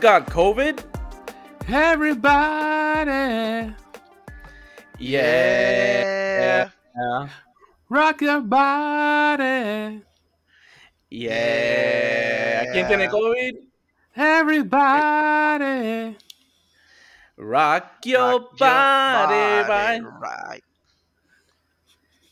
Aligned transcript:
Got 0.00 0.28
COVID? 0.32 0.80
Everybody, 1.68 3.74
Yeah. 4.98 6.70
rock 7.90 8.22
your 8.22 8.40
body. 8.40 10.00
Yeah. 11.10 12.64
¿Quién 12.72 12.88
tiene 12.88 13.10
COVID? 13.12 13.60
Everybody. 14.16 16.16
Rock 17.36 18.00
your 18.06 18.40
Rock 18.40 18.42
your 18.56 18.56
body, 18.56 19.68
body, 19.68 20.00
right? 20.18 20.64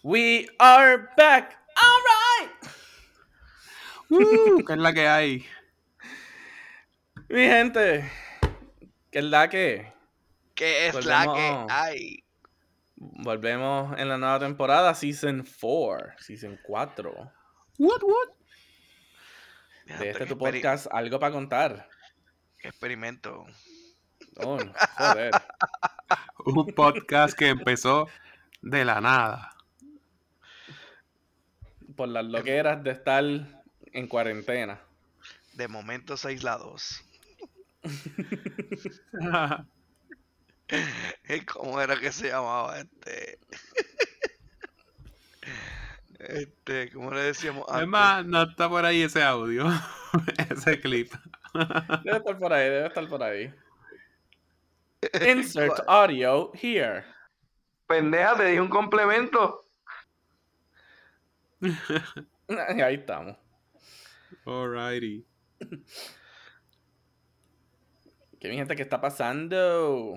We 0.03 0.49
are 0.59 1.11
back. 1.19 1.53
All 1.77 2.01
right. 2.01 2.49
Uh, 4.11 4.63
¿Qué 4.65 4.73
es 4.73 4.79
la 4.79 4.93
que 4.95 5.07
hay? 5.07 5.45
Mi 7.31 7.45
gente, 7.45 8.11
¿qué 9.11 9.19
es 9.19 9.25
la 9.27 9.51
que? 9.51 9.93
¿Qué 10.55 10.89
es 10.89 11.05
la 11.05 11.25
que 11.35 11.67
hay? 11.69 12.25
Volvemos 12.97 13.99
en 13.99 14.09
la 14.09 14.17
nueva 14.17 14.39
temporada, 14.39 14.95
Season 14.95 15.45
4, 15.61 16.15
Season 16.21 16.59
4. 16.63 17.13
What, 17.81 18.03
what? 18.03 19.99
De 19.99 20.09
este 20.09 20.25
tu 20.25 20.39
podcast, 20.39 20.87
algo 20.91 21.21
para 21.21 21.31
contar. 21.33 21.87
qué 22.61 22.69
experimento. 22.69 23.45
Oh, 24.37 24.59
joder. 24.97 25.31
Un 26.47 26.67
podcast 26.75 27.37
que 27.37 27.49
empezó 27.49 28.09
de 28.63 28.87
la 28.87 29.03
nada. 29.03 29.55
Por 31.95 32.09
las 32.09 32.25
loqueras 32.25 32.83
de 32.83 32.93
estar 32.93 33.23
en 33.25 34.09
cuarentena. 34.09 34.81
De 35.53 35.69
momentos 35.69 36.25
aislados. 36.25 37.05
¿Cómo 41.47 41.81
era 41.81 41.99
que 41.99 42.13
se 42.13 42.29
llamaba 42.29 42.79
este? 42.79 43.39
Este, 46.19 46.91
¿cómo 46.91 47.11
le 47.13 47.21
decíamos 47.21 47.65
antes? 47.69 47.83
Es 47.83 47.89
más, 47.89 48.27
no 48.27 48.43
está 48.43 48.69
por 48.69 48.85
ahí 48.85 49.03
ese 49.03 49.23
audio, 49.23 49.67
ese 50.51 50.81
clip. 50.81 51.13
Debe 52.05 52.19
estar 52.19 52.39
por 52.39 52.53
ahí, 52.53 52.69
debe 52.69 52.87
estar 52.89 53.09
por 53.09 53.23
ahí. 53.23 53.55
Insert 55.29 55.81
audio 55.87 56.51
here. 56.55 57.05
Pendeja, 57.87 58.37
te 58.37 58.47
di 58.47 58.59
un 58.59 58.69
complemento. 58.69 59.65
Ahí 62.49 62.95
estamos. 62.95 63.37
Alrighty. 64.45 65.25
¿Qué 68.41 68.49
mi 68.49 68.57
gente 68.57 68.77
que 68.77 68.83
está 68.83 69.01
pasando? 69.01 70.15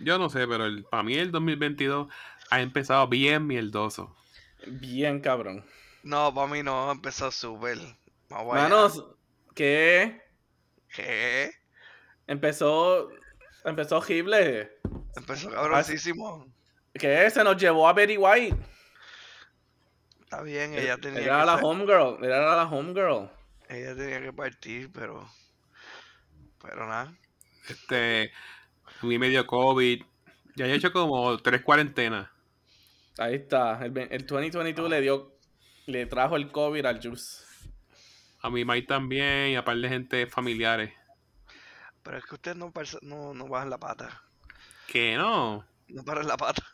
Yo 0.00 0.18
no 0.18 0.28
sé, 0.28 0.46
pero 0.46 0.66
el, 0.66 0.84
para 0.84 1.02
mí 1.02 1.14
el 1.14 1.32
2022 1.32 2.08
ha 2.50 2.60
empezado 2.60 3.08
bien 3.08 3.46
mierdoso. 3.46 4.14
Bien 4.66 5.20
cabrón. 5.20 5.64
No, 6.02 6.32
para 6.34 6.46
mí 6.46 6.62
no, 6.62 6.90
empezó 6.92 7.30
súper. 7.30 7.78
Vamos 8.28 8.54
allá. 8.54 8.62
Manos, 8.64 9.04
¿qué? 9.54 10.22
¿Qué? 10.94 11.50
Empezó. 12.26 13.08
Empezó 13.64 13.98
horrible. 13.98 14.70
Empezó 15.16 15.50
cabrosísimo. 15.50 16.46
¿Qué? 16.94 17.28
Se 17.30 17.42
nos 17.42 17.56
llevó 17.56 17.88
a 17.88 17.92
Betty 17.92 18.16
White. 18.16 18.56
Está 20.22 20.42
bien, 20.42 20.74
ella 20.74 20.98
tenía, 20.98 21.20
Era 21.22 21.40
que 21.40 21.46
la 21.46 21.54
ser- 21.56 21.64
homegirl. 21.64 22.24
Era 22.24 22.56
la 22.56 22.64
homegirl. 22.64 23.30
ella 23.68 23.96
tenía 23.96 24.20
que 24.20 24.32
partir, 24.32 24.92
pero. 24.92 25.28
Pero 26.62 26.86
nada. 26.86 27.12
Este, 27.68 28.32
a 29.02 29.06
mí 29.06 29.18
me 29.18 29.28
dio 29.28 29.46
COVID. 29.46 30.02
Ya 30.56 30.66
he 30.66 30.74
hecho 30.74 30.92
como 30.92 31.36
tres 31.38 31.62
cuarentenas. 31.62 32.28
Ahí 33.18 33.34
está. 33.36 33.84
El, 33.84 33.96
el 34.10 34.26
2022 34.26 34.90
le 34.90 35.00
dio. 35.00 35.32
Le 35.86 36.06
trajo 36.06 36.36
el 36.36 36.50
COVID 36.50 36.84
al 36.84 37.00
Juice. 37.02 37.44
A 38.42 38.50
mi 38.50 38.64
Mike 38.64 38.86
también 38.86 39.48
y 39.50 39.56
a 39.56 39.64
par 39.64 39.76
de 39.76 39.88
gente 39.88 40.26
familiares. 40.26 40.92
Pero 42.02 42.18
es 42.18 42.24
que 42.24 42.34
ustedes 42.34 42.56
no, 42.56 42.72
no, 43.02 43.34
no 43.34 43.48
bajan 43.48 43.70
la 43.70 43.78
pata. 43.78 44.22
Que 44.86 45.16
no. 45.16 45.64
No 45.88 46.04
paran 46.04 46.26
la 46.26 46.36
pata. 46.36 46.62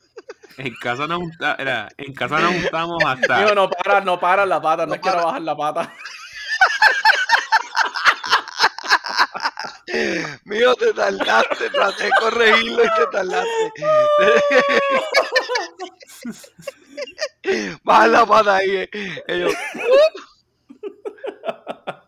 En 0.56 0.72
casa 0.77 1.09
nos, 1.09 1.19
junta- 1.19 1.56
era, 1.59 1.89
en 1.97 2.12
casa 2.15 2.39
nos 2.39 2.55
juntamos 2.55 3.03
hasta. 3.05 3.41
Digo, 3.41 3.56
no 3.56 3.69
para, 3.69 4.01
no 4.03 4.21
para 4.21 4.47
la 4.47 4.61
pata. 4.62 4.84
No, 4.87 4.91
No 4.91 4.95
es 4.95 5.01
que 5.01 5.11
no 5.11 5.25
bajar 5.25 5.43
la 5.43 5.56
pata. 5.56 5.93
Mío, 10.44 10.75
te 10.75 10.93
tardaste, 10.93 11.71
traté 11.71 12.05
de 12.05 12.10
corregirlo 12.21 12.84
y 12.84 12.88
te 12.88 13.06
tardaste. 13.12 13.72
Baja 17.82 18.06
la 18.06 18.27
pata 18.27 18.56
ahí. 18.56 18.77
eh. 18.77 18.91
Ellos. 19.28 19.53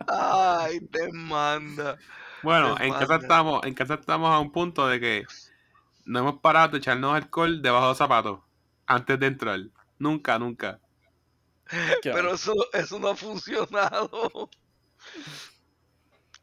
Ay, 0.09 0.81
te 0.81 1.13
manda. 1.13 1.99
Bueno, 2.43 2.77
en 2.81 2.93
casa 2.93 3.17
estamos, 3.17 3.65
en 3.65 3.75
casa 3.75 3.95
estamos 3.95 4.33
a 4.33 4.39
un 4.39 4.53
punto 4.53 4.87
de 4.87 5.01
que 5.01 5.25
no 6.05 6.21
hemos 6.21 6.41
parado 6.41 6.69
de 6.69 6.79
echarnos 6.79 7.15
alcohol 7.15 7.61
debajo 7.61 7.87
de 7.87 7.91
los 7.91 7.99
zapatos 7.99 8.41
antes 8.87 9.19
de 9.19 9.27
entrar. 9.27 9.61
Nunca, 9.99 10.39
nunca. 10.39 10.79
¿Qué 12.03 12.13
Pero 12.13 12.35
eso, 12.35 12.55
eso 12.73 12.99
no 12.99 13.09
ha 13.09 13.17
funcionado. 13.17 14.49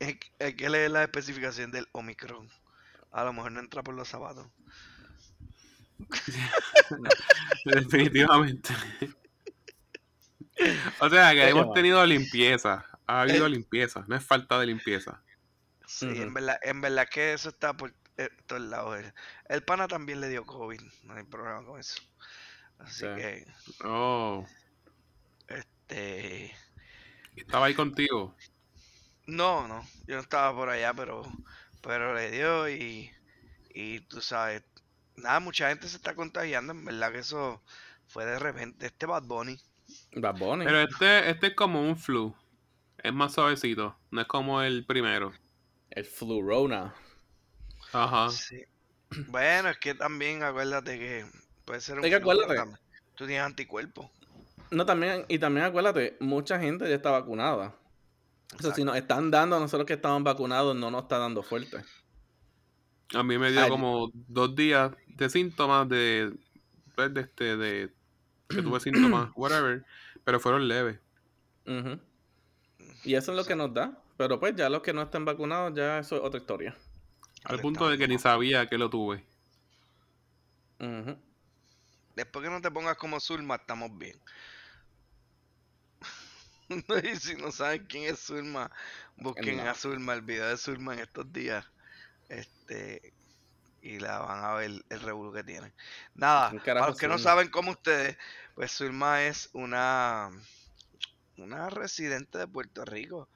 Hay, 0.03 0.19
hay 0.39 0.55
que 0.55 0.69
leer 0.69 0.91
la 0.91 1.03
especificación 1.03 1.71
del 1.71 1.87
Omicron. 1.93 2.49
A 3.11 3.23
lo 3.23 3.33
mejor 3.33 3.51
no 3.51 3.59
entra 3.59 3.83
por 3.83 3.93
los 3.93 4.07
zapatos. 4.09 4.47
Definitivamente. 7.65 8.73
o 10.99 11.09
sea, 11.09 11.31
que 11.33 11.49
hemos 11.49 11.73
tenido 11.73 12.05
limpieza. 12.05 12.85
Ha 13.05 13.21
habido 13.21 13.47
limpieza, 13.49 14.05
no 14.07 14.15
es 14.15 14.23
falta 14.25 14.57
de 14.59 14.67
limpieza. 14.67 15.21
Sí, 15.85 16.07
en 16.07 16.33
verdad, 16.33 16.57
en 16.63 16.79
verdad 16.81 17.07
que 17.09 17.33
eso 17.33 17.49
está 17.49 17.75
por 17.75 17.93
eh, 18.17 18.29
todos 18.47 18.61
lados. 18.61 18.97
El, 18.99 19.13
el 19.49 19.63
pana 19.63 19.87
también 19.87 20.21
le 20.21 20.29
dio 20.29 20.45
COVID, 20.45 20.81
no 21.03 21.13
hay 21.13 21.23
problema 21.23 21.63
con 21.65 21.79
eso. 21.79 22.01
Así 22.79 22.99
Sí. 23.01 23.05
que, 23.15 23.45
Oh, 23.83 24.47
este, 25.47 26.55
estaba 27.35 27.65
ahí 27.65 27.73
contigo. 27.75 28.35
No, 29.25 29.67
no, 29.67 29.85
yo 30.07 30.16
no 30.16 30.22
estaba 30.22 30.56
por 30.56 30.69
allá, 30.69 30.94
pero, 30.94 31.23
pero 31.81 32.13
le 32.13 32.31
dio 32.31 32.69
y, 32.69 33.11
y 33.73 34.00
tú 34.01 34.22
sabes, 34.22 34.63
nada, 35.16 35.39
mucha 35.39 35.69
gente 35.69 35.88
se 35.88 35.97
está 35.97 36.16
contagiando, 36.16 36.73
en 36.73 36.85
verdad 36.85 37.11
que 37.11 37.19
eso 37.19 37.62
fue 38.07 38.25
de 38.25 38.39
repente. 38.39 38.85
Este 38.85 39.06
Bad 39.06 39.23
Bunny, 39.23 39.59
Bad 40.16 40.38
Bunny. 40.38 40.66
Pero 40.66 40.81
este, 40.81 41.29
este 41.29 41.47
es 41.47 41.56
como 41.56 41.81
un 41.81 41.97
flu. 41.97 42.35
Es 42.97 43.13
más 43.13 43.33
suavecito. 43.33 43.97
No 44.12 44.22
es 44.22 44.28
como 44.28 44.62
el 44.62 44.85
primero. 44.85 45.33
El 45.89 46.06
Flurona. 46.06 46.94
Ajá. 47.91 48.29
sí. 48.29 48.63
Bueno, 49.27 49.69
es 49.69 49.77
que 49.77 49.94
también 49.94 50.42
acuérdate 50.42 50.97
que 50.97 51.25
puede 51.65 51.81
ser 51.81 52.00
un 52.00 52.06
Es 52.06 52.12
que 52.12 52.19
flu, 52.19 52.31
acuérdate. 52.31 52.77
Tú 53.15 53.27
tienes 53.27 53.45
anticuerpos. 53.45 54.09
No, 54.71 54.86
también, 54.86 55.25
y 55.27 55.38
también 55.38 55.68
acuérdate, 55.68 56.18
mucha 56.19 56.59
gente 56.59 56.89
ya 56.89 56.95
está 56.95 57.12
vacunada. 57.12 57.75
O 58.57 58.61
sea, 58.61 58.73
si 58.73 58.83
nos 58.83 58.95
están 58.95 59.31
dando 59.31 59.55
a 59.55 59.59
nosotros 59.59 59.85
que 59.85 59.94
estamos 59.94 60.23
vacunados, 60.23 60.75
no 60.75 60.91
nos 60.91 61.03
está 61.03 61.17
dando 61.17 61.44
fuerte. 61.44 61.83
A 63.13 63.23
mí 63.23 63.38
me 63.38 63.51
dio 63.51 63.61
Ay. 63.61 63.69
como 63.69 64.11
dos 64.13 64.55
días 64.55 64.91
de 65.07 65.29
síntomas 65.29 65.88
de, 65.89 66.33
pues, 66.95 67.13
de 67.13 67.21
este, 67.21 67.57
de 67.57 67.94
que 68.50 68.61
tuve 68.61 68.79
síntomas, 68.79 69.31
whatever, 69.35 69.85
pero 70.23 70.39
fueron 70.39 70.67
leves. 70.67 71.00
Ujú. 71.65 72.00
Y 73.03 73.15
eso 73.15 73.31
es 73.31 73.38
lo 73.38 73.45
que 73.45 73.55
nos 73.55 73.73
da. 73.73 74.00
Pero 74.17 74.39
pues 74.39 74.56
ya 74.56 74.69
los 74.69 74.81
que 74.81 74.94
no 74.94 75.01
estén 75.01 75.25
vacunados, 75.25 75.73
ya 75.75 75.99
eso 75.99 76.17
es 76.17 76.21
otra 76.23 76.39
historia. 76.39 76.75
Al 77.45 77.57
Le 77.57 77.61
punto 77.61 77.89
de 77.89 77.97
que 77.97 78.07
ni 78.07 78.19
sabía 78.19 78.67
que 78.67 78.77
lo 78.77 78.89
tuve. 78.89 79.25
Ujú. 80.79 81.17
Después 82.15 82.45
que 82.45 82.51
no 82.51 82.61
te 82.61 82.69
pongas 82.69 82.95
como 82.97 83.19
Zulma, 83.19 83.56
estamos 83.56 83.97
bien. 83.97 84.19
y 87.03 87.15
si 87.15 87.35
no 87.35 87.51
saben 87.51 87.85
quién 87.85 88.13
es 88.13 88.19
Zulma, 88.19 88.71
busquen 89.17 89.57
No. 89.57 89.69
a 89.69 89.73
Zulma, 89.73 90.13
el 90.13 90.21
video 90.21 90.47
de 90.47 90.57
Zulma 90.57 90.93
en 90.93 90.99
estos 90.99 91.31
días. 91.31 91.65
Este. 92.29 93.13
Y 93.81 93.99
la 93.99 94.19
van 94.19 94.45
a 94.45 94.53
ver 94.53 94.71
el 94.89 94.99
revuelo 95.01 95.33
que 95.33 95.43
tiene. 95.43 95.73
Nada, 96.15 96.49
¿Quién 96.49 96.61
para 96.63 96.87
los 96.87 96.97
que 96.97 97.09
no 97.09 97.17
saben 97.17 97.49
como 97.49 97.71
ustedes, 97.71 98.17
pues 98.55 98.71
Zulma 98.71 99.23
es 99.23 99.49
una. 99.53 100.29
Una 101.35 101.69
residente 101.69 102.37
de 102.37 102.47
Puerto 102.47 102.85
Rico. 102.85 103.27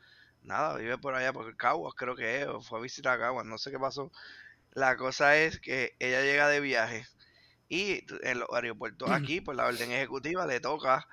Nada, 0.43 0.77
vive 0.77 0.97
por 0.97 1.15
allá, 1.15 1.33
por 1.33 1.57
Caguas, 1.57 1.93
creo 1.95 2.15
que 2.15 2.41
es, 2.41 2.47
o 2.47 2.61
fue 2.61 2.79
a 2.79 2.81
visitar 2.81 3.15
a 3.15 3.19
Caguas, 3.19 3.45
no 3.45 3.57
sé 3.57 3.71
qué 3.71 3.79
pasó. 3.79 4.11
La 4.71 4.95
cosa 4.95 5.35
es 5.35 5.59
que 5.59 5.95
ella 5.99 6.21
llega 6.21 6.47
de 6.47 6.61
viaje 6.61 7.05
y 7.69 8.05
en 8.21 8.39
los 8.39 8.49
aeropuertos 8.53 9.09
aquí, 9.11 9.41
por 9.41 9.55
la 9.55 9.65
orden 9.65 9.91
ejecutiva, 9.91 10.45
le 10.45 10.59
toca 10.59 11.07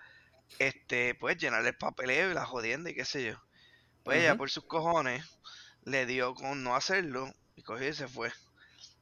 este, 0.59 1.15
pues 1.17 1.39
llenar 1.39 1.67
el 1.67 1.77
papeleo 1.77 2.31
y 2.31 2.35
la 2.35 2.47
jodienda 2.47 2.91
y 2.91 2.95
qué 2.95 3.05
sé 3.05 3.25
yo. 3.25 3.43
Pues 4.05 4.21
ella 4.21 4.37
por 4.37 4.51
sus 4.51 4.67
cojones 4.67 5.25
le 5.85 6.07
dio 6.07 6.35
con 6.35 6.63
no 6.65 6.77
hacerlo 6.77 7.33
y 7.57 7.63
cogió 7.63 7.89
y 7.89 7.95
se 7.95 8.09
fue. 8.09 8.33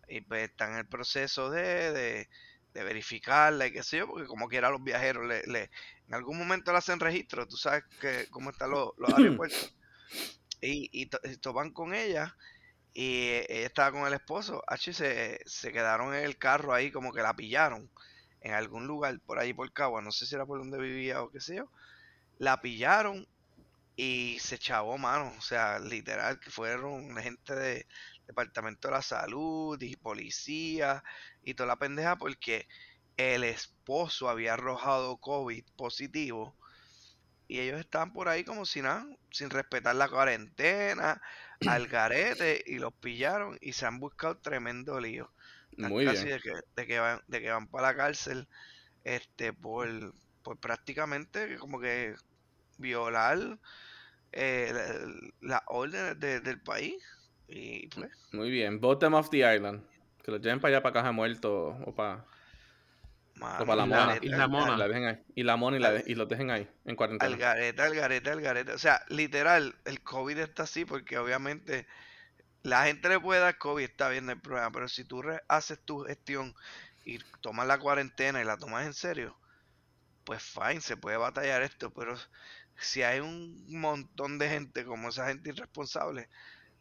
Y 0.09 0.21
pues 0.23 0.50
está 0.50 0.69
en 0.71 0.79
el 0.79 0.89
proceso 0.89 1.50
de, 1.50 1.93
de, 1.93 2.29
de 2.75 2.85
verificarla 2.85 3.67
y 3.67 3.73
qué 3.73 3.83
sé 3.83 3.99
yo, 3.99 4.06
porque 4.09 4.27
como 4.27 4.49
quiera 4.49 4.71
los 4.71 4.83
viajeros 4.83 5.27
le, 5.27 5.43
le- 5.47 5.71
en 6.09 6.15
algún 6.15 6.39
momento 6.39 6.73
le 6.73 6.79
hacen 6.79 7.00
registro, 7.00 7.47
tú 7.49 7.56
sabes 7.56 7.85
que 8.00 8.27
cómo 8.31 8.50
están 8.50 8.71
los, 8.71 8.91
los 8.99 9.12
aeropuertos. 9.15 9.75
Y, 10.61 10.89
y, 10.93 11.06
to- 11.06 11.21
y 11.25 11.37
topan 11.39 11.73
con 11.73 11.94
ella 11.94 12.37
y 12.94 13.29
eh, 13.29 13.47
ella 13.50 13.67
estaba 13.67 13.93
con 13.93 14.06
el 14.06 14.15
esposo, 14.15 14.62
H, 14.69 14.93
se, 14.94 15.41
se 15.47 15.73
quedaron 15.73 16.15
en 16.15 16.25
el 16.25 16.39
carro 16.39 16.75
ahí 16.75 16.93
como 16.93 17.12
que 17.12 17.23
la 17.23 17.35
pillaron 17.37 17.91
en 18.43 18.53
algún 18.55 18.87
lugar 18.87 19.19
por 19.21 19.39
ahí 19.39 19.53
por 19.55 19.73
Cagua, 19.73 20.03
no 20.03 20.12
sé 20.12 20.27
si 20.27 20.35
era 20.35 20.47
por 20.47 20.59
donde 20.59 20.79
vivía 20.79 21.23
o 21.23 21.31
qué 21.31 21.41
sé 21.41 21.56
yo. 21.56 21.69
La 22.39 22.61
pillaron 22.61 23.27
y 23.97 24.39
se 24.41 24.59
chavó 24.59 24.99
mano, 24.99 25.33
o 25.39 25.41
sea, 25.43 25.79
literal 25.79 26.41
que 26.41 26.50
fueron 26.50 27.17
gente 27.17 27.55
de 27.55 27.87
Departamento 28.27 28.89
de 28.89 28.94
la 28.94 29.03
Salud 29.03 29.81
y 29.81 29.97
policía 29.97 31.05
y 31.44 31.55
toda 31.55 31.69
la 31.69 31.77
pendeja 31.77 32.17
porque 32.17 32.67
el 33.17 33.44
esposo 33.44 34.29
había 34.29 34.55
arrojado 34.55 35.19
COVID 35.19 35.65
positivo 35.77 36.56
y 37.49 37.61
ellos 37.61 37.81
estaban 37.81 38.12
por 38.15 38.29
ahí 38.29 38.44
como 38.44 38.65
si 38.65 38.81
nada, 38.81 39.06
sin 39.31 39.50
respetar 39.50 39.94
la 39.94 40.09
cuarentena, 40.09 41.21
al 41.67 41.87
garete 41.89 42.65
y 42.67 42.79
los 42.79 42.94
pillaron 42.94 43.59
y 43.61 43.75
se 43.75 43.85
han 43.85 44.00
buscado 44.00 44.39
tremendo 44.39 44.99
lío. 45.00 45.31
Están 45.72 45.90
Muy 45.90 46.04
casi 46.04 46.24
bien. 46.26 46.36
de 46.36 46.42
que, 46.42 46.52
de 46.76 46.86
que 46.86 46.98
van, 47.00 47.20
de 47.26 47.40
que 47.40 47.50
van 47.50 47.66
para 47.66 47.88
la 47.88 47.96
cárcel 47.96 48.46
este 49.04 49.52
por, 49.52 49.88
por 50.42 50.58
prácticamente 50.58 51.56
como 51.58 51.80
que 51.80 52.14
violar 52.78 53.58
eh, 54.32 54.70
la- 54.72 55.56
las 55.56 55.62
órdenes 55.66 56.19
de- 56.20 56.40
del 56.40 56.60
país 56.60 56.94
y 57.48 57.88
pues 57.88 58.10
Muy 58.32 58.50
bien. 58.50 58.80
Vote 58.80 59.04
them 59.04 59.14
off 59.14 59.28
the 59.30 59.38
island. 59.38 59.82
Que 60.22 60.30
los 60.30 60.40
lleven 60.40 60.60
para 60.60 60.74
allá, 60.76 60.82
para 60.82 60.92
Caja 60.94 61.12
Muerto 61.12 61.76
o 61.84 61.94
para, 61.94 62.24
mano, 63.34 63.66
para 63.66 63.76
la 63.76 63.82
al 63.82 63.88
mona. 63.88 64.19
Y 64.22 64.28
la 64.28 64.44
al- 64.44 64.50
mona. 64.50 64.74
y 64.74 64.78
la 64.78 64.88
dejen 64.88 65.04
ahí. 65.06 65.22
Y 65.34 65.42
la 65.42 65.56
mona 65.56 65.76
y, 65.76 65.80
la 65.80 65.90
de- 65.92 66.04
y 66.06 66.14
los 66.14 66.28
dejen 66.28 66.50
ahí, 66.50 66.62
en 66.84 66.90
al 66.90 66.96
cuarentena. 66.96 67.36
garete, 67.36 67.82
al 67.82 67.94
garete, 67.94 68.30
al 68.30 68.40
garete. 68.40 68.72
O 68.72 68.78
sea, 68.78 69.04
literal, 69.08 69.74
el 69.84 70.00
COVID 70.02 70.38
está 70.38 70.62
así 70.62 70.84
porque 70.84 71.19
obviamente 71.19 71.86
la 72.62 72.85
gente 72.87 73.09
le 73.09 73.20
puede 73.20 73.41
dar 73.41 73.59
COVID, 73.59 73.85
está 73.85 74.09
bien, 74.09 74.26
no 74.26 74.32
hay 74.32 74.38
problema, 74.41 74.70
pero 74.73 74.88
si 74.88 75.05
tú 75.05 75.23
re- 75.23 75.43
haces 75.49 75.85
tu 75.85 76.00
gestión 76.05 76.55
y 77.05 77.19
tomas 77.41 77.67
la 77.67 77.79
cuarentena 77.79 78.41
y 78.41 78.44
la 78.44 78.56
tomas 78.59 78.87
en 78.87 78.94
serio, 78.94 79.38
pues 80.25 80.43
fine, 80.43 80.81
se 80.81 80.97
puede 80.97 81.17
batallar 81.17 81.62
esto, 81.62 81.93
pero 81.93 82.17
si 82.76 83.03
hay 83.03 83.20
un 83.20 83.67
montón 83.81 84.38
de 84.38 84.49
gente 84.49 84.85
como 84.85 85.09
esa 85.11 85.29
gente 85.29 85.50
irresponsable, 85.50 86.29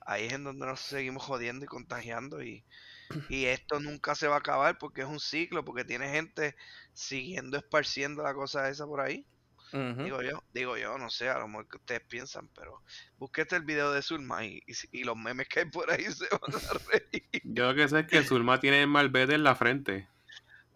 ahí 0.01 0.25
es 0.27 0.33
en 0.33 0.43
donde 0.45 0.65
nos 0.67 0.81
seguimos 0.81 1.23
jodiendo 1.25 1.65
y 1.65 1.69
contagiando 1.69 2.43
y, 2.43 2.65
y 3.27 3.45
esto 3.47 3.79
nunca 3.81 4.15
se 4.15 4.27
va 4.29 4.35
a 4.37 4.39
acabar 4.39 4.77
porque 4.79 5.01
es 5.03 5.07
un 5.07 5.19
ciclo, 5.21 5.65
porque 5.65 5.85
tiene 5.85 6.09
gente 6.11 6.55
siguiendo 6.93 7.57
esparciendo 7.57 8.23
la 8.23 8.33
cosa 8.35 8.69
esa 8.69 8.87
por 8.87 9.01
ahí. 9.01 9.27
Digo 9.71 10.21
yo, 10.21 10.43
digo 10.53 10.77
yo, 10.77 10.97
no 10.97 11.09
sé, 11.09 11.29
a 11.29 11.39
lo 11.39 11.47
mejor 11.47 11.67
que 11.69 11.77
ustedes 11.77 12.01
piensan, 12.01 12.49
pero 12.49 12.81
búsquete 13.17 13.55
el 13.55 13.63
video 13.63 13.91
de 13.91 14.01
Zulma 14.01 14.45
y, 14.45 14.61
y, 14.91 15.03
los 15.03 15.15
memes 15.15 15.47
que 15.47 15.61
hay 15.61 15.65
por 15.65 15.89
ahí 15.89 16.03
se 16.11 16.27
van 16.29 16.55
a 16.55 16.91
reír. 16.91 17.41
Yo 17.43 17.67
lo 17.67 17.75
que 17.75 17.87
sé 17.87 17.99
es 17.99 18.07
que 18.07 18.23
Zulma 18.23 18.59
tiene 18.59 18.81
el 18.81 18.87
malvete 18.87 19.35
en 19.35 19.43
la 19.43 19.55
frente. 19.55 20.07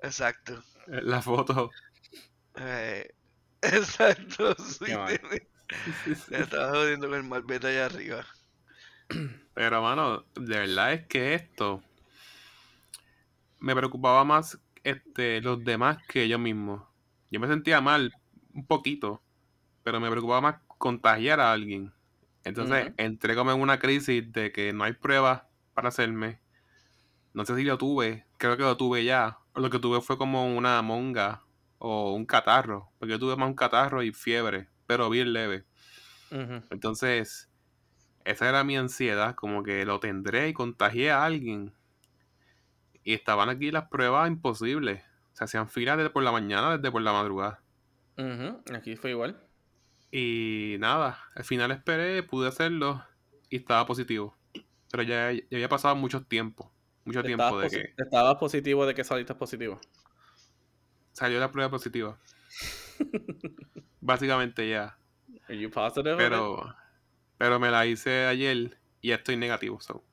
Exacto. 0.01 0.63
en 0.87 1.09
La 1.09 1.21
foto. 1.21 1.71
Eh, 2.55 3.13
exacto, 3.61 4.55
sí, 4.55 4.85
estaba 6.31 6.69
jodiendo 6.69 7.09
con 7.09 7.17
el 7.17 7.23
malvete 7.23 7.67
allá 7.67 7.85
arriba. 7.87 8.25
Pero, 9.53 9.81
mano, 9.81 10.25
de 10.35 10.57
verdad 10.59 10.93
es 10.93 11.05
que 11.07 11.33
esto 11.33 11.83
me 13.59 13.75
preocupaba 13.75 14.23
más 14.23 14.59
este, 14.83 15.41
los 15.41 15.63
demás 15.63 15.97
que 16.07 16.27
yo 16.27 16.37
mismo. 16.39 16.87
Yo 17.31 17.39
me 17.39 17.47
sentía 17.47 17.81
mal 17.81 18.13
un 18.55 18.67
poquito, 18.67 19.23
pero 19.83 19.99
me 20.01 20.11
preocupaba 20.11 20.41
más 20.41 20.61
contagiar 20.79 21.39
a 21.41 21.51
alguien. 21.53 21.93
Entonces 22.43 22.87
Ujú. 22.87 22.97
entré 22.97 23.35
como 23.35 23.51
en 23.51 23.61
una 23.61 23.79
crisis 23.79 24.31
de 24.31 24.51
que 24.51 24.73
no 24.73 24.83
hay 24.85 24.93
pruebas 24.93 25.43
para 25.73 25.89
hacerme. 25.89 26.41
No 27.33 27.45
sé 27.45 27.55
si 27.55 27.63
lo 27.63 27.77
tuve, 27.77 28.27
creo 28.37 28.57
que 28.57 28.63
lo 28.63 28.77
tuve 28.77 29.03
ya. 29.05 29.39
Lo 29.55 29.69
que 29.69 29.79
tuve 29.79 30.01
fue 30.01 30.17
como 30.17 30.55
una 30.55 30.81
monga 30.81 31.43
o 31.79 32.13
un 32.13 32.25
catarro, 32.25 32.91
porque 32.99 33.13
yo 33.13 33.19
tuve 33.19 33.35
más 33.35 33.49
un 33.49 33.55
catarro 33.55 34.03
y 34.03 34.11
fiebre, 34.13 34.69
pero 34.87 35.09
bien 35.09 35.33
leve. 35.33 35.65
Entonces, 36.69 37.49
esa 38.25 38.49
era 38.49 38.63
mi 38.63 38.77
ansiedad, 38.77 39.35
como 39.35 39.63
que 39.63 39.85
lo 39.85 39.99
tendré 39.99 40.49
y 40.49 40.53
contagié 40.53 41.11
a 41.11 41.25
alguien. 41.25 41.75
Y 43.05 43.13
estaban 43.13 43.47
aquí 43.47 43.71
las 43.71 43.87
pruebas 43.87 44.27
imposibles. 44.27 45.01
Se 45.31 45.45
hacían 45.45 45.69
filas 45.69 45.95
desde 45.95 46.09
por 46.09 46.23
la 46.23 46.33
mañana, 46.33 46.77
desde 46.77 46.91
por 46.91 47.01
la 47.01 47.13
madrugada. 47.13 47.64
Ujú. 48.17 48.61
Aquí 48.73 48.95
fue 48.95 49.11
igual. 49.11 49.41
Y 50.11 50.77
nada, 50.79 51.19
al 51.35 51.43
final 51.43 51.71
esperé, 51.71 52.23
pude 52.23 52.47
hacerlo 52.47 53.03
y 53.49 53.57
estaba 53.57 53.85
positivo. 53.85 54.35
Pero 54.91 55.03
ya, 55.03 55.31
ya 55.31 55.41
había 55.51 55.69
pasado 55.69 55.95
mucho 55.95 56.23
tiempo. 56.23 56.71
Mucho 57.03 57.21
tiempo 57.23 57.59
de 57.59 57.69
que 57.69 57.93
estabas 57.97 58.35
positivo 58.37 58.85
de 58.85 58.95
que 58.95 59.03
saliste 59.03 59.35
positivo. 59.35 59.79
salió 61.13 61.39
la 61.39 61.51
prueba 61.51 61.69
positiva. 61.69 62.17
Básicamente 64.01 64.69
ya. 64.69 64.97
Are 65.47 65.57
you 65.57 65.69
positive? 65.69 66.17
Pero, 66.17 66.75
pero 67.37 67.59
me 67.59 67.69
la 67.69 67.85
hice 67.85 68.25
ayer 68.25 68.79
y 69.01 69.09
ya 69.09 69.15
estoy 69.15 69.37
negativo. 69.37 69.79
so. 69.81 70.03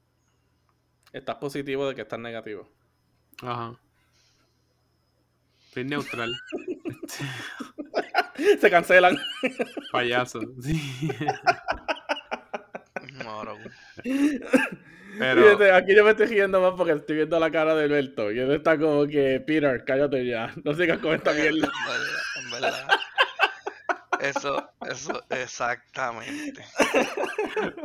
Estás 1.13 1.37
positivo 1.37 1.89
de 1.89 1.95
que 1.95 2.03
estás 2.03 2.19
negativo. 2.19 2.69
Ajá. 3.43 3.79
Estoy 5.69 5.85
neutral. 5.85 6.35
Se 8.61 8.71
cancelan. 8.71 9.17
Payaso. 9.91 10.41
Sí. 10.61 10.81
Moro. 13.25 13.59
Pero 15.19 15.43
Fíjate, 15.43 15.73
aquí 15.73 15.95
yo 15.95 16.05
me 16.05 16.11
estoy 16.13 16.27
riendo 16.27 16.61
más 16.61 16.73
porque 16.77 16.93
estoy 16.93 17.17
viendo 17.17 17.39
la 17.39 17.51
cara 17.51 17.75
de 17.75 17.85
Alberto. 17.85 18.33
Y 18.33 18.39
él 18.39 18.51
está 18.53 18.79
como 18.79 19.07
que, 19.07 19.43
Peter, 19.47 19.85
cállate 19.85 20.25
ya. 20.27 20.53
No 20.65 20.73
sigas 20.75 20.99
con 20.99 21.15
esta 21.15 21.33
En 21.33 21.53
mierda. 21.55 21.71
verdad, 21.87 22.13
en 22.37 22.51
verdad. 22.51 22.89
Eso, 24.21 24.71
eso, 24.89 25.23
exactamente. 25.31 26.65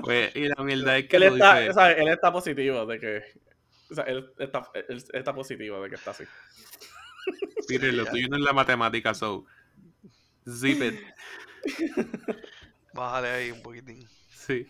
pues, 0.04 0.36
y 0.36 0.48
la 0.48 0.64
mierda 0.64 0.98
es 0.98 1.08
Que 1.08 1.18
él 1.18 1.24
lo 1.24 1.34
está, 1.34 1.60
dice- 1.60 2.02
él 2.02 2.08
está 2.10 2.32
positivo 2.32 2.86
de 2.86 3.00
que. 3.00 3.24
O 3.90 3.96
sea, 3.96 4.04
él 4.06 4.30
está, 4.38 4.70
él 4.88 5.02
está 5.14 5.34
positivo 5.34 5.82
de 5.82 5.90
que 5.90 5.96
está 5.96 6.12
así. 6.12 6.24
Peter, 7.68 7.94
lo 7.94 8.06
ya. 8.06 8.12
tuyo 8.12 8.28
no 8.30 8.38
es 8.38 8.44
la 8.44 8.54
matemática, 8.54 9.14
so. 9.14 9.46
Zip 10.48 10.82
it. 10.82 11.00
Bájale 12.94 13.30
ahí 13.30 13.52
un 13.52 13.62
poquitín. 13.62 14.08
Sí. 14.30 14.68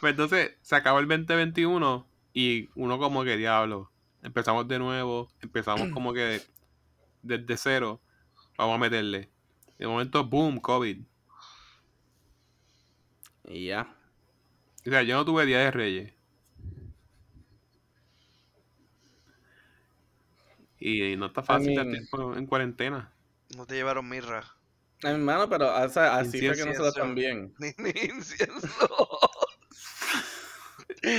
Pues 0.00 0.10
entonces, 0.12 0.52
se 0.62 0.74
acabó 0.76 0.98
el 0.98 1.06
2021 1.08 2.06
y 2.32 2.68
uno 2.74 2.98
como 2.98 3.24
que 3.24 3.36
diablo. 3.36 3.90
Empezamos 4.22 4.66
de 4.66 4.78
nuevo, 4.78 5.30
empezamos 5.40 5.88
como 5.90 6.12
que 6.12 6.42
desde 7.22 7.56
cero. 7.56 8.00
Vamos 8.56 8.74
a 8.74 8.78
meterle. 8.78 9.30
De 9.78 9.86
momento, 9.86 10.24
boom, 10.24 10.58
COVID. 10.60 10.98
Y 13.48 13.66
ya. 13.66 13.94
O 14.86 14.90
sea, 14.90 15.02
yo 15.02 15.16
no 15.16 15.24
tuve 15.24 15.46
día 15.46 15.58
de 15.60 15.70
reyes. 15.70 16.12
Y 20.80 21.16
no 21.16 21.26
está 21.26 21.42
fácil 21.42 21.70
estar 21.70 21.86
mean- 21.86 21.92
tiempo 22.08 22.34
en 22.34 22.46
cuarentena. 22.46 23.12
No 23.56 23.66
te 23.66 23.74
llevaron 23.74 24.08
mirra. 24.08 24.44
Ay, 25.02 25.12
hermano, 25.14 25.48
pero 25.48 25.74
o 25.74 25.88
sea, 25.88 26.16
así 26.18 26.42
fue 26.42 26.56
que 26.56 26.64
nosotros 26.64 26.96
también. 26.96 27.54
Ni, 27.58 27.72
ni 27.78 27.90
incienso. 27.90 28.88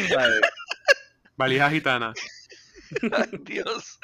¿sabes? 0.08 0.46
Valija 1.38 1.70
gitana. 1.72 2.14
Ay, 3.12 3.40
Dios. 3.44 4.00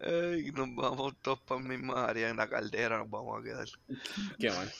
Ay, 0.00 0.50
nos 0.52 0.74
vamos 0.74 1.14
todos 1.22 1.40
para 1.42 1.60
el 1.60 1.68
mismo 1.68 1.96
área 1.96 2.28
en 2.30 2.36
la 2.36 2.48
caldera. 2.48 2.98
Nos 2.98 3.10
vamos 3.10 3.40
a 3.40 3.42
quedar. 3.44 3.68
Qué 4.38 4.50
mal. 4.50 4.74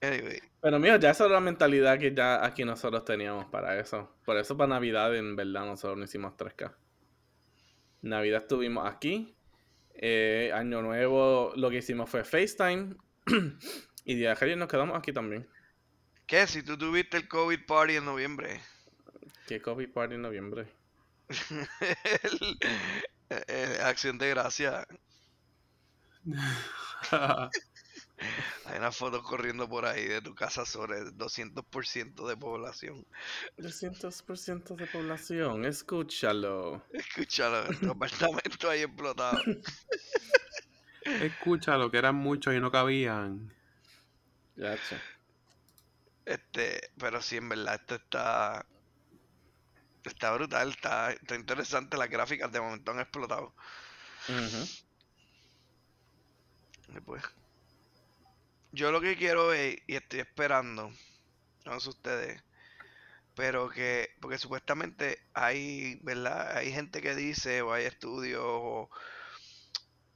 Anyway, 0.00 0.40
Pero 0.60 0.78
mío, 0.78 0.96
ya 0.98 1.10
esa 1.10 1.24
era 1.24 1.34
la 1.34 1.40
mentalidad 1.40 1.98
que 1.98 2.14
ya 2.14 2.44
aquí 2.44 2.64
nosotros 2.64 3.04
teníamos 3.04 3.46
para 3.46 3.78
eso. 3.80 4.16
Por 4.24 4.36
eso 4.38 4.56
para 4.56 4.68
Navidad, 4.68 5.14
en 5.16 5.36
verdad, 5.36 5.64
nosotros 5.66 5.98
no 5.98 6.04
hicimos 6.04 6.34
3K. 6.36 6.74
Navidad 8.02 8.42
estuvimos 8.42 8.86
aquí. 8.90 9.36
eh, 9.94 10.50
Año 10.54 10.82
Nuevo 10.82 11.52
lo 11.56 11.70
que 11.70 11.78
hicimos 11.78 12.10
fue 12.10 12.24
FaceTime. 12.24 12.96
y 14.04 14.14
de 14.16 14.34
Reyes 14.34 14.58
nos 14.58 14.68
quedamos 14.68 14.96
aquí 14.96 15.12
también. 15.12 15.48
¿qué? 16.26 16.46
Si 16.46 16.62
tú 16.62 16.76
tuviste 16.76 17.16
el 17.16 17.28
COVID 17.28 17.66
party 17.66 17.96
en 17.96 18.04
noviembre. 18.04 18.60
Que 19.46 19.60
COVID 19.60 19.88
Party 19.90 20.14
en 20.16 20.22
noviembre. 20.22 20.66
El- 22.22 22.58
eh, 23.28 23.78
acción 23.82 24.18
de 24.18 24.30
gracia. 24.30 24.86
Hay 28.64 28.78
una 28.78 28.90
foto 28.90 29.22
corriendo 29.22 29.68
por 29.68 29.84
ahí 29.84 30.06
de 30.06 30.22
tu 30.22 30.34
casa 30.34 30.64
sobre 30.64 30.98
el 30.98 31.16
200% 31.16 32.26
de 32.26 32.36
población. 32.36 33.06
200% 33.58 34.74
de 34.76 34.86
población, 34.86 35.64
escúchalo. 35.66 36.82
Escúchalo, 36.92 37.68
tu 37.78 37.90
apartamento 37.90 38.70
ahí 38.70 38.82
explotado. 38.82 39.38
Escúchalo, 41.06 41.90
que 41.90 41.98
eran 41.98 42.16
muchos 42.16 42.54
y 42.54 42.60
no 42.60 42.70
cabían. 42.70 43.52
Gacho. 44.56 44.96
Este, 46.24 46.90
pero 46.98 47.22
sí, 47.22 47.36
en 47.36 47.48
verdad, 47.48 47.76
esto 47.76 47.94
está. 47.94 48.66
Está 50.04 50.32
brutal, 50.32 50.70
está, 50.70 51.12
está 51.12 51.34
interesante. 51.34 51.96
Las 51.96 52.10
gráficas 52.10 52.50
de 52.52 52.60
momento 52.60 52.92
han 52.92 53.00
explotado. 53.00 53.54
Pues, 57.04 57.22
yo 58.72 58.90
lo 58.90 59.00
que 59.00 59.16
quiero 59.16 59.48
ver 59.48 59.82
y 59.86 59.96
estoy 59.96 60.20
esperando, 60.20 60.92
no 61.64 61.80
sé 61.80 61.88
ustedes, 61.88 62.42
pero 63.34 63.68
que, 63.68 64.10
porque 64.20 64.38
supuestamente 64.38 65.18
hay, 65.34 65.98
¿verdad? 66.02 66.56
Hay 66.56 66.72
gente 66.72 67.02
que 67.02 67.14
dice, 67.14 67.62
o 67.62 67.72
hay 67.72 67.84
estudios, 67.84 68.42
o, 68.44 68.90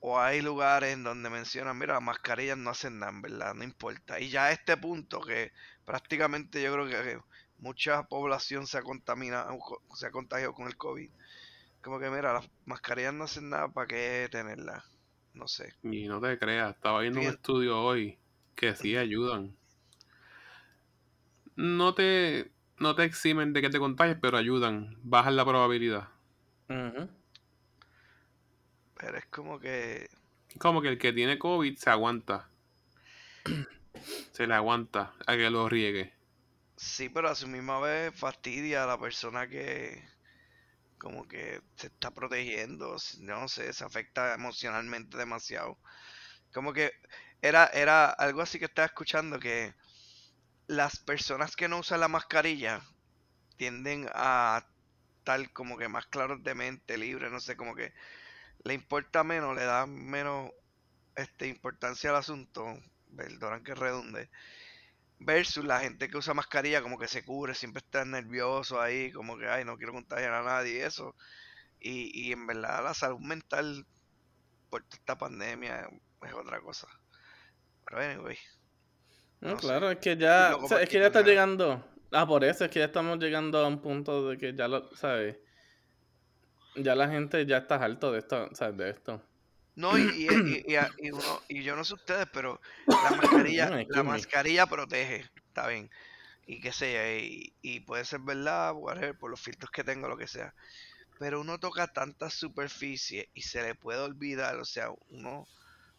o 0.01 0.19
hay 0.19 0.41
lugares 0.41 0.95
en 0.95 1.05
donde 1.05 1.29
mencionan, 1.29 1.79
mira, 1.79 1.95
las 1.95 2.03
mascarillas 2.03 2.57
no 2.57 2.71
hacen 2.71 2.99
nada, 2.99 3.13
en 3.13 3.23
¿verdad? 3.23 3.55
No 3.55 3.65
importa. 3.65 4.19
Y 4.19 4.31
ya 4.31 4.47
a 4.47 4.53
este 4.53 4.77
punto 4.77 5.21
que 5.21 5.53
prácticamente 5.85 6.63
yo 6.63 6.73
creo 6.73 6.87
que 6.87 7.21
mucha 7.59 8.03
población 8.05 8.67
se 8.67 8.79
ha 8.79 8.83
contaminado, 8.83 9.59
se 9.95 10.07
ha 10.07 10.11
contagiado 10.11 10.55
con 10.55 10.67
el 10.67 10.77
COVID. 10.77 11.11
Como 11.83 11.99
que, 11.99 12.11
mira, 12.11 12.33
las 12.33 12.49
mascarillas 12.65 13.15
no 13.15 13.25
hacen 13.25 13.51
nada, 13.51 13.69
¿para 13.69 13.87
qué 13.87 14.29
tenerlas? 14.31 14.85
No 15.35 15.47
sé. 15.47 15.75
Y 15.83 16.09
no 16.09 16.21
te 16.21 16.39
creas, 16.39 16.75
estaba 16.75 17.01
viendo 17.01 17.21
un 17.21 17.27
estudio 17.27 17.81
hoy 17.81 18.19
que 18.55 18.75
sí 18.75 18.97
ayudan. 18.97 19.55
No 21.57 21.95
te, 21.95 22.51
no 22.79 22.95
te 22.95 23.05
eximen 23.05 23.53
de 23.53 23.61
que 23.61 23.71
te 23.71 23.79
contagies, 23.79 24.17
pero 24.21 24.39
ayudan. 24.39 24.97
Bajan 25.03 25.37
la 25.37 25.45
probabilidad. 25.45 26.09
Pero 29.01 29.19
es 29.19 29.27
como 29.27 29.59
que 29.59 30.09
Como 30.59 30.83
que 30.83 30.89
el 30.89 30.99
que 30.99 31.13
tiene 31.13 31.39
COVID 31.39 31.77
se 31.77 31.91
aguanta. 31.91 32.49
Se 34.33 34.47
le 34.47 34.55
aguanta 34.55 35.15
a 35.27 35.37
que 35.37 35.51
lo 35.51 35.69
riegue. 35.69 36.13
Sí, 36.77 37.09
pero 37.09 37.29
a 37.29 37.35
su 37.35 37.47
misma 37.49 37.81
vez 37.81 38.15
fastidia 38.19 38.85
a 38.85 38.87
la 38.87 38.99
persona 38.99 39.49
que 39.49 40.03
como 40.99 41.27
que 41.29 41.63
se 41.77 41.89
está 41.89 42.11
protegiendo, 42.11 42.97
no 43.21 43.49
sé, 43.49 43.73
se 43.73 43.85
afecta 43.85 44.35
emocionalmente 44.35 45.17
demasiado. 45.17 45.79
Como 46.53 46.73
que 46.73 46.93
era, 47.43 47.67
era 47.67 48.11
algo 48.11 48.43
así 48.43 48.59
que 48.59 48.67
estaba 48.67 48.87
escuchando 48.87 49.41
que 49.41 49.75
las 50.67 50.99
personas 51.01 51.57
que 51.57 51.69
no 51.69 51.79
usan 51.79 52.01
la 52.01 52.09
mascarilla 52.09 52.83
tienden 53.57 54.09
a 54.15 54.67
estar 55.19 55.53
como 55.53 55.79
que 55.79 55.89
más 55.89 56.07
claros 56.07 56.43
de 56.43 56.55
mente, 56.55 56.99
libre, 56.99 57.31
no 57.31 57.41
sé, 57.41 57.57
como 57.57 57.75
que 57.75 57.93
le 58.65 58.75
importa 58.75 59.25
menos, 59.25 59.55
le 59.57 59.65
da 59.65 59.87
menos 59.87 60.51
este, 61.17 61.49
importancia 61.49 62.11
al 62.11 62.17
asunto, 62.17 62.65
perdonan 63.17 63.65
que 63.65 63.75
redunde, 63.75 64.31
versus 65.19 65.65
la 65.65 65.81
gente 65.81 66.09
que 66.09 66.17
usa 66.17 66.35
mascarilla 66.35 66.83
como 66.83 66.99
que 66.99 67.09
se 67.09 67.25
cubre, 67.25 67.55
siempre 67.55 67.81
está 67.85 68.05
nervioso 68.05 68.81
ahí, 68.81 69.13
como 69.13 69.39
que, 69.39 69.49
ay, 69.49 69.65
no 69.65 69.77
quiero 69.77 69.93
contagiar 69.93 70.33
a 70.33 70.43
nadie 70.43 70.79
y 70.79 70.81
eso. 70.83 71.15
Y, 71.81 72.29
y 72.29 72.33
en 72.33 72.47
verdad 72.47 72.85
la 72.85 72.95
salud 72.95 73.21
mental 73.21 73.87
por 74.71 74.83
toda 74.85 74.97
esta 74.99 75.19
pandemia 75.19 75.89
es 76.23 76.35
otra 76.35 76.61
cosa. 76.61 76.89
Pero 77.85 78.01
anyway, 78.03 78.39
No, 79.41 79.55
No 79.55 79.59
sé. 79.59 79.67
claro, 79.67 79.91
es 79.91 79.99
que 79.99 80.17
ya, 80.17 80.57
o 80.57 80.67
sea, 80.69 80.81
es 80.83 80.89
que 80.89 80.99
ya 80.99 81.07
está 81.07 81.23
llegando. 81.23 81.85
Ah, 82.13 82.27
por 82.27 82.45
eso 82.45 82.65
es 82.65 82.71
que 82.71 82.81
ya 82.81 82.87
estamos 82.87 83.19
llegando 83.19 83.59
a 83.59 83.69
un 83.69 83.81
punto 83.83 84.29
de 84.29 84.39
que 84.39 84.55
ya 84.55 84.69
lo, 84.69 84.95
¿sabes? 84.97 85.39
Ya 86.75 86.97
la 86.97 87.09
gente 87.09 87.47
ya 87.47 87.59
está 87.59 87.77
harto 87.77 88.11
de 88.11 88.19
esto, 88.19 88.49
¿sabes? 88.55 88.77
De 88.77 88.91
esto. 88.91 89.23
no, 89.75 89.99
y, 89.99 90.03
y, 90.03 90.27
y- 90.45 90.73
y 90.73 90.77
a- 90.77 90.91
y 90.99 91.11
uno, 91.11 91.41
y 91.49 91.63
yo 91.63 91.77
no 91.77 91.85
sé 91.85 91.95
ustedes, 91.95 92.27
pero 92.33 92.61
la 92.99 93.13
mascarilla, 93.13 93.71
No, 93.71 93.77
la 93.87 94.03
mascarilla 94.03 94.67
protege, 94.67 95.27
está 95.47 95.67
bien. 95.69 95.89
Y 96.47 96.61
qué 96.61 96.73
sé 96.73 96.95
yo, 96.95 97.25
y, 97.27 97.57
y 97.63 97.81
puede 97.83 98.05
ser 98.05 98.21
verdad, 98.23 98.75
whatever, 98.77 99.17
por 99.19 99.31
los 99.31 99.41
filtros 99.43 99.71
que 99.73 99.85
tengo, 99.85 100.09
lo 100.09 100.19
que 100.19 100.29
sea. 100.29 100.55
Pero 101.19 101.41
uno 101.43 101.59
toca 101.61 101.89
tantas 101.89 102.35
superficies 102.35 103.27
y 103.35 103.43
se 103.43 103.63
le 103.63 103.75
puede 103.77 104.01
olvidar, 104.01 104.59
o 104.59 104.65
sea, 104.67 104.91
uno 105.09 105.49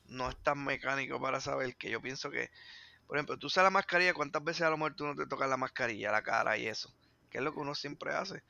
no 0.06 0.30
es 0.30 0.42
tan 0.44 0.64
mecánico 0.66 1.22
para 1.22 1.42
saber 1.42 1.76
que 1.78 1.90
yo 1.92 2.02
pienso 2.02 2.32
que, 2.32 2.50
por 3.08 3.18
ejemplo, 3.18 3.38
tú 3.40 3.48
usas 3.48 3.64
la 3.66 3.70
mascarilla, 3.72 4.14
¿cuántas 4.14 4.44
veces 4.44 4.64
a 4.64 4.70
lo 4.72 4.78
mejor 4.78 4.96
tú 4.96 5.06
no 5.08 5.16
te 5.16 5.28
tocas 5.28 5.50
la 5.50 5.58
mascarilla, 5.58 6.12
la 6.12 6.24
cara 6.24 6.58
y 6.58 6.68
eso? 6.68 6.96
Que 7.30 7.40
es 7.40 7.44
lo 7.44 7.54
que 7.54 7.60
uno 7.60 7.76
siempre 7.76 8.14
hace. 8.14 8.44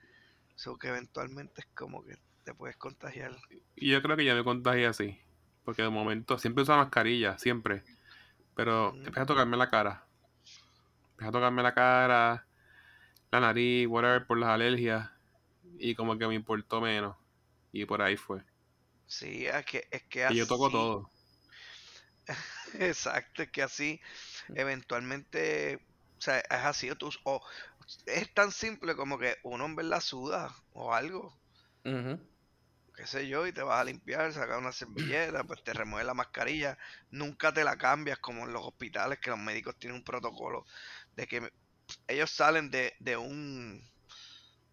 So 0.62 0.78
que 0.78 0.90
eventualmente 0.90 1.62
es 1.62 1.68
como 1.74 2.04
que 2.06 2.14
te 2.44 2.54
puedes 2.54 2.78
contagiar. 2.78 3.36
Yo 3.76 4.00
creo 4.04 4.16
que 4.16 4.26
ya 4.26 4.36
me 4.36 4.44
contagié 4.44 4.86
así. 4.86 5.20
Porque 5.66 5.82
de 5.82 5.90
momento 5.90 6.38
siempre 6.38 6.62
uso 6.62 6.78
mascarilla, 6.78 7.40
siempre. 7.40 7.84
Pero 8.56 8.90
Ujú. 8.90 8.98
empecé 9.00 9.22
a 9.22 9.26
tocarme 9.26 9.58
la 9.58 9.72
cara. 9.72 10.06
Empecé 11.14 11.30
a 11.30 11.32
tocarme 11.32 11.64
la 11.64 11.74
cara, 11.74 12.46
la 13.32 13.40
nariz, 13.40 13.88
whatever, 13.88 14.28
por 14.28 14.38
las 14.38 14.50
alergias. 14.50 15.10
Y 15.80 15.96
como 15.96 16.16
que 16.20 16.28
me 16.28 16.36
importó 16.36 16.80
menos. 16.80 17.18
Y 17.72 17.86
por 17.86 18.04
ahí 18.04 18.16
fue. 18.16 18.44
Sí, 19.08 19.48
es 19.48 19.66
que, 19.66 19.88
es 19.90 20.04
que 20.04 20.28
Y 20.30 20.36
yo 20.36 20.46
toco 20.46 20.68
así- 20.68 20.74
todo. 20.74 21.10
Exacto, 22.80 23.42
es 23.42 23.52
que 23.52 23.64
así 23.64 24.00
eventualmente, 24.54 25.78
o 26.20 26.22
sea, 26.22 26.38
es 26.40 26.46
así, 26.52 26.90
o, 26.92 26.96
tú- 26.96 27.10
o 27.24 27.42
es 28.06 28.34
tan 28.34 28.52
simple 28.52 28.96
como 28.96 29.18
que 29.20 29.38
uno 29.44 29.66
en 29.66 29.76
verdad 29.76 30.02
suda 30.02 30.56
o 30.74 30.94
algo, 30.94 31.40
Ujú. 31.86 32.20
qué 32.96 33.08
sé 33.08 33.28
yo, 33.28 33.48
y 33.48 33.54
te 33.54 33.64
vas 33.64 33.80
a 33.82 33.84
limpiar, 33.86 34.32
sacas 34.34 34.58
una 34.60 34.72
servilleta, 34.72 35.44
pues 35.44 35.64
te 35.64 35.74
remueves 35.74 36.06
la 36.08 36.14
mascarilla, 36.14 36.78
nunca 37.10 37.54
te 37.54 37.64
la 37.64 37.78
cambias 37.78 38.20
como 38.20 38.44
en 38.46 38.54
los 38.54 38.66
hospitales, 38.66 39.20
que 39.20 39.30
los 39.30 39.40
médicos 39.40 39.78
tienen 39.80 39.98
un 39.98 40.04
protocolo 40.04 40.66
de 41.16 41.28
que 41.28 41.50
ellos 42.08 42.32
salen 42.32 42.72
de, 42.72 42.94
de 43.00 43.18
un, 43.18 43.82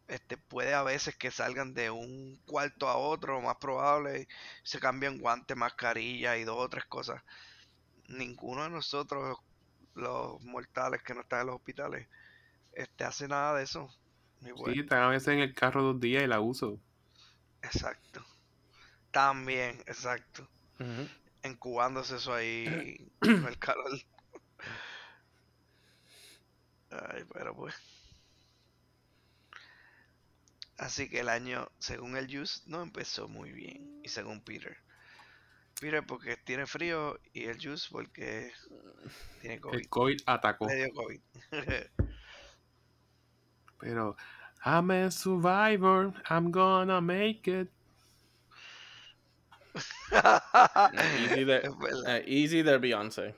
este, 0.08 0.36
puede 0.38 0.74
a 0.74 0.82
veces 0.82 1.16
que 1.16 1.30
salgan 1.30 1.74
de 1.74 1.90
un 1.90 2.40
cuarto 2.46 2.88
a 2.88 2.96
otro, 2.96 3.40
más 3.40 3.56
probable, 3.60 4.28
se 4.64 4.80
cambian 4.80 5.18
guantes, 5.18 5.56
mascarilla 5.56 6.36
y 6.36 6.44
dos 6.44 6.58
o 6.58 6.68
tres 6.68 6.86
cosas. 6.86 7.22
Ninguno 8.08 8.64
de 8.64 8.70
nosotros, 8.70 9.38
los 9.94 10.40
mortales 10.42 11.02
que 11.02 11.14
no 11.14 11.20
están 11.22 11.42
en 11.42 11.46
los 11.48 11.56
hospitales, 11.56 12.08
este, 12.78 13.04
hace 13.04 13.26
nada 13.26 13.58
de 13.58 13.64
eso. 13.64 13.92
Sí, 14.40 14.78
están 14.78 15.02
a 15.02 15.08
veces 15.08 15.28
en 15.28 15.40
el 15.40 15.52
carro 15.52 15.82
dos 15.82 16.00
días 16.00 16.22
y 16.22 16.28
la 16.28 16.40
uso. 16.40 16.80
exacto. 17.62 18.24
También, 19.10 19.82
exacto. 19.86 20.48
Encubándose 21.42 22.16
eso 22.16 22.32
ahí 22.32 23.10
con 23.18 23.46
el 23.46 23.58
calor. 23.58 23.90
Ay, 26.90 27.24
pero 27.32 27.56
pues. 27.56 27.74
Así 30.76 31.08
que 31.08 31.20
el 31.20 31.28
año, 31.28 31.68
según 31.80 32.16
el 32.16 32.28
Juice, 32.32 32.60
no 32.66 32.82
empezó 32.82 33.28
muy 33.28 33.50
bien. 33.50 34.00
Y 34.04 34.08
según 34.08 34.40
Peter. 34.40 34.76
Peter 35.80 36.06
porque 36.06 36.36
tiene 36.36 36.66
frío 36.66 37.18
y 37.32 37.46
el 37.46 37.60
Juice 37.60 37.88
porque 37.90 38.52
tiene 39.40 39.60
COVID. 39.60 39.78
El 39.78 39.88
COVID 39.88 40.20
atacó. 40.26 40.68
Le 40.68 40.76
dio 40.76 40.94
COVID. 40.94 41.20
Pero, 43.80 44.16
I'm 44.64 44.90
a 44.90 45.10
survivor, 45.10 46.12
I'm 46.30 46.50
gonna 46.50 47.00
make 47.00 47.46
it. 47.48 47.68
Easy 50.92 51.40
there, 51.44 51.62
verdad. 51.70 52.04
eh, 52.06 52.22
easy 52.26 52.62
there, 52.62 52.78
Beyoncé. 52.78 53.34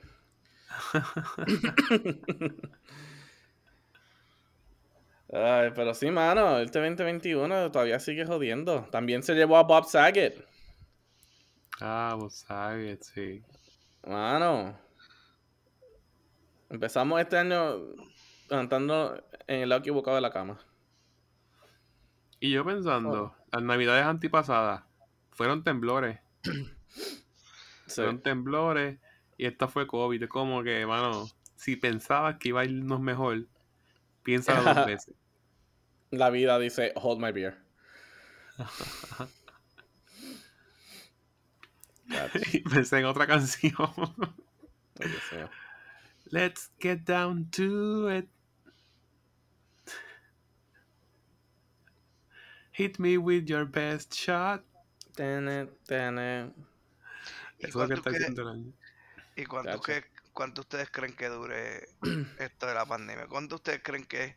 Ay, 5.33 5.71
pero 5.75 5.93
sí, 5.93 6.11
mano, 6.11 6.59
este 6.59 6.79
2021 6.79 7.71
todavía 7.71 7.99
sigue 7.99 8.25
jodiendo. 8.25 8.85
También 8.91 9.23
se 9.23 9.33
llevó 9.33 9.57
a 9.57 9.63
Bob 9.63 9.85
Saget. 9.85 10.45
Ah, 11.81 12.15
vos 12.17 12.35
sabes, 12.47 13.07
sí. 13.13 13.43
Mano. 14.05 14.77
Empezamos 16.69 17.19
este 17.21 17.37
año 17.37 17.77
cantando 18.51 19.23
en 19.47 19.61
el 19.61 19.69
lado 19.69 19.79
equivocado 19.79 20.15
de 20.15 20.21
la 20.21 20.31
cama. 20.31 20.59
Y 22.41 22.51
yo 22.51 22.65
pensando, 22.65 23.33
las 23.49 23.63
navidades 23.63 24.05
antipasadas 24.05 24.83
fueron 25.31 25.63
temblores. 25.63 26.19
Sí. 26.43 27.95
Fueron 27.95 28.21
temblores 28.21 28.99
y 29.37 29.45
esta 29.45 29.69
fue 29.69 29.87
COVID. 29.87 30.23
Es 30.23 30.29
como 30.29 30.63
que, 30.63 30.85
mano, 30.85 31.29
si 31.55 31.77
pensabas 31.77 32.37
que 32.37 32.49
iba 32.49 32.61
a 32.61 32.65
irnos 32.65 32.99
mejor, 32.99 33.47
piénsalo 34.23 34.73
dos 34.73 34.85
veces. 34.85 35.15
La 36.09 36.29
vida 36.29 36.59
dice, 36.59 36.91
hold 36.95 37.21
my 37.21 37.31
beer. 37.31 37.57
y 42.51 42.59
pensé 42.59 42.99
en 42.99 43.05
otra 43.05 43.25
canción. 43.27 43.87
Let's 46.25 46.69
get 46.79 47.05
down 47.05 47.49
to 47.51 48.11
it. 48.11 48.27
Hit 52.81 52.97
me 52.99 53.17
with 53.17 53.45
your 53.45 53.65
best 53.65 54.11
shot. 54.13 54.63
Tene, 55.15 55.67
tene. 55.85 56.51
¿Y 57.59 57.67
Eso 57.67 57.69
es 57.69 57.75
lo 57.75 57.87
que 57.87 57.93
cuánto, 57.93 57.95
está 57.95 58.09
diciendo 58.09 58.41
el 58.41 58.47
año. 58.47 58.73
y 59.35 59.45
cuánto, 59.45 59.81
que- 59.81 60.05
cuánto 60.33 60.61
ustedes 60.61 60.89
creen 60.89 61.15
que 61.15 61.29
dure 61.29 61.89
esto 62.39 62.65
de 62.65 62.73
la 62.73 62.85
pandemia? 62.85 63.27
¿Cuánto 63.27 63.55
ustedes 63.55 63.81
creen 63.83 64.05
que 64.05 64.35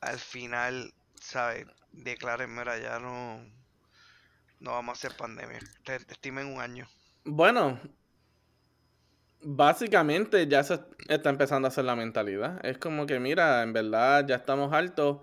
al 0.00 0.18
final, 0.18 0.92
¿sabes? 1.20 1.66
Declaren, 1.92 2.54
mira, 2.54 2.78
ya 2.78 2.98
no, 2.98 3.40
no 4.60 4.72
vamos 4.72 4.90
a 4.90 4.98
hacer 4.98 5.16
pandemia. 5.16 5.60
Te- 5.84 5.96
Estimen 5.96 6.46
un 6.46 6.60
año. 6.60 6.88
Bueno, 7.24 7.80
básicamente 9.42 10.46
ya 10.48 10.62
se 10.64 10.80
está 11.08 11.30
empezando 11.30 11.66
a 11.66 11.70
hacer 11.70 11.84
la 11.84 11.96
mentalidad. 11.96 12.64
Es 12.64 12.78
como 12.78 13.06
que, 13.06 13.20
mira, 13.20 13.62
en 13.62 13.72
verdad 13.72 14.26
ya 14.26 14.36
estamos 14.36 14.72
altos. 14.72 15.18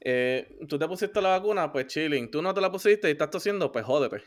Eh, 0.00 0.58
tú 0.68 0.78
te 0.78 0.86
pusiste 0.86 1.20
la 1.20 1.30
vacuna, 1.30 1.72
pues 1.72 1.86
chilling. 1.88 2.30
Tú 2.30 2.40
no 2.42 2.54
te 2.54 2.60
la 2.60 2.70
pusiste 2.70 3.08
y 3.08 3.12
estás 3.12 3.30
tosiendo, 3.30 3.70
pues 3.72 3.84
jódete. 3.84 4.22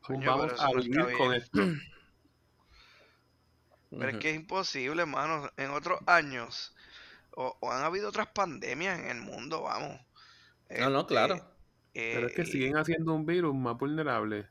Coño, 0.00 0.26
Vamos 0.36 0.60
a 0.60 0.70
no 0.70 0.80
vivir 0.80 1.12
con 1.16 1.34
esto. 1.34 1.60
Pero 3.90 4.08
es 4.10 4.16
que 4.18 4.30
es 4.30 4.36
imposible, 4.36 5.02
hermano. 5.02 5.50
En 5.56 5.70
otros 5.70 6.00
años, 6.06 6.74
o, 7.30 7.56
o 7.60 7.72
han 7.72 7.84
habido 7.84 8.08
otras 8.08 8.28
pandemias 8.28 8.98
en 8.98 9.08
el 9.08 9.20
mundo, 9.22 9.62
vamos. 9.62 9.98
No, 10.78 10.90
no, 10.90 11.00
Este, 11.00 11.08
claro. 11.14 11.54
Pero 11.94 12.26
es 12.26 12.34
que 12.34 12.42
eh, 12.42 12.46
siguen 12.46 12.76
haciendo 12.76 13.14
un 13.14 13.24
virus 13.24 13.54
más 13.54 13.76
vulnerable. 13.78 14.48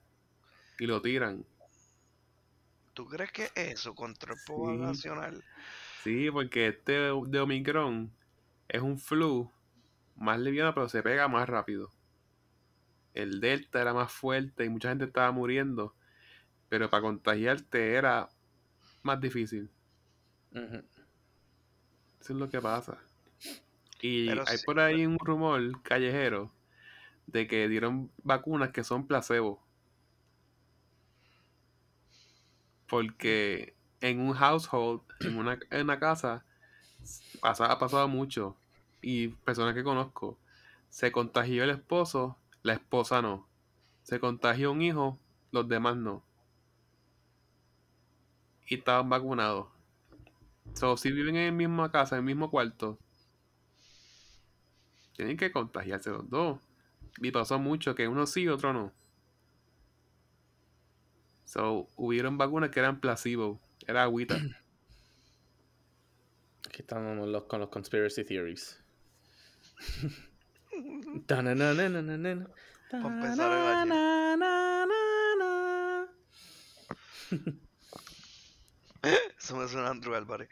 Y 0.80 0.86
lo 0.88 1.02
tiran. 1.02 1.46
¿Tú 2.94 3.08
crees 3.08 3.32
que 3.32 3.52
eso 3.56 3.94
contra 3.94 4.34
el 4.34 4.40
Sí. 4.40 4.46
poblacional? 4.48 5.44
Sí, 6.04 6.32
porque 6.32 6.68
este 6.68 6.94
de 6.94 7.40
Omicron 7.40 8.12
es 8.68 8.82
un 8.82 8.98
flu 9.00 9.52
más 10.18 10.40
liviano, 10.40 10.74
pero 10.74 10.90
se 10.90 11.04
pega 11.04 11.28
más 11.28 11.48
rápido. 11.48 11.92
El 13.14 13.40
Delta 13.42 13.82
era 13.82 13.94
más 13.94 14.12
fuerte 14.12 14.66
y 14.66 14.70
mucha 14.70 14.90
gente 14.90 15.06
estaba 15.06 15.32
muriendo. 15.32 15.96
Pero 16.70 16.90
para 16.90 17.02
contagiarte 17.02 17.94
era 17.96 18.30
más 19.04 19.20
difícil. 19.22 19.70
Eso 22.20 22.34
es 22.34 22.40
lo 22.40 22.50
que 22.50 22.62
pasa. 22.62 22.98
Y 24.02 24.28
Pero 24.30 24.44
hay 24.46 24.58
sí, 24.58 24.66
por 24.66 24.80
ahí 24.80 25.06
un 25.06 25.18
rumor 25.20 25.82
callejero 25.82 26.52
de 27.28 27.48
que 27.48 27.68
dieron 27.68 28.12
vacunas 28.24 28.72
que 28.72 28.84
son 28.84 29.08
placebo. 29.08 29.64
Porque 32.88 33.76
en 34.02 34.20
un 34.22 34.34
household, 34.34 35.02
en 35.22 35.38
una, 35.38 35.60
en 35.70 35.82
una 35.82 36.00
casa, 36.00 36.46
ha 37.42 37.80
pasado 37.80 38.08
mucho. 38.08 38.58
Y 39.02 39.30
personas 39.30 39.74
que 39.74 39.84
conozco, 39.84 40.38
se 40.90 41.12
contagió 41.12 41.64
el 41.64 41.70
esposo, 41.70 42.38
la 42.64 42.74
esposa 42.74 43.22
no. 43.22 43.48
Se 44.04 44.20
contagió 44.20 44.72
un 44.72 44.82
hijo, 44.82 45.20
los 45.52 45.68
demás 45.68 45.96
no. 45.98 46.24
Y 48.68 48.76
estaban 48.76 49.10
vacunados. 49.10 49.68
So, 50.74 50.98
si 50.98 51.12
viven 51.12 51.36
en 51.36 51.46
la 51.46 51.52
misma 51.52 51.92
casa, 51.92 52.16
en 52.16 52.20
el 52.20 52.26
mismo 52.26 52.52
cuarto, 52.52 53.00
tienen 55.16 55.38
que 55.38 55.52
contagiarse 55.52 56.10
los 56.12 56.30
dos. 56.30 56.60
Y 57.20 57.32
pasó 57.32 57.58
mucho 57.58 57.96
que 57.96 58.08
uno 58.08 58.28
sí 58.28 58.44
y 58.44 58.48
otro 58.48 58.74
no. 58.74 58.94
So, 61.46 61.88
hubieron 61.96 62.38
vacunas 62.38 62.70
que 62.70 62.80
eran 62.80 63.00
placebo. 63.00 63.60
Era 63.88 64.04
agüita. 64.04 64.36
Aquí 66.68 66.82
estamos 66.82 67.28
los, 67.28 67.44
con 67.44 67.62
los 67.62 67.70
conspiracy 67.70 68.24
theories. 68.26 68.84
Ta-na-na-na-na-na-na. 68.84 68.86
Pa' 68.88 69.67
empezar 69.67 69.67
el 69.67 69.67
año. 69.67 69.67
Ta-na-na-na-na-na. 69.67 69.67
Eso 79.40 79.56
me 79.58 79.68
suena 79.68 79.88
a 79.88 79.92
Andrew 79.92 80.16
Álvarez. 80.16 80.50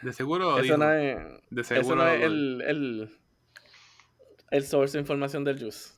De 0.00 0.12
seguro 0.12 0.58
Eso 0.58 0.62
dijo. 0.62 0.76
no 0.78 0.92
es, 0.92 1.16
De 1.50 1.64
eso 1.74 1.74
seguro 1.74 1.96
no 1.96 2.08
es 2.08 2.22
el, 2.22 2.62
el, 2.62 3.18
el 4.50 4.66
source 4.66 4.96
de 4.96 5.00
información 5.02 5.44
del 5.44 5.58
juice. 5.60 5.90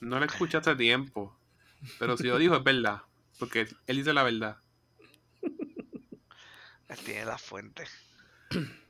no 0.00 0.18
lo 0.18 0.24
escuché 0.26 0.58
hace 0.58 0.76
tiempo. 0.76 1.38
Pero 1.98 2.16
si 2.16 2.26
lo 2.28 2.38
dijo 2.38 2.56
es 2.56 2.64
verdad. 2.64 3.02
Porque 3.38 3.68
él 3.86 3.96
dice 3.96 4.12
la 4.12 4.22
verdad. 4.22 4.58
Él 6.88 6.98
tiene 7.04 7.24
la 7.24 7.36
fuente. 7.36 7.84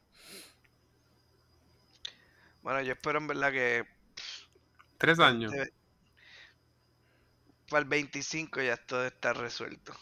Bueno, 2.62 2.82
yo 2.82 2.92
espero 2.94 3.18
en 3.18 3.26
verdad 3.28 3.52
que 3.52 3.86
Tres 4.98 5.20
años. 5.20 5.52
este- 5.52 5.72
para 7.68 7.82
el 7.82 7.88
25 7.88 8.60
ya 8.62 8.76
todo 8.76 9.06
está 9.06 9.32
resuelto. 9.32 9.92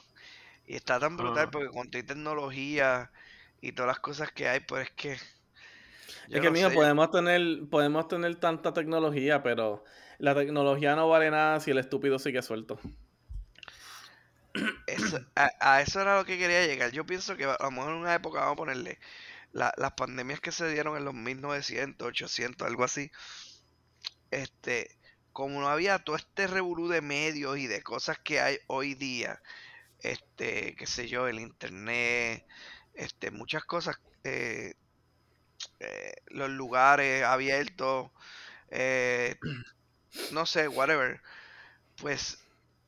Y 0.66 0.76
está 0.76 0.98
tan 0.98 1.16
brutal 1.16 1.46
Ah. 1.48 1.50
porque 1.50 1.68
con 1.68 1.90
toda 1.90 2.04
tecnología 2.04 3.10
y 3.60 3.72
todas 3.72 3.88
las 3.88 4.00
cosas 4.00 4.32
que 4.32 4.48
hay, 4.48 4.60
pues 4.60 4.88
es 4.88 4.94
que... 4.94 5.16
yo 6.28 6.36
Es 6.36 6.40
que, 6.40 6.50
no 6.50 6.56
yo- 6.56 6.74
podemos 6.74 7.10
tener, 7.10 7.68
podemos 7.70 8.08
tener 8.08 8.36
tanta 8.36 8.72
tecnología, 8.72 9.42
pero 9.42 9.84
la 10.18 10.34
tecnología 10.34 10.94
no 10.96 11.08
vale 11.08 11.30
nada 11.30 11.60
si 11.60 11.70
el 11.70 11.78
estúpido 11.78 12.18
sigue 12.18 12.40
suelto. 12.42 12.78
Eso- 14.86 15.20
a, 15.34 15.50
a 15.60 15.80
eso 15.82 16.00
era 16.00 16.16
lo 16.16 16.24
que 16.24 16.38
quería 16.38 16.66
llegar. 16.66 16.90
Yo 16.92 17.04
pienso 17.06 17.36
que 17.36 17.44
a 17.44 17.56
lo 17.60 17.70
mejor 17.70 17.90
en 17.92 17.98
una 17.98 18.14
época, 18.14 18.40
vamos 18.40 18.52
a 18.54 18.56
ponerle, 18.56 18.98
la- 19.54 19.74
las 19.78 19.94
pandemias 19.94 20.40
que 20.40 20.52
se 20.52 20.68
dieron 20.70 20.98
en 20.98 21.06
los 21.06 21.14
1900, 21.14 22.08
800, 22.08 22.68
algo 22.68 22.84
así, 22.84 23.10
este, 24.30 24.98
como 25.32 25.60
no 25.60 25.68
había 25.68 25.98
todo 25.98 26.16
este 26.16 26.46
revolú 26.46 26.88
de 26.88 27.00
medios 27.00 27.58
y 27.58 27.66
de 27.66 27.82
cosas 27.82 28.18
que 28.24 28.40
hay 28.40 28.58
hoy 28.66 28.94
día, 28.94 29.40
este, 30.00 30.76
qué 30.76 30.86
sé 30.86 31.08
yo, 31.08 31.28
el 31.28 31.40
internet, 31.40 32.46
este, 32.94 33.30
muchas 33.30 33.64
cosas, 33.64 33.96
eh, 34.24 34.74
eh, 35.80 36.12
los 36.28 36.50
lugares 36.50 37.24
abiertos, 37.24 38.10
eh, 38.70 39.36
no 40.32 40.46
sé, 40.46 40.68
whatever, 40.68 41.22
pues 41.96 42.38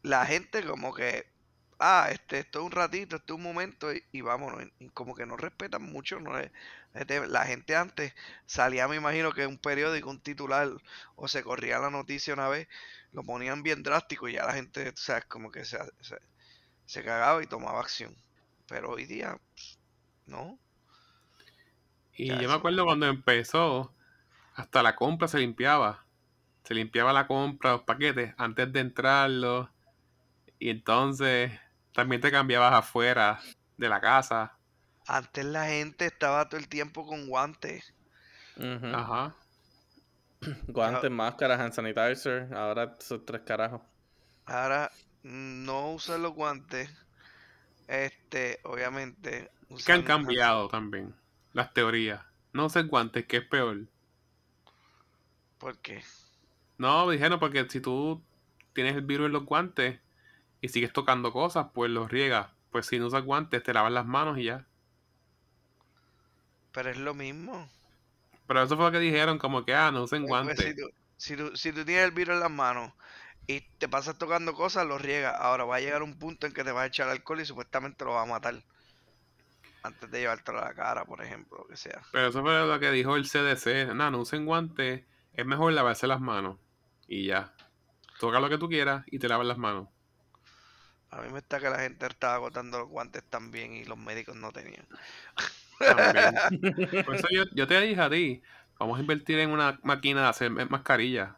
la 0.03 0.27
gente 0.27 0.65
como 0.65 0.95
que 0.95 1.27
ah, 1.79 2.09
este, 2.11 2.41
esto 2.41 2.61
es 2.61 2.65
un 2.67 2.73
ratito, 2.73 3.17
esto 3.17 3.35
es 3.35 3.37
un 3.39 3.43
momento 3.45 3.93
y, 3.93 4.03
y 4.13 4.21
vámonos. 4.23 4.65
y- 4.79 4.89
como 4.91 5.15
que 5.15 5.27
no 5.27 5.37
respetan 5.37 5.83
mucho, 5.83 6.21
no 6.21 6.39
es- 6.39 6.51
este, 6.95 7.27
la 7.29 7.45
gente 7.47 7.77
antes 7.77 8.15
salía, 8.47 8.89
me 8.89 8.97
imagino 8.97 9.33
que 9.33 9.47
un 9.47 9.59
periódico, 9.59 10.11
un 10.11 10.21
titular, 10.21 10.69
o 11.17 11.29
se 11.29 11.43
corría 11.45 11.79
la 11.79 11.91
noticia 11.91 12.35
una 12.35 12.49
vez, 12.49 12.69
lo 13.13 13.23
ponían 13.25 13.63
bien 13.63 13.83
drástico 13.83 14.29
y 14.29 14.35
ya 14.35 14.47
la 14.47 14.55
gente, 14.55 14.89
o 14.91 14.97
sea, 14.97 15.23
como 15.23 15.51
que 15.51 15.65
se, 15.65 15.79
se, 16.01 16.17
se 16.87 17.05
cagaba 17.05 17.43
y 17.43 17.47
tomaba 17.49 17.81
acción. 17.81 18.17
Pero 18.69 18.91
hoy 18.93 19.07
día, 19.07 19.39
pues, 19.55 19.79
no. 20.27 20.59
Y 22.17 22.39
Ya, 22.39 22.41
yo 22.41 22.49
me 22.49 22.55
acuerdo 22.55 22.85
cuando 22.85 23.07
empezó, 23.07 23.95
hasta 24.55 24.83
la 24.83 24.97
compra 24.97 25.29
se 25.29 25.39
limpiaba. 25.41 26.07
Se 26.65 26.75
limpiaba 26.75 27.13
la 27.13 27.27
compra, 27.29 27.73
los 27.73 27.83
paquetes, 27.85 28.35
antes 28.39 28.73
de 28.73 28.81
entrarlos. 28.81 29.69
Y 30.59 30.71
entonces 30.71 31.53
también 31.97 32.21
te 32.21 32.31
cambiabas 32.31 32.75
afuera 32.75 33.41
de 33.79 33.89
la 33.89 34.03
casa. 34.03 34.55
Antes 35.07 35.47
la 35.47 35.65
gente 35.65 36.05
estaba 36.05 36.47
todo 36.47 36.61
el 36.61 36.69
tiempo 36.69 37.07
con 37.07 37.27
guantes. 37.27 37.95
Ajá. 38.93 39.35
Guantes, 40.69 41.11
máscaras, 41.11 41.59
hand 41.59 41.73
sanitizer. 41.73 42.53
Ahora 42.53 42.95
son 43.01 43.25
tres 43.25 43.41
carajos. 43.47 43.81
Ahora 44.45 44.93
no 45.23 45.93
usan 45.93 46.23
los 46.23 46.35
guantes. 46.35 46.91
Este, 47.89 48.61
obviamente. 48.65 49.51
Que 49.85 49.93
han 49.93 50.03
cambiado 50.03 50.69
también 50.69 51.15
las 51.55 51.73
teorías. 51.73 52.21
No 52.53 52.67
uses 52.67 52.87
guantes, 52.87 53.25
que 53.27 53.39
es 53.39 53.45
peor. 53.45 53.87
¿Por 55.57 55.79
qué? 55.79 56.05
No, 56.77 57.09
dijeron 57.09 57.41
porque 57.41 57.67
si 57.71 57.81
tú 57.81 58.23
tienes 58.75 58.95
el 58.95 59.03
virus 59.03 59.27
en 59.27 59.33
los 59.33 59.47
guantes 59.47 59.99
y 60.67 60.69
sigues 60.69 60.93
tocando 60.93 61.33
cosas, 61.33 61.69
pues 61.75 61.91
los 61.91 62.11
riegas. 62.11 62.49
Pues 62.71 62.87
si 62.87 62.99
no 62.99 63.07
usas 63.07 63.25
guantes, 63.25 63.63
te 63.63 63.73
lavas 63.73 63.93
las 63.93 64.07
manos 64.07 64.39
y 64.39 64.45
ya. 64.45 64.67
Pero 66.71 66.91
es 66.91 66.97
lo 66.97 67.13
mismo. 67.13 67.69
Pero 68.47 68.63
eso 68.63 68.75
fue 68.77 68.87
lo 68.87 68.91
que 68.93 68.99
dijeron, 68.99 69.39
como 69.39 69.65
que, 69.65 69.75
ah, 69.75 69.91
no 69.93 70.03
usen 70.03 70.27
Eh, 70.27 70.35
pues, 70.41 70.59
guantes. 70.59 70.59
si, 70.61 70.75
tú, 70.77 70.83
si, 71.17 71.37
tú, 71.37 71.57
si 71.57 71.73
tú 71.73 71.85
tienes 71.85 72.05
el 72.05 72.11
virus 72.13 72.35
en 72.35 72.41
las 72.41 72.51
manos 72.51 72.93
y 73.47 73.61
te 73.79 73.89
pasas 73.89 74.19
tocando 74.19 74.55
cosas, 74.55 74.87
lo 74.87 74.99
riegas. 74.99 75.35
Ahora 75.39 75.65
va 75.65 75.77
a 75.77 75.81
llegar 75.81 76.03
un 76.03 76.19
punto 76.19 76.47
en 76.47 76.53
que 76.53 76.65
te 76.65 76.73
vas 76.73 76.85
a 76.85 76.87
echar 76.87 77.09
alcohol 77.09 77.41
y 77.41 77.47
supuestamente 77.47 78.05
lo 78.05 78.13
va 78.13 78.23
a 78.23 78.27
matar. 78.27 78.63
Antes 79.83 80.11
de 80.11 80.21
llevártelo 80.21 80.59
a 80.59 80.67
la 80.67 80.75
cara, 80.75 81.07
por 81.07 81.23
ejemplo, 81.23 81.57
lo 81.57 81.67
que 81.67 81.79
sea. 81.79 82.07
Pero 82.11 82.29
eso 82.29 82.43
fue 82.43 82.67
lo 82.67 82.81
que 82.81 82.91
dijo 82.91 83.15
el 83.17 83.27
CDC. 83.27 83.95
No, 83.95 84.11
no 84.11 84.21
usen 84.21 84.45
guantes. 84.47 85.05
Es 85.33 85.47
mejor 85.47 85.73
lavarse 85.73 86.07
las 86.07 86.21
manos. 86.21 86.59
Y 87.07 87.27
ya. 87.27 87.55
Toca 88.21 88.41
lo 88.41 88.49
que 88.49 88.59
tú 88.59 88.69
quieras 88.69 89.05
y 89.09 89.19
te 89.19 89.29
lavas 89.29 89.47
las 89.47 89.59
manos. 89.59 89.89
A 91.11 91.21
mí 91.23 91.31
me 91.33 91.39
está 91.41 91.59
que 91.61 91.69
la 91.71 91.81
gente 91.81 92.07
estaba 92.07 92.35
agotando 92.37 92.79
los 92.79 92.89
guantes 92.89 93.25
también 93.29 93.73
y 93.75 93.85
los 93.85 93.99
médicos 93.99 94.37
no 94.37 94.53
tenían. 94.53 94.87
También. 95.85 96.43
Por 97.05 97.15
eso 97.15 97.27
yo, 97.33 97.45
yo 97.55 97.67
te 97.67 97.81
dije 97.81 98.01
a 98.01 98.11
ti, 98.11 98.43
vamos 98.79 98.99
a 98.99 99.01
invertir 99.03 99.39
en 99.39 99.51
una 99.51 99.79
máquina 99.83 100.23
de 100.23 100.29
hacer 100.29 100.51
mascarillas. 100.51 101.31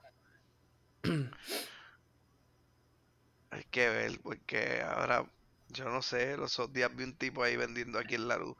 Hay 3.50 3.64
que 3.70 3.88
ver, 3.90 4.20
porque 4.22 4.81
ahora, 4.83 5.24
yo 5.68 5.85
no 5.90 6.00
sé, 6.02 6.37
los 6.37 6.59
otros 6.59 6.72
días 6.72 6.94
vi 6.94 7.04
un 7.04 7.16
tipo 7.16 7.42
ahí 7.42 7.57
vendiendo 7.57 7.98
aquí 7.98 8.14
en 8.14 8.28
la 8.28 8.37
luz. 8.38 8.57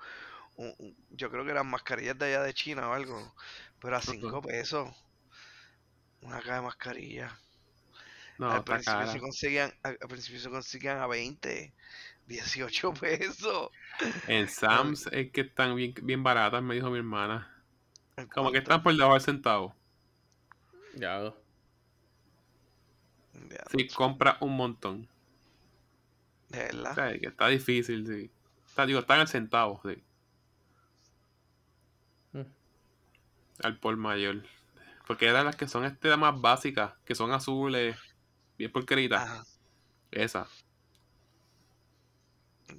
un- 0.57 0.75
un- 0.79 0.97
yo 1.11 1.31
creo 1.31 1.45
que 1.45 1.51
eran 1.53 1.67
mascarillas 1.69 2.19
de 2.19 2.27
allá 2.27 2.43
de 2.45 2.55
China 2.55 2.89
o 2.91 2.95
algo, 2.95 3.35
pero 3.81 3.97
a 3.97 4.03
5 4.03 4.43
pesos. 4.43 4.89
Una 6.23 6.39
caja 6.41 6.55
de 6.55 6.63
mascarillas. 6.63 7.33
No, 8.39 8.51
al 8.53 8.63
principio 8.63 9.07
se 9.09 9.19
conseguían, 9.19 9.75
al, 9.83 9.99
al 10.01 10.09
principio 10.09 10.41
se 10.41 10.49
conseguían 10.49 10.99
a 10.99 11.07
20, 11.09 11.73
18 12.29 12.93
pesos. 13.01 13.71
En 14.29 14.49
Sam's 14.49 15.09
es 15.11 15.33
que 15.33 15.41
están 15.43 15.75
bien, 15.75 15.95
bien 16.03 16.23
baratas, 16.23 16.63
me 16.63 16.75
dijo 16.75 16.91
mi 16.91 16.99
hermana. 16.99 17.53
¿En 18.17 18.27
Como 18.29 18.53
que 18.53 18.59
están 18.59 18.83
por 18.83 18.93
debajo 18.93 19.15
del 19.15 19.23
centavo. 19.23 19.75
Ya. 20.95 21.33
Ya, 23.51 23.65
Si 23.71 23.89
compra 23.89 24.37
un 24.41 24.57
montón. 24.57 25.09
De 26.49 26.59
verdad. 26.59 26.93
O 26.93 26.95
sea, 26.95 27.19
que 27.19 27.27
está 27.27 27.49
difícil, 27.49 28.07
sí. 28.07 28.31
Está, 28.67 28.87
digo, 28.87 29.01
están 29.01 29.21
al 29.21 29.29
centavo, 29.29 29.81
sí. 29.85 30.03
Mm. 32.33 32.43
Al 33.63 33.79
por 33.79 33.97
mayor. 33.97 34.43
Porque 35.07 35.27
eran 35.27 35.47
las 35.47 35.57
que 35.57 35.69
son 35.69 35.85
este 35.85 36.15
más 36.17 36.41
básicas, 36.41 36.95
que 37.05 37.15
son 37.15 37.33
azules, 37.33 37.97
bien 38.59 38.73
porqueritas. 38.73 39.23
Ajá. 39.23 39.45
Esa. 40.11 40.49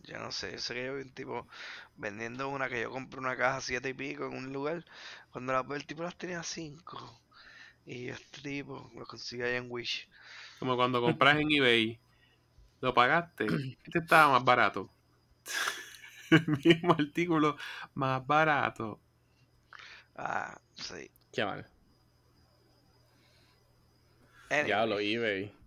Yo 0.04 0.20
no 0.20 0.32
sé, 0.32 0.52
yo 0.52 0.60
sé 0.60 0.74
que 0.76 0.86
yo 0.86 0.96
vi 0.96 1.02
un 1.02 1.14
tipo 1.14 1.48
vendiendo 1.96 2.48
una 2.50 2.70
que 2.70 2.82
yo 2.82 2.92
compré 2.92 3.20
una 3.20 3.36
caja 3.36 3.62
siete 3.62 3.90
y 3.90 3.94
pico 3.94 4.28
en 4.28 4.38
un 4.38 4.54
lugar. 4.54 4.86
Cuando 5.32 5.54
la, 5.54 5.66
el 5.76 5.86
tipo 5.86 6.04
las 6.04 6.16
tenía 6.16 6.44
cinco. 6.44 7.22
Y 7.86 8.10
este 8.10 8.42
tipo 8.42 8.92
lo 8.96 9.06
consigue 9.06 9.46
allá 9.46 9.58
en 9.58 9.68
Wish. 9.70 10.08
Como 10.60 10.76
cuando 10.76 11.02
compras 11.02 11.40
en 11.40 11.50
eBay, 11.52 12.00
lo 12.82 12.94
pagaste, 12.94 13.46
este 13.84 14.00
estaba 14.00 14.34
más 14.34 14.44
barato. 14.44 14.92
El 16.30 16.46
mismo 16.64 16.94
artículo 16.94 17.58
más 17.96 18.26
barato. 18.28 19.00
Ah, 20.16 20.60
sí. 20.76 21.10
Qué 21.32 21.44
mal. 21.44 21.66
Anyway, 24.52 24.66
Diablo, 24.66 25.00
eBay. 25.00 25.59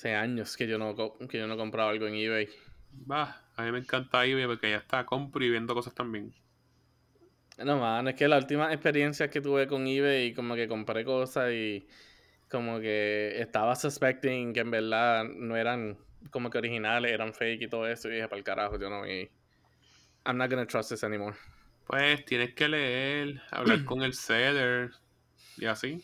Hace 0.00 0.14
años 0.14 0.56
que 0.56 0.66
yo 0.66 0.78
no 0.78 0.96
que 1.28 1.36
yo 1.36 1.46
no 1.46 1.58
compraba 1.58 1.90
algo 1.90 2.06
en 2.06 2.14
eBay. 2.14 2.48
Va, 3.10 3.38
a 3.54 3.62
mí 3.62 3.70
me 3.70 3.80
encanta 3.80 4.24
eBay 4.24 4.46
porque 4.46 4.70
ya 4.70 4.78
está, 4.78 5.04
compro 5.04 5.44
y 5.44 5.50
vendo 5.50 5.74
cosas 5.74 5.94
también. 5.94 6.32
No, 7.58 7.78
man, 7.78 8.08
es 8.08 8.14
que 8.14 8.26
la 8.26 8.38
última 8.38 8.72
experiencia 8.72 9.28
que 9.28 9.42
tuve 9.42 9.66
con 9.66 9.86
eBay, 9.86 10.32
como 10.32 10.54
que 10.54 10.68
compré 10.68 11.04
cosas 11.04 11.52
y 11.52 11.86
como 12.48 12.80
que 12.80 13.38
estaba 13.42 13.76
suspecting 13.76 14.54
que 14.54 14.60
en 14.60 14.70
verdad 14.70 15.24
no 15.24 15.54
eran 15.54 15.98
como 16.30 16.48
que 16.48 16.56
originales, 16.56 17.12
eran 17.12 17.34
fake 17.34 17.60
y 17.60 17.68
todo 17.68 17.86
eso. 17.86 18.08
Y 18.08 18.12
dije, 18.12 18.26
para 18.26 18.38
el 18.38 18.44
carajo, 18.44 18.80
yo 18.80 18.88
no 18.88 19.02
me... 19.02 19.28
I'm 20.24 20.38
not 20.38 20.48
gonna 20.48 20.66
trust 20.66 20.88
this 20.88 21.04
anymore. 21.04 21.36
Pues 21.86 22.24
tienes 22.24 22.54
que 22.54 22.68
leer, 22.70 23.42
hablar 23.50 23.84
con 23.84 24.00
el 24.00 24.14
seller 24.14 24.92
y 25.58 25.66
así. 25.66 26.02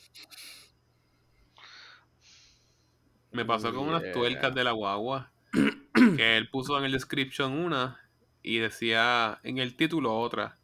Me 3.37 3.45
pasó 3.45 3.71
con 3.75 3.87
unas 3.87 4.11
tuercas 4.13 4.55
de 4.55 4.65
la 4.65 4.73
guagua 4.73 5.31
que 6.17 6.39
él 6.39 6.49
puso 6.49 6.79
en 6.79 6.85
el 6.85 6.93
description 6.93 7.53
una 7.53 8.01
y 8.43 8.57
decía 8.57 9.41
en 9.43 9.59
el 9.59 9.77
título 9.77 10.19
otra. 10.19 10.57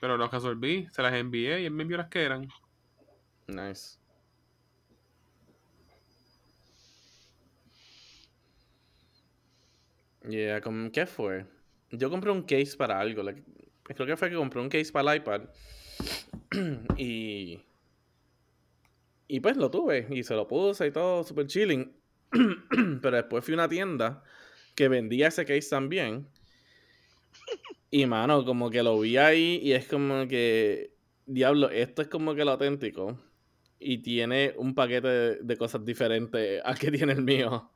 Pero 0.00 0.16
los 0.16 0.30
resolví, 0.30 0.86
se 0.92 1.02
las 1.02 1.12
envié 1.12 1.60
y 1.60 1.64
él 1.64 1.72
me 1.72 1.82
envió 1.82 1.96
las 1.96 2.06
que 2.06 2.22
eran. 2.22 2.48
Nice. 3.48 3.98
Yeah, 10.28 10.60
¿con 10.60 10.92
¿qué 10.92 11.04
fue? 11.04 11.46
Yo 11.90 12.10
compré 12.10 12.30
un 12.30 12.42
case 12.42 12.76
para 12.76 13.00
algo. 13.00 13.24
creo 13.82 14.06
que 14.06 14.16
fue 14.16 14.30
que 14.30 14.36
compré 14.36 14.60
un 14.60 14.68
case 14.68 14.92
para 14.92 15.12
el 15.12 15.20
iPad. 15.20 15.42
y. 16.96 17.60
Y 19.28 19.40
pues 19.40 19.56
lo 19.56 19.70
tuve. 19.70 20.06
Y 20.10 20.22
se 20.22 20.34
lo 20.34 20.46
puse 20.46 20.86
y 20.86 20.90
todo, 20.90 21.24
super 21.24 21.46
chilling. 21.46 21.92
Pero 23.02 23.16
después 23.16 23.44
fui 23.44 23.54
a 23.54 23.56
una 23.56 23.68
tienda 23.68 24.22
que 24.74 24.88
vendía 24.88 25.28
ese 25.28 25.44
case 25.44 25.68
también. 25.68 26.28
Y 27.90 28.06
mano, 28.06 28.44
como 28.44 28.70
que 28.70 28.82
lo 28.82 28.98
vi 29.00 29.16
ahí 29.16 29.60
y 29.62 29.72
es 29.72 29.86
como 29.86 30.26
que. 30.28 30.92
Diablo, 31.24 31.70
esto 31.70 32.02
es 32.02 32.08
como 32.08 32.34
que 32.34 32.44
lo 32.44 32.52
auténtico. 32.52 33.18
Y 33.78 33.98
tiene 33.98 34.54
un 34.56 34.74
paquete 34.74 35.08
de, 35.08 35.36
de 35.42 35.56
cosas 35.56 35.84
diferentes 35.84 36.60
al 36.64 36.78
que 36.78 36.90
tiene 36.92 37.12
el 37.12 37.22
mío. 37.22 37.70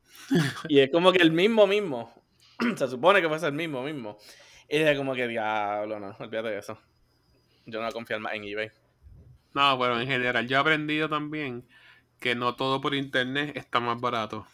Y 0.69 0.81
es 0.81 0.91
como 0.91 1.13
que 1.13 1.23
el 1.23 1.33
mismo 1.33 1.67
mismo. 1.67 2.13
Se 2.77 2.89
supone 2.89 3.21
que 3.21 3.29
fuese 3.29 3.47
el 3.47 3.53
mismo 3.53 3.83
mismo. 3.83 4.19
Y 4.69 4.79
es 4.79 4.99
como 4.99 5.15
que 5.15 5.29
diablo, 5.29 6.01
no, 6.01 6.17
olvídate 6.19 6.49
de 6.49 6.59
eso. 6.59 6.79
Yo 7.67 7.79
no 7.79 7.85
voy 7.85 7.91
a 7.91 7.93
confiar 7.93 8.21
más 8.21 8.35
en 8.35 8.45
eBay. 8.45 8.71
No, 9.57 9.79
pero 9.79 9.99
en 9.99 10.07
general 10.07 10.47
yo 10.47 10.59
he 10.59 10.61
aprendido 10.61 11.09
también 11.09 11.67
que 12.21 12.35
no 12.35 12.57
todo 12.57 12.83
por 12.83 12.95
internet 12.95 13.57
está 13.57 13.81
más 13.81 13.99
barato. 13.99 14.47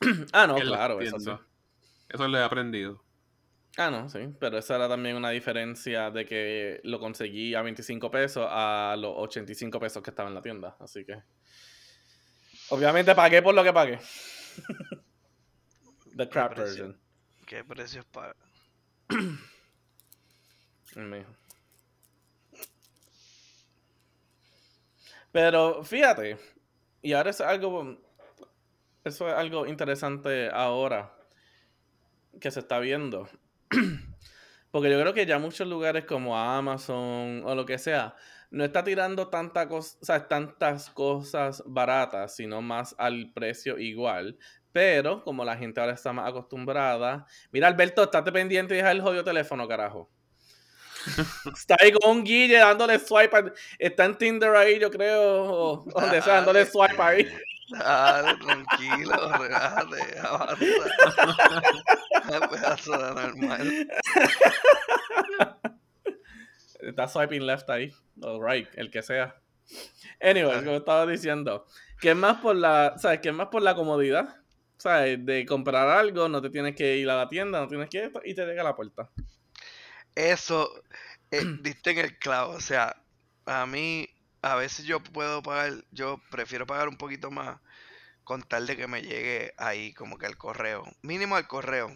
Ah, 0.32 0.46
no, 0.46 0.54
claro, 0.54 1.02
eso 1.02 1.20
sí. 1.20 1.30
Eso 2.08 2.28
lo 2.28 2.38
he 2.38 2.42
aprendido. 2.42 3.04
Ah, 3.76 3.90
no, 3.90 4.08
sí. 4.08 4.20
Pero 4.40 4.56
esa 4.56 4.76
era 4.76 4.88
también 4.88 5.16
una 5.16 5.28
diferencia 5.28 6.10
de 6.10 6.24
que 6.24 6.80
lo 6.84 6.98
conseguí 6.98 7.54
a 7.54 7.60
25 7.60 8.10
pesos 8.10 8.46
a 8.48 8.96
los 8.98 9.12
85 9.16 9.78
pesos 9.78 10.02
que 10.02 10.08
estaba 10.08 10.30
en 10.30 10.34
la 10.34 10.40
tienda. 10.40 10.78
Así 10.80 11.04
que. 11.04 11.22
Obviamente 12.70 13.14
pagué 13.14 13.42
por 13.42 13.54
lo 13.54 13.62
que 13.62 13.72
pagué. 13.74 13.98
The 16.16 16.26
crap 16.26 16.54
precio? 16.54 16.86
version. 16.86 17.00
¿qué 17.44 17.64
precios 17.64 18.06
para? 18.06 18.34
Pero 25.38 25.84
fíjate, 25.84 26.36
y 27.00 27.12
ahora 27.12 27.30
es 27.30 27.40
algo, 27.40 27.96
eso 29.04 29.28
es 29.28 29.34
algo 29.34 29.66
interesante 29.66 30.50
ahora 30.52 31.12
que 32.40 32.50
se 32.50 32.60
está 32.60 32.78
viendo. 32.78 33.28
Porque 34.70 34.90
yo 34.90 35.00
creo 35.00 35.14
que 35.14 35.26
ya 35.26 35.38
muchos 35.38 35.66
lugares 35.66 36.04
como 36.04 36.36
Amazon 36.38 37.42
o 37.44 37.54
lo 37.54 37.64
que 37.64 37.78
sea, 37.78 38.14
no 38.50 38.64
está 38.64 38.84
tirando 38.84 39.28
tanta 39.28 39.68
cos- 39.68 39.98
o 40.00 40.04
sea, 40.04 40.28
tantas 40.28 40.90
cosas 40.90 41.62
baratas, 41.66 42.36
sino 42.36 42.60
más 42.62 42.94
al 42.98 43.32
precio 43.32 43.78
igual. 43.78 44.38
Pero 44.72 45.24
como 45.24 45.44
la 45.44 45.56
gente 45.56 45.80
ahora 45.80 45.94
está 45.94 46.12
más 46.12 46.28
acostumbrada, 46.28 47.26
mira 47.50 47.68
Alberto, 47.68 48.02
estate 48.04 48.32
pendiente 48.32 48.74
y 48.74 48.78
deja 48.78 48.92
el 48.92 49.00
jodido 49.02 49.24
teléfono, 49.24 49.66
carajo. 49.66 50.10
Está 51.54 51.76
ahí 51.80 51.92
con 51.92 52.10
un 52.18 52.24
guille 52.24 52.58
dándole 52.58 52.98
swipe. 52.98 53.36
a- 53.36 53.52
está 53.78 54.04
en 54.04 54.16
Tinder 54.18 54.54
ahí, 54.56 54.78
yo 54.78 54.90
creo. 54.90 55.44
O 55.44 55.84
donde 55.94 56.22
sea, 56.22 56.34
dándole 56.36 56.66
swipe 56.66 57.00
ahí. 57.02 57.28
Dale, 57.70 58.34
tranquilo, 58.38 59.32
relájate, 59.38 60.18
avanza. 60.20 60.56
Pedazo 62.50 62.92
de 62.92 63.14
normal. 63.14 63.88
Está 66.80 67.08
swiping 67.08 67.46
left 67.46 67.68
ahí. 67.70 67.92
O 68.22 68.42
right, 68.42 68.68
el 68.74 68.90
que 68.90 69.02
sea. 69.02 69.36
Anyway, 70.20 70.64
como 70.64 70.76
estaba 70.76 71.06
diciendo. 71.06 71.66
Que 72.00 72.10
es 72.10 72.16
más 72.16 72.38
por 72.40 72.56
la. 72.56 72.94
¿Sabes? 72.98 73.20
Que 73.20 73.28
es 73.30 73.34
más 73.34 73.48
por 73.48 73.62
la 73.62 73.74
comodidad. 73.74 74.36
¿Sabes? 74.76 75.24
De 75.26 75.44
comprar 75.44 75.88
algo, 75.88 76.28
no 76.28 76.40
te 76.40 76.50
tienes 76.50 76.76
que 76.76 76.96
ir 76.96 77.10
a 77.10 77.16
la 77.16 77.28
tienda, 77.28 77.60
no 77.60 77.66
tienes 77.66 77.90
que 77.90 78.04
esto, 78.04 78.20
y 78.24 78.32
te 78.34 78.46
llega 78.46 78.60
a 78.62 78.64
la 78.64 78.76
puerta. 78.76 79.10
Eso, 80.18 80.70
eh, 81.30 81.44
diste 81.62 81.90
en 81.92 81.98
el 81.98 82.18
clavo. 82.18 82.52
O 82.54 82.60
sea, 82.60 82.96
a 83.46 83.66
mí, 83.66 84.08
a 84.42 84.56
veces 84.56 84.84
yo 84.86 85.02
puedo 85.02 85.42
pagar, 85.42 85.72
yo 85.92 86.20
prefiero 86.30 86.66
pagar 86.66 86.88
un 86.88 86.96
poquito 86.98 87.30
más 87.30 87.60
con 88.24 88.42
tal 88.42 88.66
de 88.66 88.76
que 88.76 88.88
me 88.88 89.02
llegue 89.02 89.54
ahí 89.58 89.94
como 89.94 90.18
que 90.18 90.26
al 90.26 90.38
correo. 90.38 90.84
Mínimo 91.02 91.36
al 91.36 91.48
correo. 91.48 91.90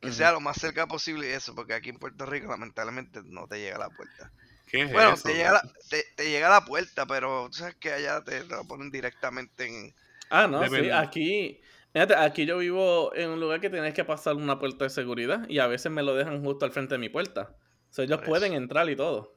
Que 0.00 0.12
sea 0.12 0.32
lo 0.32 0.40
más 0.40 0.58
cerca 0.58 0.86
posible 0.86 1.28
y 1.28 1.32
eso, 1.32 1.54
porque 1.54 1.74
aquí 1.74 1.90
en 1.90 1.98
Puerto 1.98 2.26
Rico 2.26 2.48
lamentablemente 2.48 3.22
no 3.24 3.48
te 3.48 3.58
llega 3.60 3.76
a 3.76 3.80
la 3.80 3.90
puerta. 3.90 4.32
¿Qué 4.66 4.82
es 4.82 4.90
Bueno, 4.90 5.18
eso? 5.18 5.24
te 5.24 5.34
llega, 5.34 5.52
la, 5.52 5.62
te, 5.90 6.04
te 6.16 6.30
llega 6.30 6.48
a 6.48 6.50
la 6.60 6.64
puerta, 6.66 7.06
pero 7.06 7.48
tú 7.50 7.58
sabes 7.58 7.76
que 7.76 7.92
allá 7.92 8.22
te, 8.24 8.42
te 8.44 8.54
lo 8.56 8.66
ponen 8.66 8.90
directamente 8.90 9.66
en... 9.66 9.94
Ah, 10.30 10.46
no, 10.46 10.66
sí, 10.68 10.88
aquí. 10.90 11.60
Fíjate, 11.96 12.14
aquí 12.14 12.44
yo 12.44 12.58
vivo 12.58 13.10
en 13.14 13.30
un 13.30 13.40
lugar 13.40 13.58
que 13.58 13.70
tienes 13.70 13.94
que 13.94 14.04
pasar 14.04 14.34
una 14.34 14.58
puerta 14.58 14.84
de 14.84 14.90
seguridad 14.90 15.48
y 15.48 15.60
a 15.60 15.66
veces 15.66 15.90
me 15.90 16.02
lo 16.02 16.14
dejan 16.14 16.44
justo 16.44 16.66
al 16.66 16.70
frente 16.70 16.92
de 16.92 16.98
mi 16.98 17.08
puerta. 17.08 17.56
O 17.90 17.94
sea, 17.94 18.04
ellos 18.04 18.18
Por 18.18 18.26
pueden 18.26 18.52
entrar 18.52 18.90
y 18.90 18.96
todo. 18.96 19.32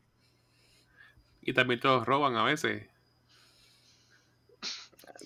Y 1.39 1.53
también 1.53 1.79
te 1.79 1.87
los 1.87 2.05
roban 2.05 2.35
a 2.35 2.43
veces. 2.43 2.85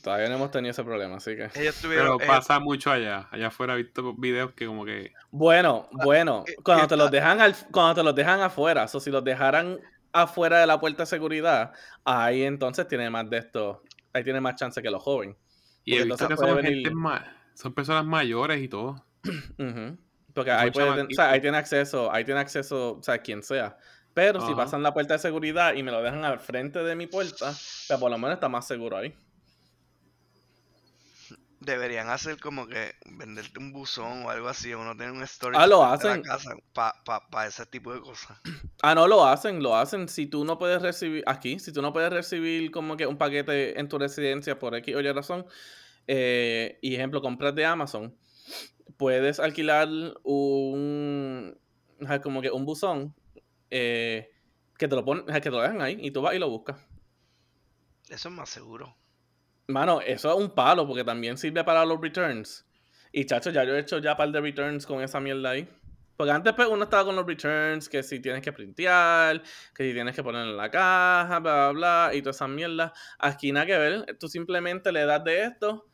Todavía 0.03 0.29
no 0.29 0.35
hemos 0.35 0.51
tenido 0.51 0.69
ese 0.69 0.83
problema, 0.83 1.15
así 1.15 1.35
que. 1.35 1.47
Tuvieron. 1.81 2.19
Pero 2.19 2.19
pasa 2.19 2.59
mucho 2.59 2.91
allá. 2.91 3.27
Allá 3.31 3.47
afuera 3.47 3.73
he 3.73 3.77
visto 3.77 4.13
videos 4.13 4.51
que 4.51 4.67
como 4.67 4.85
que... 4.85 5.11
Bueno, 5.31 5.89
bueno, 6.03 6.43
¿qué- 6.45 6.53
cuando 6.57 6.87
te 6.87 6.95
los 6.95 7.09
dejan 7.09 7.41
al, 7.41 7.55
cuando 7.71 7.95
te 7.95 8.03
los 8.03 8.13
dejan 8.13 8.41
afuera, 8.41 8.85
o 8.93 8.99
si 8.99 9.09
los 9.09 9.23
dejaran 9.23 9.79
afuera 10.11 10.59
de 10.59 10.67
la 10.67 10.79
puerta 10.79 11.01
de 11.01 11.07
seguridad, 11.07 11.73
ahí 12.05 12.43
entonces 12.43 12.87
tiene 12.87 13.09
más 13.09 13.27
de 13.27 13.39
esto, 13.39 13.81
ahí 14.13 14.23
tiene 14.23 14.39
más 14.39 14.53
chance 14.55 14.79
que 14.83 14.91
los 14.91 15.01
jóvenes. 15.01 15.35
Y 15.85 15.91
he 15.95 15.99
visto 16.05 16.27
que 16.29 16.37
son 16.37 16.45
venir- 16.63 16.83
Son 17.55 17.73
personas 17.73 18.05
mayores 18.05 18.61
y 18.61 18.67
todo. 18.67 19.05
Porque 20.33 20.51
ahí 20.51 20.71
puede, 20.71 20.87
o 21.13 21.15
sea, 21.15 21.31
ahí 21.31 21.41
tiene 21.41 21.57
acceso, 21.57 22.11
ahí 22.11 22.25
tiene 22.25 22.39
acceso, 22.39 22.97
o 22.97 23.03
sea, 23.03 23.19
quien 23.19 23.43
sea. 23.43 23.77
Pero 24.13 24.39
si 24.41 24.53
pasan 24.55 24.83
la 24.83 24.93
puerta 24.93 25.13
de 25.13 25.19
seguridad 25.19 25.73
y 25.75 25.83
me 25.83 25.91
lo 25.91 26.01
dejan 26.01 26.23
al 26.25 26.39
frente 26.39 26.79
de 26.83 26.95
mi 26.95 27.07
puerta, 27.07 27.51
pues 27.87 27.99
por 27.99 28.09
lo 28.11 28.17
menos 28.17 28.35
está 28.35 28.49
más 28.49 28.67
seguro 28.67 28.97
ahí. 28.97 29.13
Deberían 31.65 32.09
hacer 32.09 32.39
como 32.39 32.67
que 32.67 32.93
venderte 33.05 33.59
un 33.59 33.71
buzón 33.71 34.25
o 34.25 34.29
algo 34.29 34.49
así, 34.49 34.73
o 34.73 34.83
no 34.83 34.95
tener 34.97 35.11
un 35.11 35.25
storage 35.25 35.61
Ah, 35.61 35.67
lo 35.67 35.81
la 35.81 36.21
casa 36.21 36.55
para 36.73 37.47
ese 37.47 37.65
tipo 37.65 37.93
de 37.93 38.01
cosas. 38.01 38.37
Ah, 38.81 38.93
no, 38.93 39.07
lo 39.07 39.25
hacen, 39.25 39.63
lo 39.63 39.75
hacen. 39.75 40.09
Si 40.09 40.25
tú 40.25 40.43
no 40.43 40.57
puedes 40.57 40.81
recibir, 40.81 41.23
aquí, 41.25 41.59
si 41.59 41.71
tú 41.71 41.81
no 41.81 41.93
puedes 41.93 42.11
recibir 42.11 42.69
como 42.69 42.97
que 42.97 43.07
un 43.07 43.17
paquete 43.17 43.79
en 43.79 43.87
tu 43.87 43.97
residencia 43.97 44.59
por 44.59 44.75
X 44.75 44.93
o 44.95 44.99
Y 44.99 45.11
razón, 45.11 45.45
eh, 46.07 46.79
y 46.81 46.95
ejemplo, 46.95 47.21
compras 47.21 47.55
de 47.55 47.65
Amazon, 47.65 48.13
puedes 48.97 49.39
alquilar 49.39 49.87
un, 50.23 51.57
como 52.21 52.41
que 52.41 52.51
un 52.51 52.65
buzón 52.65 53.15
eh, 53.69 54.29
que 54.77 54.87
te 54.87 54.95
lo 54.95 55.05
ponen, 55.05 55.25
que 55.25 55.41
te 55.41 55.51
lo 55.51 55.61
dejan 55.61 55.81
ahí 55.81 55.97
y 56.01 56.11
tú 56.11 56.21
vas 56.21 56.35
y 56.35 56.39
lo 56.39 56.49
buscas. 56.49 56.77
Eso 58.09 58.29
es 58.29 58.35
más 58.35 58.49
seguro. 58.49 58.95
Mano, 59.67 60.01
eso 60.01 60.29
es 60.29 60.37
un 60.37 60.49
palo 60.49 60.85
porque 60.87 61.03
también 61.03 61.37
sirve 61.37 61.63
para 61.63 61.85
los 61.85 61.99
returns. 62.01 62.65
Y 63.11 63.25
chacho, 63.25 63.51
ya 63.51 63.63
yo 63.63 63.75
he 63.75 63.79
hecho 63.79 63.99
ya 63.99 64.11
un 64.11 64.17
par 64.17 64.31
de 64.31 64.41
returns 64.41 64.85
con 64.85 65.01
esa 65.01 65.19
mierda 65.19 65.51
ahí. 65.51 65.67
Porque 66.17 66.31
antes 66.31 66.53
pues, 66.53 66.67
uno 66.67 66.83
estaba 66.83 67.05
con 67.05 67.15
los 67.15 67.25
returns, 67.25 67.89
que 67.89 68.03
si 68.03 68.19
tienes 68.19 68.41
que 68.41 68.53
printear, 68.53 69.41
que 69.73 69.83
si 69.83 69.93
tienes 69.93 70.15
que 70.15 70.23
poner 70.23 70.47
en 70.47 70.57
la 70.57 70.69
caja, 70.69 71.39
bla, 71.39 71.71
bla, 71.71 71.71
bla, 71.71 72.15
y 72.15 72.21
todas 72.21 72.35
esas 72.35 72.49
mierdas. 72.49 72.91
Aquí 73.17 73.51
nada 73.51 73.65
que 73.65 73.77
ver, 73.77 74.17
tú 74.19 74.27
simplemente 74.27 74.91
le 74.91 75.05
das 75.05 75.23
de 75.23 75.43
esto, 75.43 75.87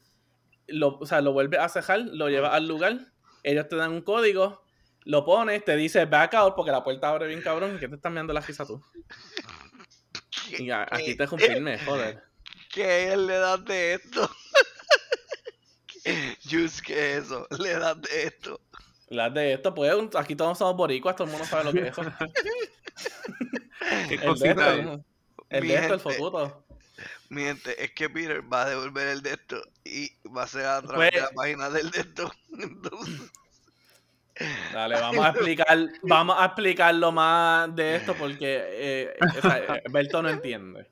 lo, 0.67 0.97
o 0.97 1.05
sea, 1.05 1.21
lo 1.21 1.31
vuelves 1.31 1.59
a 1.59 1.69
cejar, 1.69 2.01
lo 2.01 2.29
llevas 2.29 2.53
al 2.53 2.67
lugar, 2.67 2.99
ellos 3.43 3.67
te 3.69 3.75
dan 3.75 3.91
un 3.91 4.01
código, 4.01 4.63
lo 5.05 5.23
pones, 5.23 5.63
te 5.63 5.75
dice 5.75 6.05
back 6.05 6.33
out 6.33 6.55
porque 6.55 6.71
la 6.71 6.83
puerta 6.83 7.09
abre 7.09 7.27
bien 7.27 7.41
cabrón, 7.41 7.75
¿y 7.75 7.79
qué 7.79 7.87
te 7.87 7.95
estás 7.95 8.11
mirando 8.11 8.33
la 8.33 8.41
risa 8.41 8.65
tú? 8.65 8.81
Y 10.57 10.71
aquí 10.71 11.15
te 11.15 11.27
confirme, 11.27 11.77
joder. 11.77 12.28
¿Qué 12.69 13.11
es 13.11 13.17
le 13.17 13.33
das 13.37 13.65
de 13.65 13.93
esto? 13.95 14.29
Just, 16.49 16.81
¿qué 16.81 17.17
es 17.17 17.25
eso? 17.25 17.47
Le 17.59 17.73
das 17.77 18.01
de 18.01 18.23
esto. 18.23 18.61
Las 19.09 19.33
de 19.33 19.53
esto, 19.53 19.73
pues, 19.73 19.91
aquí 20.15 20.35
todos 20.35 20.57
somos 20.57 20.75
boricuas, 20.75 21.15
todo 21.15 21.25
el 21.25 21.31
mundo 21.31 21.45
sabe 21.47 21.65
lo 21.65 21.73
que 21.73 21.87
es 21.87 21.97
eso. 21.97 22.03
Qué 24.07 24.15
El 24.15 24.19
de 24.19 24.25
cosita. 24.25 24.75
esto, 24.75 24.93
eh. 24.93 24.99
el 25.49 25.67
de 25.67 25.75
esto, 25.75 25.93
el 25.95 25.99
gente. 25.99 26.15
fotuto. 26.17 26.65
Mi 27.29 27.43
gente, 27.43 27.83
es 27.83 27.91
que 27.91 28.09
Peter 28.09 28.41
va 28.51 28.63
a 28.63 28.69
devolver 28.69 29.07
el 29.07 29.21
de 29.21 29.31
esto 29.31 29.61
y 29.83 30.11
va 30.29 30.43
a 30.43 30.47
ser 30.47 30.65
a 30.65 30.81
través 30.81 31.11
Pues- 31.11 31.21
de 31.21 31.27
la 31.27 31.33
página 31.33 31.69
del 31.69 31.91
de 31.91 31.99
esto. 32.01 32.31
Entonces, 32.59 33.31
Dale, 34.73 34.95
vamos 35.01 35.25
a 35.25 35.29
explicar, 35.29 35.77
vamos 36.03 36.35
a 36.39 36.45
explicarlo 36.45 37.11
más 37.11 37.75
de 37.75 37.95
esto 37.95 38.15
porque 38.15 38.63
eh, 38.69 39.17
o 39.37 39.41
sea, 39.41 39.57
eh, 39.75 39.83
Berto 39.89 40.21
no 40.21 40.29
entiende. 40.29 40.89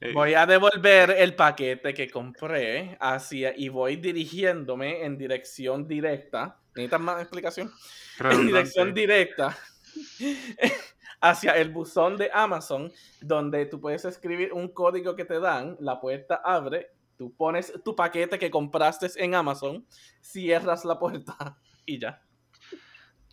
Eh, 0.00 0.12
Voy 0.12 0.34
a 0.34 0.46
devolver 0.46 1.10
el 1.10 1.34
paquete 1.34 1.94
que 1.94 2.10
compré 2.10 2.96
hacia 3.00 3.54
y 3.56 3.68
voy 3.68 3.96
dirigiéndome 3.96 5.04
en 5.04 5.16
dirección 5.18 5.86
directa. 5.86 6.58
¿Necesitas 6.74 7.00
más 7.00 7.20
explicación? 7.20 7.72
En 8.20 8.46
dirección 8.46 8.92
directa 8.92 9.56
hacia 11.20 11.52
el 11.52 11.70
buzón 11.70 12.16
de 12.16 12.30
Amazon, 12.32 12.92
donde 13.20 13.66
tú 13.66 13.80
puedes 13.80 14.04
escribir 14.04 14.52
un 14.52 14.68
código 14.68 15.14
que 15.14 15.24
te 15.24 15.38
dan, 15.38 15.76
la 15.78 16.00
puerta 16.00 16.40
abre, 16.44 16.90
tú 17.16 17.32
pones 17.36 17.72
tu 17.84 17.94
paquete 17.94 18.38
que 18.38 18.50
compraste 18.50 19.08
en 19.16 19.36
Amazon, 19.36 19.86
cierras 20.20 20.84
la 20.84 20.98
puerta 20.98 21.58
y 21.86 22.00
ya. 22.00 22.20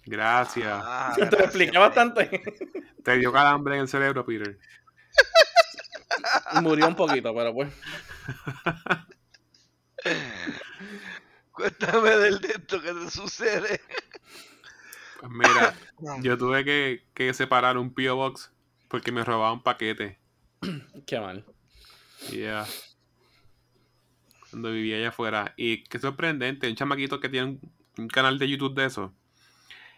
Gracias. 0.05 0.67
Ah, 0.71 1.15
Te 1.17 1.25
lo 1.35 1.45
expliqué 1.45 1.77
bastante. 1.79 2.43
Te 3.03 3.17
dio 3.17 3.33
calambre 3.33 3.73
en 3.73 3.81
el 3.81 3.87
cerebro, 3.87 4.23
Peter. 4.23 4.59
Murió 6.61 6.87
un 6.87 6.95
poquito, 6.95 7.33
pero 7.33 7.53
pues. 7.53 7.73
Cuéntame 11.51 12.09
del 12.11 12.39
de 12.41 12.47
esto 12.49 12.81
que 12.81 12.93
te 12.93 13.09
sucede. 13.09 13.81
Pues 15.19 15.31
mira, 15.31 15.75
yo 16.21 16.37
tuve 16.37 16.65
que, 16.65 17.03
que 17.13 17.33
separar 17.33 17.77
un 17.77 17.93
P.O. 17.93 18.15
Box 18.15 18.51
porque 18.89 19.11
me 19.11 19.23
robaban 19.23 19.63
paquetes. 19.63 20.17
Qué 21.07 21.19
mal. 21.19 21.45
Yeah. 22.31 22.65
Cuando 24.49 24.71
vivía 24.71 24.97
allá 24.97 25.09
afuera. 25.09 25.53
Y 25.57 25.83
qué 25.83 25.99
sorprendente, 25.99 26.69
un 26.69 26.75
chamaquito 26.75 27.19
que 27.19 27.29
tiene 27.29 27.47
un, 27.47 27.71
un 27.97 28.07
canal 28.07 28.39
de 28.39 28.49
YouTube 28.49 28.75
de 28.75 28.85
eso. 28.85 29.13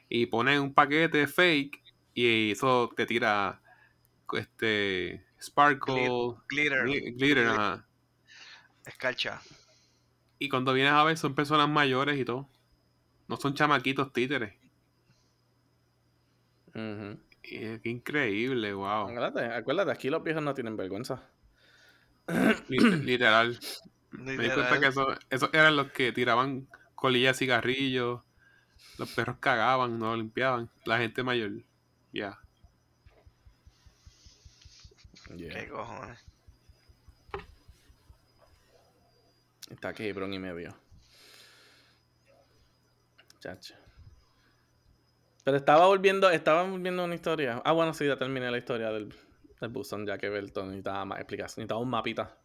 Y 0.09 0.27
pone 0.27 0.59
un 0.59 0.73
paquete 0.73 1.27
fake 1.27 1.81
y 2.13 2.51
eso 2.51 2.89
te 2.95 3.05
tira 3.05 3.61
este 4.33 5.26
sparkle, 5.39 6.36
Glitter. 6.50 6.86
gli- 6.86 7.15
glitter, 7.15 7.47
ajá. 7.47 7.86
Escarcha. 8.86 9.41
Y 10.39 10.50
cuando 10.50 10.73
vienes 10.73 10.93
a 10.93 11.04
ver 11.04 11.17
son 11.17 11.36
personas 11.36 11.67
mayores 11.69 12.17
y 12.19 12.26
todo. 12.26 12.47
No 13.28 13.38
son 13.38 13.54
chamaquitos 13.54 14.13
títeres. 14.13 14.54
Y 17.43 17.56
es 17.63 17.82
que 17.82 17.89
increíble, 17.89 18.73
wow. 18.73 19.08
Acuérdate, 19.08 19.45
acuérdate, 19.45 19.91
aquí 19.91 20.10
los 20.10 20.23
viejos 20.23 20.43
no 20.43 20.54
tienen 20.54 20.78
vergüenza. 20.78 21.23
Lit- 22.28 23.04
Literal. 23.04 23.58
Me 24.12 24.32
di 24.38 24.50
cuenta 24.50 24.80
que 24.80 24.88
esos 24.88 25.17
esos 25.30 25.50
eran 25.54 25.76
los 25.76 25.91
que 25.91 26.12
tiraban 26.12 26.67
colillas 26.95 27.36
de 27.36 27.45
cigarrillos. 27.45 28.21
Los 28.97 29.12
perros 29.13 29.38
cagaban, 29.39 29.97
no 30.00 30.15
limpiaban. 30.15 30.69
La 30.86 30.97
gente 30.97 31.23
mayor. 31.23 31.52
Ya. 31.58 31.63
Yeah. 32.12 32.39
¿Qué 35.35 35.67
cojones? 35.69 36.19
Está 39.69 39.89
aquí, 39.89 40.11
bron 40.11 40.33
y 40.33 40.39
medio. 40.39 40.75
Chacho. 43.39 43.75
Pero 45.43 45.57
estaba 45.57 45.87
volviendo, 45.87 46.29
estaba 46.29 46.63
volviendo 46.63 47.03
una 47.03 47.15
historia. 47.15 47.61
Ah, 47.65 47.71
bueno, 47.71 47.93
sí, 47.93 48.05
ya 48.05 48.17
terminé 48.17 48.51
la 48.51 48.57
historia 48.57 48.91
del, 48.91 49.15
del 49.59 49.69
buzón, 49.69 50.05
ya 50.05 50.17
que 50.17 50.29
Belton 50.29 50.67
necesitaba 50.67 51.05
más 51.05 51.19
explicación, 51.19 51.61
necesitaba 51.61 51.81
un 51.81 51.89
mapita. 51.89 52.37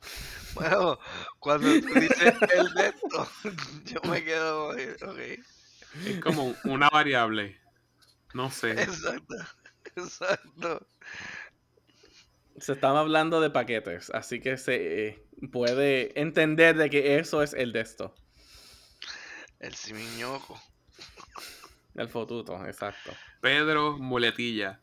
Bueno, 0.54 0.98
cuando 1.38 1.68
tú 1.80 1.94
dices 1.98 2.34
el 2.54 2.74
de 2.74 2.88
esto, 2.88 3.28
yo 3.86 4.00
me 4.10 4.22
quedo. 4.22 4.74
Es 4.74 6.18
como 6.22 6.54
una 6.64 6.88
variable. 6.90 7.58
No 8.34 8.50
sé. 8.50 8.72
Exacto. 8.72 9.34
Exacto. 9.96 10.86
Se 12.58 12.72
estaba 12.72 13.00
hablando 13.00 13.40
de 13.40 13.50
paquetes, 13.50 14.10
así 14.10 14.40
que 14.40 14.56
se 14.56 15.08
eh, 15.08 15.26
puede 15.50 16.18
entender 16.20 16.76
de 16.76 16.90
que 16.90 17.18
eso 17.18 17.42
es 17.42 17.54
el 17.54 17.72
de 17.72 17.80
esto. 17.80 18.14
El 19.58 19.74
simiñoco. 19.74 20.60
El 21.94 22.08
fotuto, 22.08 22.64
exacto. 22.66 23.12
Pedro 23.40 23.98
Muletilla. 23.98 24.80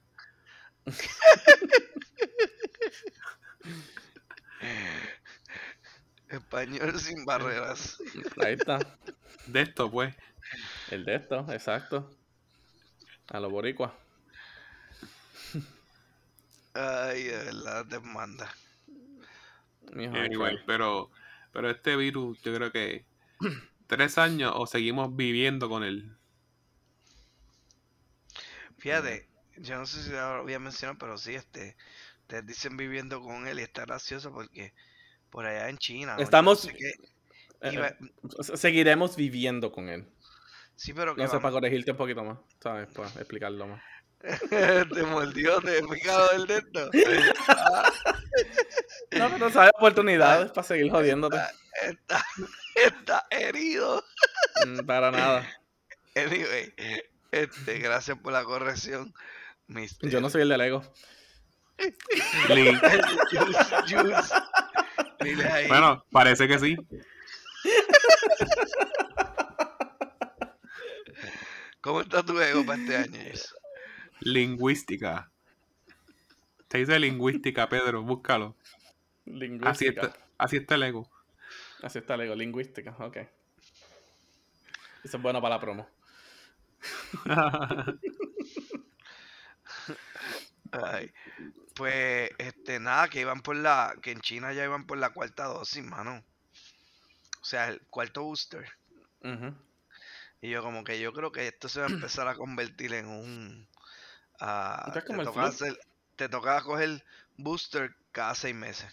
Español 6.29 6.99
sin 6.99 7.25
barreras. 7.25 7.97
Ahí 8.43 8.53
está. 8.53 8.79
De 9.47 9.61
esto, 9.61 9.89
pues. 9.89 10.15
El 10.91 11.05
de 11.05 11.15
esto, 11.15 11.45
exacto. 11.51 12.15
A 13.27 13.39
los 13.39 13.51
boricua. 13.51 13.97
Ay, 16.79 17.23
de 17.23 17.37
verdad 17.37 17.85
te 17.87 17.99
manda. 17.99 18.49
Mijo, 19.93 20.15
Anyway, 20.17 20.57
pero, 20.65 21.09
pero 21.51 21.69
este 21.69 21.95
virus, 21.95 22.41
yo 22.43 22.53
creo 22.53 22.71
que 22.71 23.05
tres 23.87 24.17
años 24.17 24.53
o 24.55 24.67
seguimos 24.67 25.15
viviendo 25.15 25.69
con 25.69 25.83
él. 25.83 26.15
Fíjate, 28.77 29.27
yo 29.57 29.77
no 29.77 29.85
sé 29.85 30.03
si 30.03 30.11
lo 30.11 30.19
había 30.19 30.59
mencionado, 30.59 30.97
pero 30.97 31.17
sí, 31.17 31.35
este, 31.35 31.75
te 32.27 32.41
dicen 32.41 32.77
viviendo 32.77 33.21
con 33.21 33.47
él 33.47 33.59
y 33.59 33.63
está 33.63 33.85
gracioso 33.85 34.31
porque 34.31 34.73
por 35.29 35.45
allá 35.45 35.69
en 35.69 35.77
China. 35.77 36.17
Estamos- 36.19 36.63
sé 36.63 36.73
Eh, 37.61 37.73
iba- 37.73 37.87
eh, 37.89 37.95
se- 38.41 38.55
seguiremos 38.57 39.15
viviendo 39.17 39.71
con 39.71 39.89
él. 39.89 40.07
sí, 40.75 40.93
pero 40.93 41.15
que 41.15 41.21
No 41.23 41.27
sé, 41.27 41.39
para 41.39 41.51
corregirte 41.51 41.91
un 41.91 41.97
poquito 41.97 42.23
más, 42.23 42.37
¿sabes? 42.61 42.87
Para 42.93 43.09
explicarlo 43.09 43.67
más. 43.67 43.81
te 44.49 45.03
mordió, 45.03 45.61
te 45.61 45.77
he 45.77 45.87
picado 45.87 46.31
el 46.31 46.47
dedo. 46.47 46.89
No, 49.11 49.29
pero 49.31 49.49
sabes 49.49 49.71
oportunidades 49.75 50.51
para 50.51 50.65
seguir 50.65 50.91
jodiéndote. 50.91 51.37
Está, 51.81 52.23
está 52.75 53.25
herido. 53.31 54.03
Mm, 54.65 54.85
Para 54.85 55.11
nada. 55.11 55.47
Anyway, 56.15 56.73
este, 57.31 57.79
gracias 57.79 58.17
por 58.19 58.31
la 58.31 58.43
corrección. 58.43 59.13
Mr. 59.67 60.09
Yo 60.09 60.21
no 60.21 60.29
soy 60.29 60.43
el 60.43 60.49
del 60.49 60.61
ego. 60.61 60.83
Link. 62.49 62.81
Juice, 63.31 63.75
Juice. 63.87 64.33
Dile 65.21 65.45
ahí. 65.45 65.67
Bueno, 65.67 66.05
parece 66.11 66.47
que 66.47 66.59
sí. 66.59 66.77
¿Cómo 71.81 72.01
está 72.01 72.23
tu 72.23 72.39
ego 72.39 72.65
para 72.65 72.79
este 72.81 72.95
año? 72.95 73.19
Lingüística. 74.19 75.31
Se 76.69 76.77
dice 76.77 76.99
lingüística, 76.99 77.67
Pedro, 77.69 78.03
búscalo. 78.03 78.55
Así 79.25 79.31
Lingüística. 79.31 80.01
está, 80.07 80.19
así 80.37 80.57
está 80.57 80.75
el 80.75 80.83
ego. 80.83 81.09
Así 81.81 81.99
está 81.99 82.15
el 82.15 82.21
ego. 82.21 82.35
Lingüística, 82.35 82.95
ok. 82.99 83.17
Eso 85.03 85.17
es 85.17 85.23
bueno 85.23 85.41
para 85.41 85.55
la 85.55 85.61
promo. 85.61 85.89
Ay, 90.71 91.11
pues, 91.75 92.29
este, 92.37 92.79
nada, 92.79 93.07
que 93.07 93.21
iban 93.21 93.41
por 93.41 93.55
la, 93.55 93.95
que 94.01 94.11
en 94.11 94.21
China 94.21 94.53
ya 94.53 94.63
iban 94.65 94.85
por 94.85 94.97
la 94.97 95.11
cuarta 95.11 95.45
dosis, 95.45 95.83
mano. 95.83 96.23
O 97.41 97.45
sea, 97.45 97.69
el 97.69 97.81
cuarto 97.89 98.23
booster. 98.23 98.65
Y 100.41 100.49
yo 100.49 100.61
como 100.61 100.83
que 100.83 100.99
yo 100.99 101.13
creo 101.13 101.31
que 101.31 101.47
esto 101.47 101.69
se 101.69 101.79
va 101.79 101.87
a 101.87 101.89
empezar 101.89 102.27
a 102.27 102.35
convertir 102.35 102.93
en 102.93 103.07
un... 103.07 103.68
te, 104.83 105.01
como 105.05 105.21
el 105.21 105.27
toca 105.27 105.45
flu. 105.45 105.47
hacer- 105.47 105.79
te 106.15 106.27
toca 106.29 106.61
coger 106.61 107.03
booster 107.37 107.95
cada 108.11 108.35
seis 108.35 108.55
meses. 108.55 108.91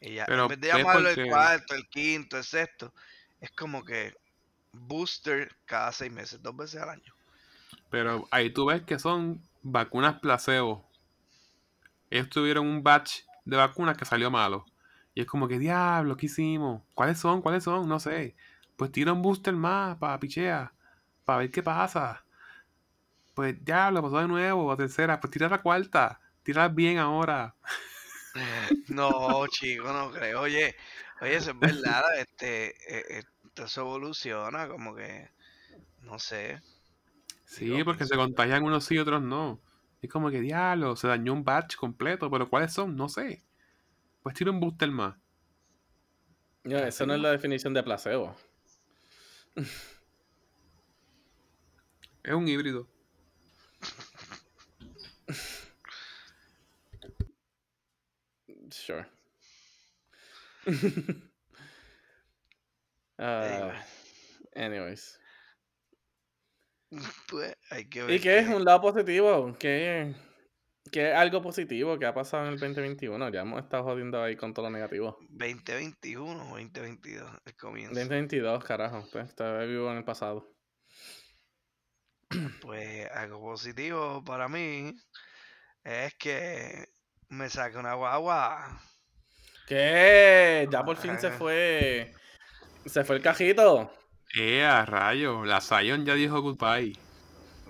Y 0.00 0.14
ya, 0.16 0.26
Pero 0.26 0.42
en 0.42 0.48
vez 0.48 0.60
de 0.60 0.68
llamarlo 0.68 1.10
el 1.10 1.20
cuarto, 1.22 1.74
el 1.74 1.88
quinto, 1.88 2.38
el 2.38 2.44
sexto, 2.44 2.94
es 3.40 3.50
como 3.52 3.84
que 3.84 4.14
booster 4.72 5.50
cada 5.66 5.92
seis 5.92 6.12
meses, 6.12 6.42
dos 6.42 6.56
veces 6.56 6.82
al 6.82 6.90
año. 6.90 7.14
Pero 7.88 8.28
ahí 8.30 8.52
tú 8.52 8.66
ves 8.66 8.82
que 8.82 8.98
son 8.98 9.40
vacunas 9.62 10.20
placebo. 10.20 10.84
Ellos 12.10 12.28
tuvieron 12.30 12.66
un 12.66 12.82
batch 12.82 13.20
de 13.44 13.56
vacunas 13.56 13.96
que 13.96 14.04
salió 14.04 14.30
malo. 14.30 14.64
Y 15.14 15.20
es 15.22 15.26
como 15.26 15.48
que, 15.48 15.58
diablo, 15.58 16.16
¿qué 16.16 16.26
hicimos? 16.26 16.82
¿Cuáles 16.94 17.18
son? 17.18 17.40
¿Cuáles 17.42 17.64
son? 17.64 17.88
No 17.88 18.00
sé. 18.00 18.36
Pues 18.76 18.90
tira 18.92 19.12
un 19.12 19.22
booster 19.22 19.54
más 19.54 19.96
para 19.98 20.18
pichea. 20.18 20.72
Para 21.24 21.38
ver 21.40 21.50
qué 21.50 21.62
pasa. 21.62 22.23
Pues 23.34 23.62
diablo, 23.64 24.02
pasó 24.02 24.18
de 24.18 24.28
nuevo, 24.28 24.70
a 24.70 24.76
tercera. 24.76 25.20
Pues 25.20 25.30
tira 25.30 25.48
la 25.48 25.60
cuarta. 25.60 26.20
Tira 26.42 26.68
bien 26.68 26.98
ahora. 26.98 27.54
No, 28.88 29.46
chico, 29.48 29.92
no 29.92 30.10
creo. 30.10 30.40
Oye, 30.40 30.74
oye, 31.20 31.36
eso 31.36 31.52
es 31.52 31.58
verdad, 31.58 32.02
este, 32.18 32.70
eh, 32.70 33.04
eh, 33.10 33.22
esto 33.56 33.80
evoluciona, 33.80 34.68
como 34.68 34.94
que, 34.94 35.30
no 36.02 36.18
sé. 36.18 36.60
Sí, 37.44 37.66
Digo, 37.66 37.84
porque 37.84 38.04
se 38.04 38.16
contagian 38.16 38.64
unos 38.64 38.84
sí 38.84 38.96
y 38.96 38.98
otros 38.98 39.22
no. 39.22 39.60
Es 40.02 40.10
como 40.10 40.30
que, 40.30 40.40
diablo, 40.40 40.96
se 40.96 41.08
dañó 41.08 41.32
un 41.32 41.44
batch 41.44 41.76
completo. 41.76 42.30
Pero 42.30 42.50
¿cuáles 42.50 42.72
son? 42.72 42.96
No 42.96 43.08
sé. 43.08 43.42
Pues 44.22 44.34
tira 44.34 44.50
un 44.50 44.60
booster 44.60 44.90
más. 44.90 45.16
No, 46.64 46.78
esa 46.78 47.06
no 47.06 47.14
es 47.14 47.20
la 47.20 47.30
definición 47.30 47.72
de 47.74 47.82
placebo. 47.82 48.34
Es 52.22 52.34
un 52.34 52.48
híbrido. 52.48 52.88
Sure. 58.70 59.06
Ah, 63.16 63.84
anyways. 64.56 65.18
Pues 67.28 67.56
hay 67.70 67.88
que 67.88 68.02
ver. 68.02 68.14
¿Y 68.14 68.20
qué 68.20 68.38
es 68.38 68.48
un 68.48 68.64
lado 68.64 68.80
positivo? 68.80 69.56
¿Qué, 69.58 70.14
qué 70.92 71.10
es 71.10 71.16
algo 71.16 71.42
positivo 71.42 71.98
que 71.98 72.06
ha 72.06 72.14
pasado 72.14 72.46
en 72.46 72.52
el 72.52 72.58
2021? 72.58 73.30
Ya 73.30 73.40
hemos 73.40 73.62
estado 73.62 73.84
jodiendo 73.84 74.22
ahí 74.22 74.36
con 74.36 74.54
todo 74.54 74.66
lo 74.66 74.70
negativo. 74.70 75.18
2021 75.30 76.30
o 76.30 76.56
2022, 76.56 77.30
el 77.44 77.56
comienzo. 77.56 77.94
2022, 77.94 78.64
carajo. 78.64 79.04
Pues, 79.12 79.28
estaba 79.28 79.64
vivo 79.64 79.90
en 79.90 79.98
el 79.98 80.04
pasado. 80.04 80.53
Pues 82.60 83.08
algo 83.12 83.40
positivo 83.40 84.22
para 84.24 84.48
mí 84.48 84.94
es 85.84 86.14
que 86.16 86.86
me 87.30 87.50
saqué 87.50 87.78
una 87.78 87.94
guagua. 87.94 88.80
¿Qué? 89.66 90.68
Ya 90.70 90.84
por 90.84 90.96
fin 90.96 91.18
se 91.18 91.30
fue. 91.30 92.12
Se 92.86 93.04
fue 93.04 93.16
el 93.16 93.22
cajito. 93.22 93.90
Eh, 94.36 94.62
a 94.62 94.84
rayo. 94.84 95.46
La 95.46 95.62
Zion 95.62 96.04
ya 96.04 96.14
dijo 96.14 96.42
goodbye. 96.42 96.92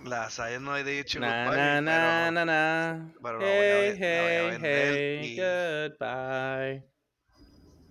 La 0.05 0.31
Zion 0.31 0.65
no 0.65 0.77
he 0.77 0.85
dicho 0.85 1.19
Na, 1.21 1.27
goodbye, 1.27 1.57
na, 1.57 1.81
na, 1.81 2.31
pero 2.31 2.31
na, 2.31 2.45
na. 2.45 3.13
pero 3.23 3.41
la 3.41 3.51
voy 3.51 3.67
a 3.67 3.79
Hey, 3.81 3.99
la 4.13 4.23
voy 4.23 4.35
a 4.37 4.43
hey, 4.43 4.51
vender 4.51 5.01
hey, 5.01 5.33
y- 5.39 5.41
goodbye. 5.41 6.85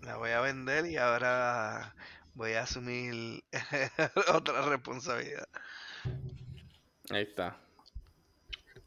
la 0.01 0.17
voy 0.17 0.31
a 0.31 0.41
vender 0.41 0.85
y 0.85 0.97
ahora 0.97 1.95
voy 2.33 2.53
a 2.53 2.63
asumir 2.63 3.43
otra 4.33 4.61
responsabilidad. 4.63 5.47
Ahí 7.13 7.23
está. 7.23 7.57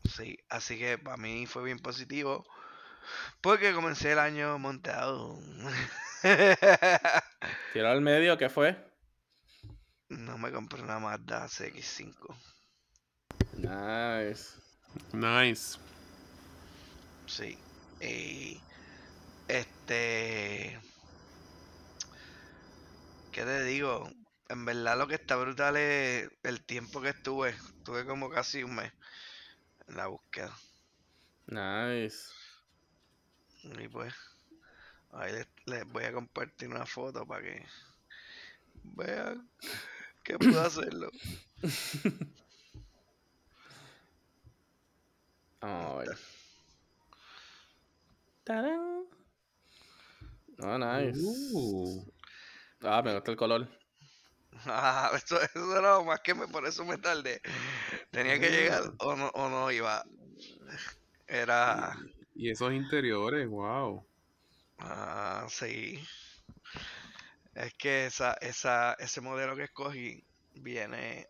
Sí, 0.05 0.39
así 0.49 0.79
que 0.79 0.99
para 0.99 1.17
mí 1.17 1.47
fue 1.47 1.65
bien 1.65 1.79
positivo 1.79 2.47
porque 3.41 3.73
comencé 3.73 4.13
el 4.13 4.19
año 4.19 4.59
montado. 4.59 5.39
Tiró 7.73 7.89
al 7.89 8.01
medio, 8.01 8.37
¿qué 8.37 8.49
fue? 8.49 8.77
no 10.09 10.39
me 10.39 10.53
compré 10.53 10.83
una 10.83 10.99
Mazda 10.99 11.47
CX5. 11.47 12.37
Nice. 13.55 14.61
Nice. 15.13 15.79
Sí. 17.27 17.59
Y 18.01 18.61
este. 19.49 20.79
¿Qué 23.33 23.43
te 23.43 23.65
digo? 23.65 24.11
En 24.49 24.65
verdad 24.65 24.97
lo 24.97 25.09
que 25.09 25.17
está 25.17 25.37
brutal 25.37 25.77
es 25.77 26.31
el 26.45 26.65
tiempo 26.65 27.01
que 27.03 27.11
estuve. 27.11 27.55
Estuve 27.87 28.05
como 28.05 28.29
casi 28.29 28.65
un 28.65 28.75
mes 28.75 28.93
en 29.87 29.97
la 29.97 30.09
búsqueda. 30.09 30.53
Nice. 31.47 32.33
Y 33.63 33.87
pues, 33.87 34.13
ahí 35.13 35.33
les, 35.33 35.47
les 35.67 35.87
voy 35.87 36.03
a 36.03 36.13
compartir 36.13 36.69
una 36.69 36.85
foto 36.85 37.25
para 37.25 37.43
que 37.43 37.65
vean 38.83 39.49
que 40.25 40.37
puedo 40.37 40.61
hacerlo. 40.67 41.13
Vamos 45.61 45.93
a 45.93 45.95
ver. 45.99 46.19
¡Tarán! 48.43 49.05
Oh, 50.59 50.77
nice. 50.77 51.21
Uh. 51.23 52.05
Ah, 52.81 53.01
me 53.01 53.15
gusta 53.15 53.31
el 53.31 53.37
color. 53.37 53.76
Ah, 54.65 55.11
eso, 55.17 55.41
eso 55.41 55.79
era 55.79 55.97
lo 55.97 56.05
más 56.05 56.21
que 56.21 56.35
me, 56.35 56.49
por 56.49 56.67
eso 56.67 56.85
me 56.85 56.99
tardé. 56.99 57.41
Tenía 58.11 58.39
que 58.41 58.51
llegar 58.51 58.83
o 58.99 59.17
no, 59.17 59.29
o 59.29 59.49
no 59.49 59.71
iba. 59.71 60.05
Era. 61.27 61.97
Y 62.35 62.51
esos 62.51 62.73
interiores, 62.73 63.49
wow. 63.49 64.05
Ah, 64.79 65.47
sí. 65.49 65.99
Es 67.55 67.73
que 67.75 68.07
esa, 68.07 68.35
esa, 68.35 68.95
ese 68.99 69.21
modelo 69.21 69.57
que 69.57 69.65
escogí 69.65 70.23
viene 70.55 71.27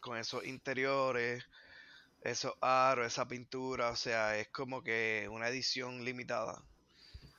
con 0.00 0.18
esos 0.18 0.44
interiores, 0.44 1.44
esos 2.22 2.52
aros, 2.60 3.06
esa 3.06 3.26
pintura, 3.26 3.90
o 3.90 3.96
sea, 3.96 4.38
es 4.38 4.48
como 4.48 4.82
que 4.82 5.26
una 5.30 5.48
edición 5.48 6.04
limitada, 6.04 6.62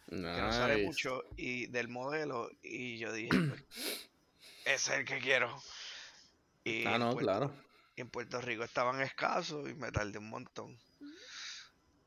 que 0.08 0.42
no 0.42 0.52
sale 0.52 0.84
mucho 0.84 1.24
y 1.38 1.68
del 1.68 1.88
modelo 1.88 2.50
y 2.64 2.98
yo 2.98 3.14
dije, 3.14 3.30
pues, 3.48 3.62
es 4.66 4.90
el 4.90 5.06
que 5.06 5.20
quiero. 5.20 5.62
Y 6.64 6.86
Ah, 6.86 6.96
en 6.96 7.00
no, 7.00 7.12
Puerto- 7.12 7.20
claro. 7.20 7.54
y 7.96 8.02
en 8.02 8.10
Puerto 8.10 8.42
Rico 8.42 8.64
estaban 8.64 9.02
escasos 9.02 9.70
y 9.70 9.76
me 9.76 9.92
tardé 9.92 10.18
un 10.20 10.30
montón. 10.30 10.80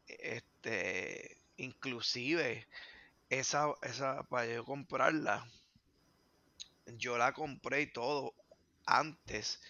Este, 0.09 1.39
inclusive, 1.59 2.67
esa, 3.31 3.75
esa, 3.83 4.25
para 4.25 4.47
yo 4.47 4.65
comprarla, 4.65 5.47
yo 6.99 7.19
la 7.19 7.33
compré 7.33 7.83
y 7.83 7.93
todo 7.93 8.35
antes 8.87 9.61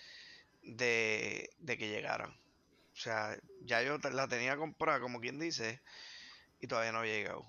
de, 0.62 1.51
de 1.59 1.78
que 1.78 1.89
llegaran. 1.89 2.30
O 2.32 2.97
sea, 2.97 3.39
ya 3.62 3.82
yo 3.82 3.99
la 4.12 4.28
tenía 4.28 4.57
comprada, 4.57 5.01
como 5.01 5.20
quien 5.20 5.39
dice, 5.41 5.82
y 6.61 6.66
todavía 6.68 6.93
no 6.93 7.01
había 7.01 7.14
llegado. 7.14 7.47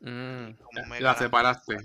Mm, 0.00 0.52
Como 0.60 0.86
me 0.86 1.00
La 1.00 1.14
separaste. 1.16 1.76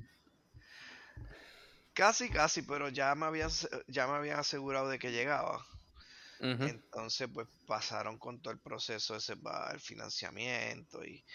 Casi, 1.98 2.30
casi, 2.30 2.62
pero 2.62 2.89
ya 2.89 3.16
me 3.16 3.26
habían, 3.26 3.50
ya 3.88 4.06
me 4.06 4.14
habían 4.14 4.38
asegurado 4.39 4.88
de 4.88 5.00
que 5.00 5.12
llegaba. 5.12 5.66
Entonces, 6.39 7.28
pues 7.34 7.48
pasaron 7.66 8.20
con 8.20 8.39
todo 8.39 8.54
el 8.54 8.60
proceso 8.60 9.16
ese 9.16 9.36
para 9.36 9.72
el 9.72 9.80
financiamiento 9.80 11.04
y, 11.04 11.26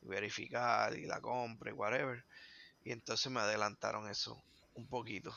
y 0.00 0.06
verificar 0.06 0.96
y 0.96 1.06
la 1.06 1.20
compra 1.20 1.70
y 1.70 1.74
whatever. 1.74 2.24
Y 2.84 2.92
entonces 2.92 3.32
me 3.32 3.40
adelantaron 3.40 4.08
eso 4.08 4.40
un 4.74 4.86
poquito. 4.86 5.34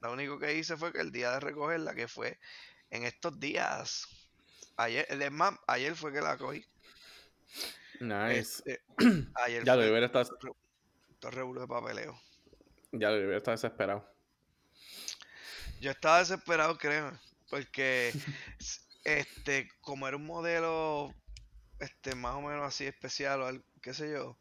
Lo 0.00 0.12
único 0.12 0.38
que 0.38 0.54
hice 0.54 0.76
fue 0.76 0.92
que 0.92 1.00
el 1.00 1.10
día 1.10 1.32
de 1.32 1.40
recogerla, 1.40 1.96
que 1.96 2.06
fue 2.06 2.38
en 2.90 3.02
estos 3.02 3.40
días, 3.40 4.06
ayer, 4.76 5.04
es 5.10 5.32
más, 5.32 5.56
ayer 5.66 5.96
fue 5.96 6.12
que 6.12 6.20
la 6.20 6.38
cogí. 6.38 6.64
Nice. 7.98 8.62
Este, 8.62 8.82
ayer 9.34 9.64
Ya 9.64 9.74
lo 9.74 9.82
hubiera 9.82 10.06
estado, 10.06 10.30
todo 11.18 11.30
revuelo 11.32 11.62
de 11.62 11.66
papeleo. 11.66 12.20
ya 12.92 13.10
lo 13.10 13.16
hubiera 13.16 13.38
estado 13.38 13.56
desesperado. 13.56 14.17
Yo 15.80 15.90
estaba 15.92 16.18
desesperado, 16.20 16.76
créeme, 16.78 17.18
porque 17.50 18.16
este, 19.04 19.68
como 19.80 20.08
era 20.08 20.16
un 20.16 20.26
modelo 20.26 21.14
este 21.80 22.14
más 22.14 22.34
o 22.36 22.42
menos 22.42 22.64
así 22.66 22.86
especial 22.86 23.42
o 23.42 23.46
algo, 23.46 23.64
qué 23.82 23.94
sé 23.94 24.10
yo, 24.12 24.38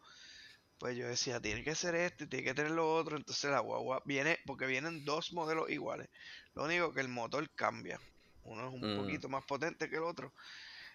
pues 0.80 0.98
yo 0.98 1.08
decía, 1.08 1.42
tiene 1.42 1.64
que 1.64 1.76
ser 1.76 1.96
este, 1.96 2.28
tiene 2.28 2.46
que 2.46 2.54
tener 2.56 2.72
lo 2.72 2.94
otro, 2.96 3.18
entonces 3.18 3.52
la 3.52 3.60
guagua 3.62 4.02
viene, 4.06 4.40
porque 4.46 4.66
vienen 4.68 5.06
dos 5.06 5.34
modelos 5.34 5.70
iguales. 5.70 6.10
Lo 6.56 6.66
único 6.66 6.94
que 6.94 7.02
el 7.02 7.10
motor 7.10 7.50
cambia. 7.56 8.00
Uno 8.44 8.68
es 8.68 8.74
un 8.74 8.86
Mm. 8.86 8.90
poquito 8.90 9.30
más 9.30 9.46
potente 9.46 9.90
que 9.90 9.98
el 9.98 10.04
otro. 10.04 10.34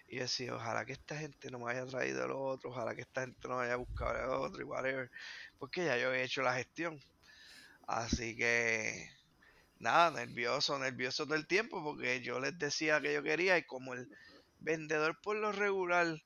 Y 0.07 0.17
decía, 0.19 0.55
ojalá 0.55 0.85
que 0.85 0.93
esta 0.93 1.17
gente 1.17 1.51
no 1.51 1.59
me 1.59 1.71
haya 1.71 1.85
traído 1.85 2.25
el 2.25 2.31
otro, 2.31 2.71
ojalá 2.71 2.95
que 2.95 3.01
esta 3.01 3.21
gente 3.21 3.47
no 3.47 3.59
haya 3.59 3.75
buscado 3.77 4.15
el 4.23 4.29
otro 4.29 4.61
y 4.61 4.65
whatever. 4.65 5.11
Porque 5.59 5.85
ya 5.85 5.97
yo 5.97 6.13
he 6.13 6.23
hecho 6.23 6.41
la 6.43 6.55
gestión. 6.55 6.99
Así 7.87 8.35
que 8.35 9.09
nada, 9.83 10.11
nervioso, 10.11 10.79
nervioso 10.79 11.25
todo 11.25 11.35
el 11.35 11.45
tiempo 11.45 11.83
porque 11.83 12.21
yo 12.21 12.39
les 12.39 12.57
decía 12.57 13.01
que 13.01 13.13
yo 13.13 13.21
quería 13.21 13.57
y 13.57 13.63
como 13.65 13.93
el 13.93 14.09
vendedor 14.59 15.19
por 15.21 15.35
lo 15.35 15.51
regular, 15.51 16.23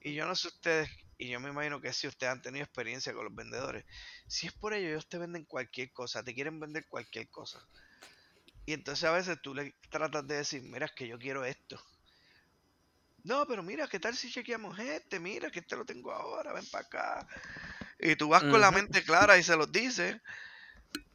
y 0.00 0.14
yo 0.14 0.26
no 0.26 0.36
sé 0.36 0.48
ustedes, 0.48 0.88
y 1.18 1.28
yo 1.28 1.40
me 1.40 1.50
imagino 1.50 1.80
que 1.80 1.92
si 1.92 2.06
ustedes 2.06 2.32
han 2.32 2.42
tenido 2.42 2.64
experiencia 2.64 3.12
con 3.12 3.24
los 3.24 3.34
vendedores, 3.34 3.84
si 4.28 4.46
es 4.46 4.52
por 4.52 4.74
ello, 4.74 4.88
ellos 4.88 5.08
te 5.08 5.18
venden 5.18 5.44
cualquier 5.44 5.90
cosa, 5.92 6.22
te 6.22 6.34
quieren 6.34 6.60
vender 6.60 6.86
cualquier 6.86 7.28
cosa. 7.28 7.66
Y 8.66 8.74
entonces 8.74 9.04
a 9.04 9.12
veces 9.12 9.38
tú 9.42 9.54
le 9.54 9.74
tratas 9.90 10.26
de 10.26 10.36
decir, 10.36 10.62
mira, 10.62 10.86
es 10.86 10.92
que 10.92 11.08
yo 11.08 11.18
quiero 11.18 11.44
esto. 11.44 11.82
No, 13.24 13.46
pero 13.46 13.62
mira, 13.62 13.88
¿qué 13.88 13.98
tal 13.98 14.16
si 14.16 14.30
chequeamos 14.30 14.78
este? 14.78 15.20
Mira, 15.20 15.50
que 15.50 15.58
este 15.58 15.76
lo 15.76 15.84
tengo 15.84 16.12
ahora, 16.12 16.52
ven 16.52 16.64
para 16.70 16.84
acá. 16.84 17.28
Y 17.98 18.16
tú 18.16 18.28
vas 18.28 18.42
con 18.42 18.60
la 18.60 18.70
mente 18.70 19.02
clara 19.02 19.36
y 19.36 19.42
se 19.42 19.56
los 19.56 19.70
dices. 19.70 20.16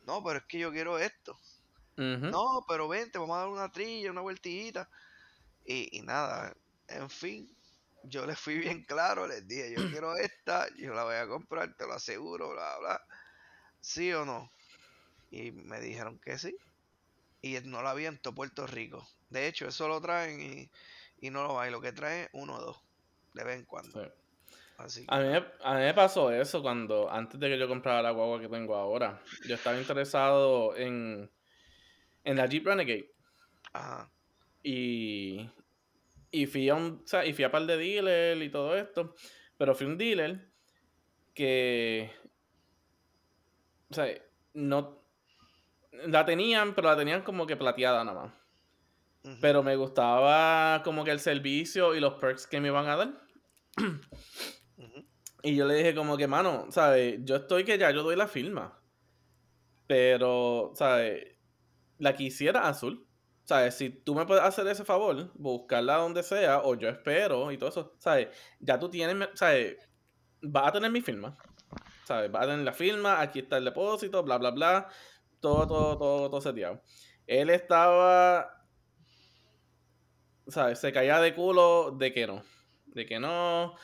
No, 0.05 0.23
pero 0.23 0.39
es 0.39 0.45
que 0.45 0.59
yo 0.59 0.71
quiero 0.71 0.99
esto. 0.99 1.39
No, 1.97 2.65
pero 2.67 2.87
vente, 2.87 3.17
vamos 3.17 3.37
a 3.37 3.39
dar 3.39 3.47
una 3.49 3.71
trilla, 3.71 4.11
una 4.11 4.21
vueltita. 4.21 4.89
Y, 5.65 5.97
y 5.97 6.01
nada, 6.01 6.55
en 6.87 7.09
fin, 7.09 7.49
yo 8.03 8.25
les 8.25 8.39
fui 8.39 8.57
bien 8.57 8.83
claro, 8.83 9.27
les 9.27 9.47
dije, 9.47 9.73
yo 9.75 9.89
quiero 9.89 10.15
esta, 10.17 10.67
yo 10.77 10.93
la 10.93 11.03
voy 11.03 11.15
a 11.15 11.27
comprar, 11.27 11.73
te 11.75 11.87
lo 11.87 11.93
aseguro, 11.93 12.51
bla, 12.51 12.77
bla. 12.79 13.01
¿Sí 13.79 14.11
o 14.13 14.25
no? 14.25 14.49
Y 15.31 15.51
me 15.51 15.79
dijeron 15.79 16.19
que 16.19 16.37
sí. 16.37 16.55
Y 17.41 17.59
no 17.65 17.81
la 17.81 17.91
había 17.91 18.09
en 18.09 18.19
todo 18.19 18.33
Puerto 18.33 18.65
Rico. 18.65 19.07
De 19.29 19.47
hecho, 19.47 19.67
eso 19.67 19.87
lo 19.87 20.01
traen 20.01 20.41
y, 20.41 20.71
y 21.19 21.29
no 21.29 21.43
lo 21.43 21.59
hay. 21.59 21.71
Lo 21.71 21.81
que 21.81 21.91
traen 21.91 22.27
uno 22.33 22.55
o 22.55 22.61
dos, 22.61 22.81
de 23.33 23.43
vez 23.43 23.59
en 23.59 23.65
cuando. 23.65 24.03
Sí. 24.03 24.09
Así 24.77 25.05
A 25.07 25.19
mí, 25.19 25.27
a 25.63 25.73
mí 25.75 25.81
me 25.81 25.93
pasó 25.93 26.31
eso 26.31 26.61
cuando, 26.61 27.09
antes 27.09 27.39
de 27.39 27.49
que 27.49 27.57
yo 27.57 27.67
comprara 27.67 28.01
la 28.01 28.11
guagua 28.11 28.41
que 28.41 28.49
tengo 28.49 28.75
ahora, 28.75 29.21
yo 29.47 29.55
estaba 29.55 29.77
interesado 29.79 30.75
en, 30.75 31.29
en 32.25 32.35
la 32.35 32.47
Jeep 32.47 32.65
Renegade 32.65 33.11
Ajá. 33.71 34.11
y, 34.61 35.49
y 36.31 36.45
fui 36.47 36.67
a 36.67 36.75
un, 36.75 37.01
o 37.03 37.07
sea, 37.07 37.25
y 37.25 37.33
fui 37.33 37.45
a 37.45 37.51
par 37.51 37.65
de 37.65 37.77
dealer 37.77 38.41
y 38.41 38.49
todo 38.49 38.75
esto, 38.75 39.15
pero 39.57 39.73
fui 39.73 39.85
a 39.85 39.89
un 39.89 39.97
dealer 39.97 40.51
que, 41.33 42.11
o 43.89 43.93
sea, 43.93 44.07
no, 44.53 45.01
la 46.07 46.25
tenían, 46.25 46.75
pero 46.75 46.89
la 46.89 46.97
tenían 46.97 47.21
como 47.21 47.47
que 47.47 47.55
plateada 47.55 48.03
nada 48.03 48.23
más. 48.23 48.33
Pero 49.41 49.63
me 49.63 49.75
gustaba 49.75 50.83
como 50.83 51.03
que 51.03 51.09
el 51.09 51.19
servicio 51.19 51.95
y 51.95 51.99
los 51.99 52.13
perks 52.15 52.45
que 52.45 52.59
me 52.61 52.67
iban 52.67 52.87
a 52.87 52.95
dar. 52.95 53.21
Y 55.41 55.55
yo 55.55 55.67
le 55.67 55.75
dije 55.75 55.95
como 55.95 56.17
que, 56.17 56.27
mano, 56.27 56.67
¿sabes? 56.69 57.19
Yo 57.23 57.35
estoy 57.35 57.63
que 57.63 57.77
ya 57.77 57.91
yo 57.91 58.03
doy 58.03 58.15
la 58.15 58.27
firma. 58.27 58.79
Pero, 59.87 60.73
¿sabes? 60.75 61.34
La 61.97 62.15
quisiera 62.15 62.67
azul. 62.67 63.07
¿Sabes? 63.45 63.75
Si 63.75 63.91
tú 63.91 64.15
me 64.15 64.25
puedes 64.25 64.43
hacer 64.43 64.65
ese 64.67 64.83
favor, 64.83 65.31
buscarla 65.35 65.97
donde 65.97 66.23
sea, 66.23 66.61
o 66.63 66.73
yo 66.75 66.89
espero 66.89 67.51
y 67.51 67.57
todo 67.59 67.69
eso, 67.69 67.93
¿sabes? 67.99 68.29
Ya 68.59 68.79
tú 68.79 68.89
tienes, 68.89 69.29
¿sabes? 69.35 69.77
Vas 70.41 70.69
a 70.69 70.71
tener 70.71 70.91
mi 70.91 71.01
firma. 71.01 71.37
¿Sabes? 72.05 72.31
Vas 72.31 72.43
a 72.43 72.47
tener 72.47 72.65
la 72.65 72.73
firma, 72.73 73.21
aquí 73.21 73.39
está 73.39 73.57
el 73.57 73.65
depósito, 73.65 74.23
bla, 74.23 74.39
bla, 74.39 74.49
bla. 74.49 74.87
Todo, 75.39 75.67
todo, 75.67 75.97
todo, 75.97 76.29
todo 76.29 76.41
seteado. 76.41 76.81
Él 77.27 77.51
estaba, 77.51 78.65
¿sabes? 80.47 80.79
Se 80.79 80.91
caía 80.91 81.19
de 81.19 81.35
culo 81.35 81.91
de 81.91 82.13
que 82.13 82.25
no. 82.25 82.43
De 82.87 83.05
que 83.05 83.19
no, 83.19 83.75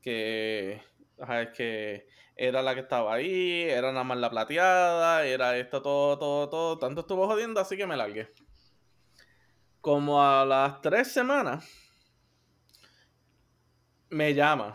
que, 0.00 0.82
ajá, 1.18 1.42
es 1.42 1.50
que 1.50 2.06
era 2.40 2.62
la 2.62 2.74
que 2.74 2.80
estaba 2.80 3.12
ahí, 3.12 3.64
era 3.64 3.92
nada 3.92 4.02
más 4.02 4.16
la 4.16 4.30
plateada, 4.30 5.26
era 5.26 5.58
esto, 5.58 5.82
todo, 5.82 6.18
todo, 6.18 6.48
todo. 6.48 6.78
Tanto 6.78 7.02
estuvo 7.02 7.26
jodiendo, 7.26 7.60
así 7.60 7.76
que 7.76 7.86
me 7.86 7.98
largué. 7.98 8.32
Como 9.82 10.22
a 10.22 10.46
las 10.46 10.80
tres 10.80 11.12
semanas, 11.12 11.68
me 14.08 14.32
llama. 14.32 14.74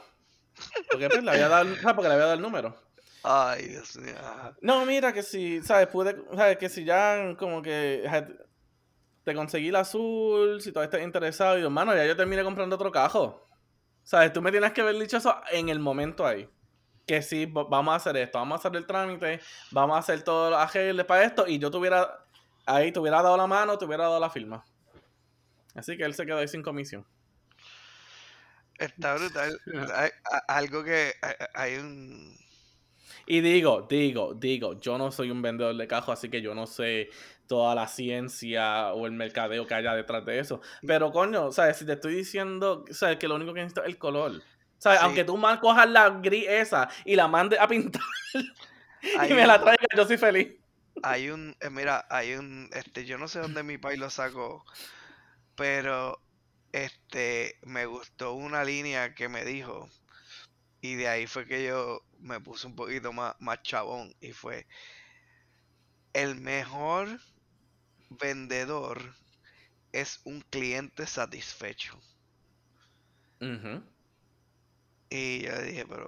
Porque 0.92 1.10
pues 1.10 1.24
le 1.24 1.32
había 1.32 1.48
dado, 1.48 1.66
porque 1.96 2.08
le 2.08 2.14
había 2.14 2.26
dado 2.26 2.34
el 2.36 2.42
número. 2.42 2.78
Ay, 3.24 3.70
Dios 3.70 3.98
mío. 3.98 4.14
No, 4.62 4.86
mira 4.86 5.12
que 5.12 5.24
si, 5.24 5.64
¿sabes? 5.64 5.88
Pude, 5.88 6.16
¿sabes? 6.36 6.60
Que 6.60 6.70
si 6.70 6.86
ya 6.86 7.36
como 7.36 7.64
que 7.64 8.08
te 9.24 9.34
conseguí 9.34 9.70
el 9.70 9.76
azul, 9.76 10.62
si 10.62 10.72
todavía 10.72 10.92
estás 10.92 11.02
interesado, 11.02 11.58
y 11.58 11.62
yo, 11.62 11.68
hermano, 11.68 11.96
ya 11.96 12.06
yo 12.06 12.16
terminé 12.16 12.44
comprando 12.44 12.76
otro 12.76 12.92
cajo. 12.92 13.44
¿Sabes? 14.04 14.32
Tú 14.32 14.44
me 14.44 14.52
tienes 14.52 14.72
que 14.72 14.82
haber 14.82 15.00
dicho 15.00 15.18
eso 15.18 15.42
en 15.52 15.70
el 15.70 15.80
momento 15.80 16.28
ahí. 16.28 16.48
Que 17.06 17.22
sí, 17.22 17.46
va- 17.46 17.66
vamos 17.66 17.94
a 17.94 17.96
hacer 17.98 18.18
esto, 18.18 18.38
vamos 18.40 18.56
a 18.58 18.60
hacer 18.68 18.76
el 18.78 18.86
trámite, 18.88 19.40
vamos 19.72 19.96
a 19.96 20.00
hacer 20.00 20.24
todos 20.24 20.52
los 20.52 20.60
arreglos 20.60 21.06
para 21.06 21.24
esto, 21.24 21.48
y 21.48 21.60
yo 21.60 21.70
tuviera, 21.72 22.26
ahí 22.66 22.92
te 22.92 23.00
hubiera 23.00 23.22
dado 23.22 23.38
la 23.38 23.48
mano, 23.48 23.78
te 23.78 23.86
hubiera 23.86 24.04
dado 24.06 24.20
la 24.20 24.30
firma. 24.30 24.66
Así 25.76 25.96
que 25.98 26.04
él 26.04 26.14
se 26.16 26.26
quedó 26.26 26.40
ahí 26.40 26.48
sin 26.48 26.64
comisión. 26.64 27.06
Está 28.78 29.16
brutal. 29.16 29.58
Hay, 29.96 30.10
algo 30.48 30.84
que 30.84 31.14
hay, 31.22 31.34
hay 31.54 31.76
un 31.76 32.38
Y 33.28 33.42
digo, 33.42 33.88
digo, 33.90 34.34
digo, 34.36 34.80
yo 34.80 34.98
no 34.98 35.12
soy 35.12 35.32
un 35.32 35.42
vendedor 35.42 35.76
de 35.78 35.88
cajos, 35.88 36.14
así 36.20 36.30
que 36.30 36.42
yo 36.42 36.56
no 36.56 36.68
sé 36.68 37.10
toda 37.48 37.76
la 37.76 37.88
ciencia 37.88 38.94
o 38.94 39.06
el 39.08 39.14
mercadeo 39.14 39.68
que 39.68 39.76
haya 39.76 39.94
detrás 39.96 40.26
de 40.26 40.40
eso. 40.40 40.62
Pero 40.86 41.12
coño, 41.12 41.52
¿sabes? 41.52 41.78
Si 41.78 41.86
te 41.86 41.94
estoy 41.94 42.16
diciendo, 42.16 42.86
¿sabes? 42.92 43.18
Que 43.20 43.28
lo 43.28 43.36
único 43.36 43.54
que 43.54 43.62
necesito 43.62 43.84
es 43.84 43.90
el 43.90 43.98
color. 44.00 44.44
¿Sabes? 44.86 45.00
Sí. 45.00 45.06
Aunque 45.06 45.24
tú 45.26 45.36
mal 45.38 45.60
cojas 45.60 45.90
la 45.90 46.10
gris 46.12 46.46
esa 46.48 46.88
y 47.06 47.16
la 47.16 47.28
mandes 47.28 47.60
a 47.60 47.68
pintar 47.68 48.04
Hay 49.16 49.32
y 49.32 49.34
me 49.34 49.42
un- 49.42 49.48
la 49.48 49.60
traigas, 49.60 49.88
yo 49.96 50.06
soy 50.06 50.18
feliz. 50.18 50.54
hay 51.02 51.30
un, 51.30 51.56
eh, 51.62 51.70
mira, 51.70 52.06
hay 52.10 52.34
un, 52.34 52.70
este, 52.74 53.06
yo 53.06 53.18
no 53.18 53.28
sé 53.28 53.40
dónde 53.40 53.64
mi 53.64 53.78
país 53.78 54.00
lo 54.00 54.10
sacó, 54.10 54.66
pero 55.56 56.20
este, 56.74 57.56
me 57.64 57.86
gustó 57.86 58.34
una 58.34 58.64
línea 58.66 59.14
que 59.16 59.30
me 59.30 59.46
dijo 59.46 59.90
y 60.82 60.96
de 60.96 61.08
ahí 61.10 61.28
fue 61.28 61.46
que 61.48 61.66
yo 61.66 62.02
me 62.20 62.40
puse 62.42 62.68
un 62.68 62.76
poquito 62.76 63.14
más, 63.14 63.36
más 63.40 63.62
chabón 63.64 64.14
y 64.22 64.34
fue 64.34 64.68
el 66.14 66.34
mejor 66.36 67.20
vendedor 68.10 69.14
es 69.92 70.22
un 70.26 70.42
cliente 70.42 71.08
satisfecho. 71.08 72.00
Ujú. 73.42 73.82
Y 75.18 75.42
yo 75.44 75.52
le 75.54 75.64
dije, 75.64 75.86
pero, 75.88 76.08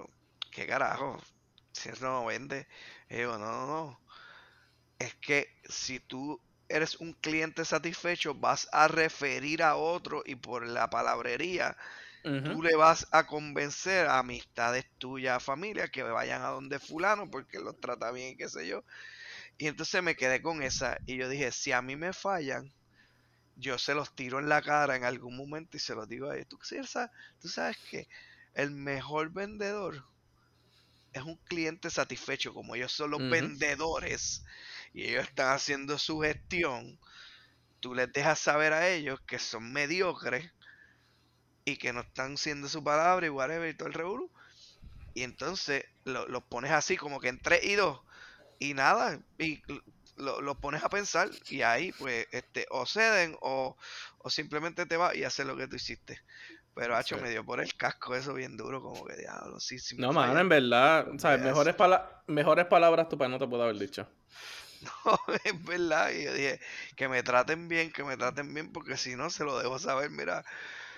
¿qué 0.52 0.66
carajo? 0.66 1.18
Si 1.72 1.88
eso 1.90 2.04
no 2.06 2.26
vende. 2.26 2.66
Y 3.08 3.16
digo, 3.16 3.38
no, 3.38 3.46
no, 3.52 3.66
no. 3.66 4.02
Es 4.98 5.14
que 5.16 5.48
si 5.68 5.98
tú 6.00 6.40
eres 6.68 6.96
un 7.00 7.12
cliente 7.14 7.64
satisfecho, 7.64 8.34
vas 8.34 8.68
a 8.72 8.86
referir 8.88 9.62
a 9.62 9.76
otro 9.76 10.22
y 10.24 10.36
por 10.36 10.66
la 10.66 10.88
palabrería, 10.90 11.76
Ujú. 12.24 12.54
tú 12.54 12.62
le 12.62 12.76
vas 12.76 13.06
a 13.12 13.26
convencer 13.26 14.06
a 14.08 14.18
amistades 14.20 14.86
tuyas, 14.98 15.42
familia, 15.42 15.88
que 15.88 16.02
vayan 16.04 16.42
a 16.42 16.48
donde 16.50 16.78
fulano 16.80 17.30
porque 17.30 17.60
los 17.60 17.78
trata 17.80 18.12
bien, 18.12 18.36
qué 18.38 18.48
sé 18.48 18.66
yo. 18.68 18.84
Y 19.58 19.68
entonces 19.68 20.02
me 20.02 20.16
quedé 20.16 20.42
con 20.42 20.62
esa 20.62 20.98
y 21.06 21.16
yo 21.18 21.28
dije, 21.28 21.52
si 21.52 21.72
a 21.72 21.82
mí 21.82 21.96
me 21.96 22.12
fallan, 22.14 22.72
yo 23.54 23.78
se 23.78 23.94
los 23.94 24.14
tiro 24.14 24.38
en 24.38 24.48
la 24.48 24.62
cara 24.62 24.96
en 24.96 25.04
algún 25.04 25.36
momento 25.36 25.76
y 25.76 25.80
se 25.80 25.94
los 25.94 26.08
digo 26.08 26.30
a 26.30 26.36
ellos. 26.36 26.48
¿Tú, 26.48 26.58
tú 27.40 27.48
sabes 27.48 27.76
que 27.90 28.08
el 28.58 28.72
mejor 28.72 29.30
vendedor 29.30 30.04
es 31.12 31.22
un 31.22 31.36
cliente 31.36 31.90
satisfecho, 31.90 32.52
como 32.52 32.74
ellos 32.74 32.92
son 32.92 33.12
los 33.12 33.30
vendedores 33.30 34.44
y 34.92 35.04
ellos 35.04 35.28
están 35.28 35.52
haciendo 35.54 35.96
su 35.96 36.20
gestión, 36.20 36.98
tú 37.78 37.94
les 37.94 38.12
dejas 38.12 38.40
saber 38.40 38.72
a 38.72 38.88
ellos 38.88 39.20
que 39.26 39.38
son 39.38 39.72
mediocres 39.72 40.50
y 41.64 41.76
que 41.76 41.92
no 41.92 42.00
están 42.00 42.36
siendo 42.36 42.68
su 42.68 42.82
palabra 42.82 43.26
y 43.26 43.30
whatever 43.30 43.68
y 43.68 43.76
todo 43.76 43.88
el 43.88 43.94
revolú. 43.94 44.30
Y 45.14 45.22
entonces 45.22 45.84
los 46.04 46.28
lo 46.28 46.44
pones 46.44 46.72
así 46.72 46.96
como 46.96 47.20
que 47.20 47.28
en 47.28 47.40
3 47.40 47.62
y 47.62 47.74
2 47.76 48.00
y 48.58 48.74
nada, 48.74 49.20
y 49.38 49.62
lo, 50.16 50.40
lo, 50.40 50.56
pones 50.56 50.82
a 50.82 50.88
pensar 50.88 51.30
y 51.48 51.62
ahí 51.62 51.92
pues 51.92 52.26
este 52.32 52.66
o 52.70 52.86
ceden 52.86 53.36
o, 53.40 53.76
o 54.18 54.30
simplemente 54.30 54.84
te 54.84 54.96
vas 54.96 55.14
y 55.14 55.22
haces 55.22 55.46
lo 55.46 55.56
que 55.56 55.68
tú 55.68 55.76
hiciste. 55.76 56.20
Pero 56.78 56.94
Hacho 56.96 57.18
me 57.18 57.28
dio 57.28 57.44
por 57.44 57.60
el 57.60 57.74
casco 57.74 58.14
eso 58.14 58.34
bien 58.34 58.56
duro, 58.56 58.80
como 58.80 59.04
que 59.04 59.16
diablo, 59.16 59.58
sí, 59.58 59.80
sí. 59.80 59.96
No, 59.98 60.12
mano, 60.12 60.38
en 60.38 60.48
verdad, 60.48 61.08
¿sabes? 61.18 61.40
Mejores, 61.40 61.74
pala 61.74 62.22
mejores 62.28 62.66
palabras 62.66 63.08
tu 63.08 63.18
padre 63.18 63.32
no 63.32 63.38
te 63.40 63.48
puedo 63.48 63.64
haber 63.64 63.78
dicho. 63.78 64.08
No, 64.80 65.18
es 65.42 65.64
verdad. 65.64 66.12
Y 66.12 66.22
yo 66.22 66.32
dije, 66.32 66.60
que 66.94 67.08
me 67.08 67.24
traten 67.24 67.66
bien, 67.66 67.90
que 67.90 68.04
me 68.04 68.16
traten 68.16 68.54
bien, 68.54 68.72
porque 68.72 68.96
si 68.96 69.16
no, 69.16 69.28
se 69.28 69.42
lo 69.42 69.58
debo 69.58 69.80
saber, 69.80 70.08
mira, 70.08 70.44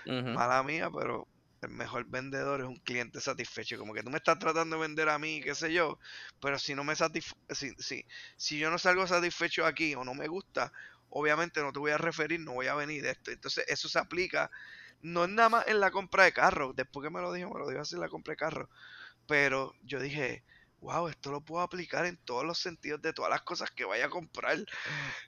mala 0.05 0.61
mía, 0.61 0.91
pero 0.95 1.27
el 1.63 1.69
mejor 1.69 2.05
vendedor 2.07 2.61
es 2.61 2.67
un 2.67 2.77
cliente 2.77 3.19
satisfecho. 3.19 3.79
Como 3.79 3.95
que 3.95 4.03
tú 4.03 4.11
me 4.11 4.17
estás 4.17 4.37
tratando 4.37 4.75
de 4.75 4.83
vender 4.83 5.09
a 5.09 5.17
mí, 5.17 5.41
qué 5.41 5.55
sé 5.55 5.73
yo, 5.73 5.97
pero 6.39 6.59
si 6.59 6.75
no 6.75 6.83
me 6.83 6.95
satisf 6.95 7.31
si, 7.49 7.71
si, 7.79 8.05
si 8.37 8.59
yo 8.59 8.69
no 8.69 8.77
salgo 8.77 9.07
satisfecho 9.07 9.65
aquí 9.65 9.95
o 9.95 10.03
no 10.03 10.13
me 10.13 10.27
gusta, 10.27 10.71
obviamente 11.09 11.59
no 11.61 11.71
te 11.71 11.79
voy 11.79 11.89
a 11.91 11.97
referir, 11.97 12.39
no 12.39 12.53
voy 12.53 12.67
a 12.67 12.75
venir 12.75 13.01
de 13.01 13.09
esto. 13.09 13.31
Entonces, 13.31 13.65
eso 13.67 13.89
se 13.89 13.97
aplica 13.97 14.51
no 15.01 15.23
es 15.23 15.29
nada 15.29 15.49
más 15.49 15.67
en 15.67 15.79
la 15.79 15.91
compra 15.91 16.23
de 16.23 16.33
carro. 16.33 16.73
Después 16.73 17.03
que 17.03 17.09
me 17.09 17.21
lo 17.21 17.31
dijo, 17.33 17.53
me 17.53 17.59
lo 17.59 17.67
dijo 17.67 17.81
así 17.81 17.95
en 17.95 18.01
la 18.01 18.09
compra 18.09 18.33
de 18.33 18.37
carro. 18.37 18.69
Pero 19.27 19.73
yo 19.83 19.99
dije, 19.99 20.43
wow, 20.81 21.07
esto 21.07 21.31
lo 21.31 21.41
puedo 21.41 21.61
aplicar 21.61 22.05
en 22.05 22.17
todos 22.17 22.43
los 22.43 22.57
sentidos 22.57 23.01
de 23.01 23.13
todas 23.13 23.29
las 23.29 23.43
cosas 23.43 23.71
que 23.71 23.85
vaya 23.85 24.07
a 24.07 24.09
comprar. 24.09 24.57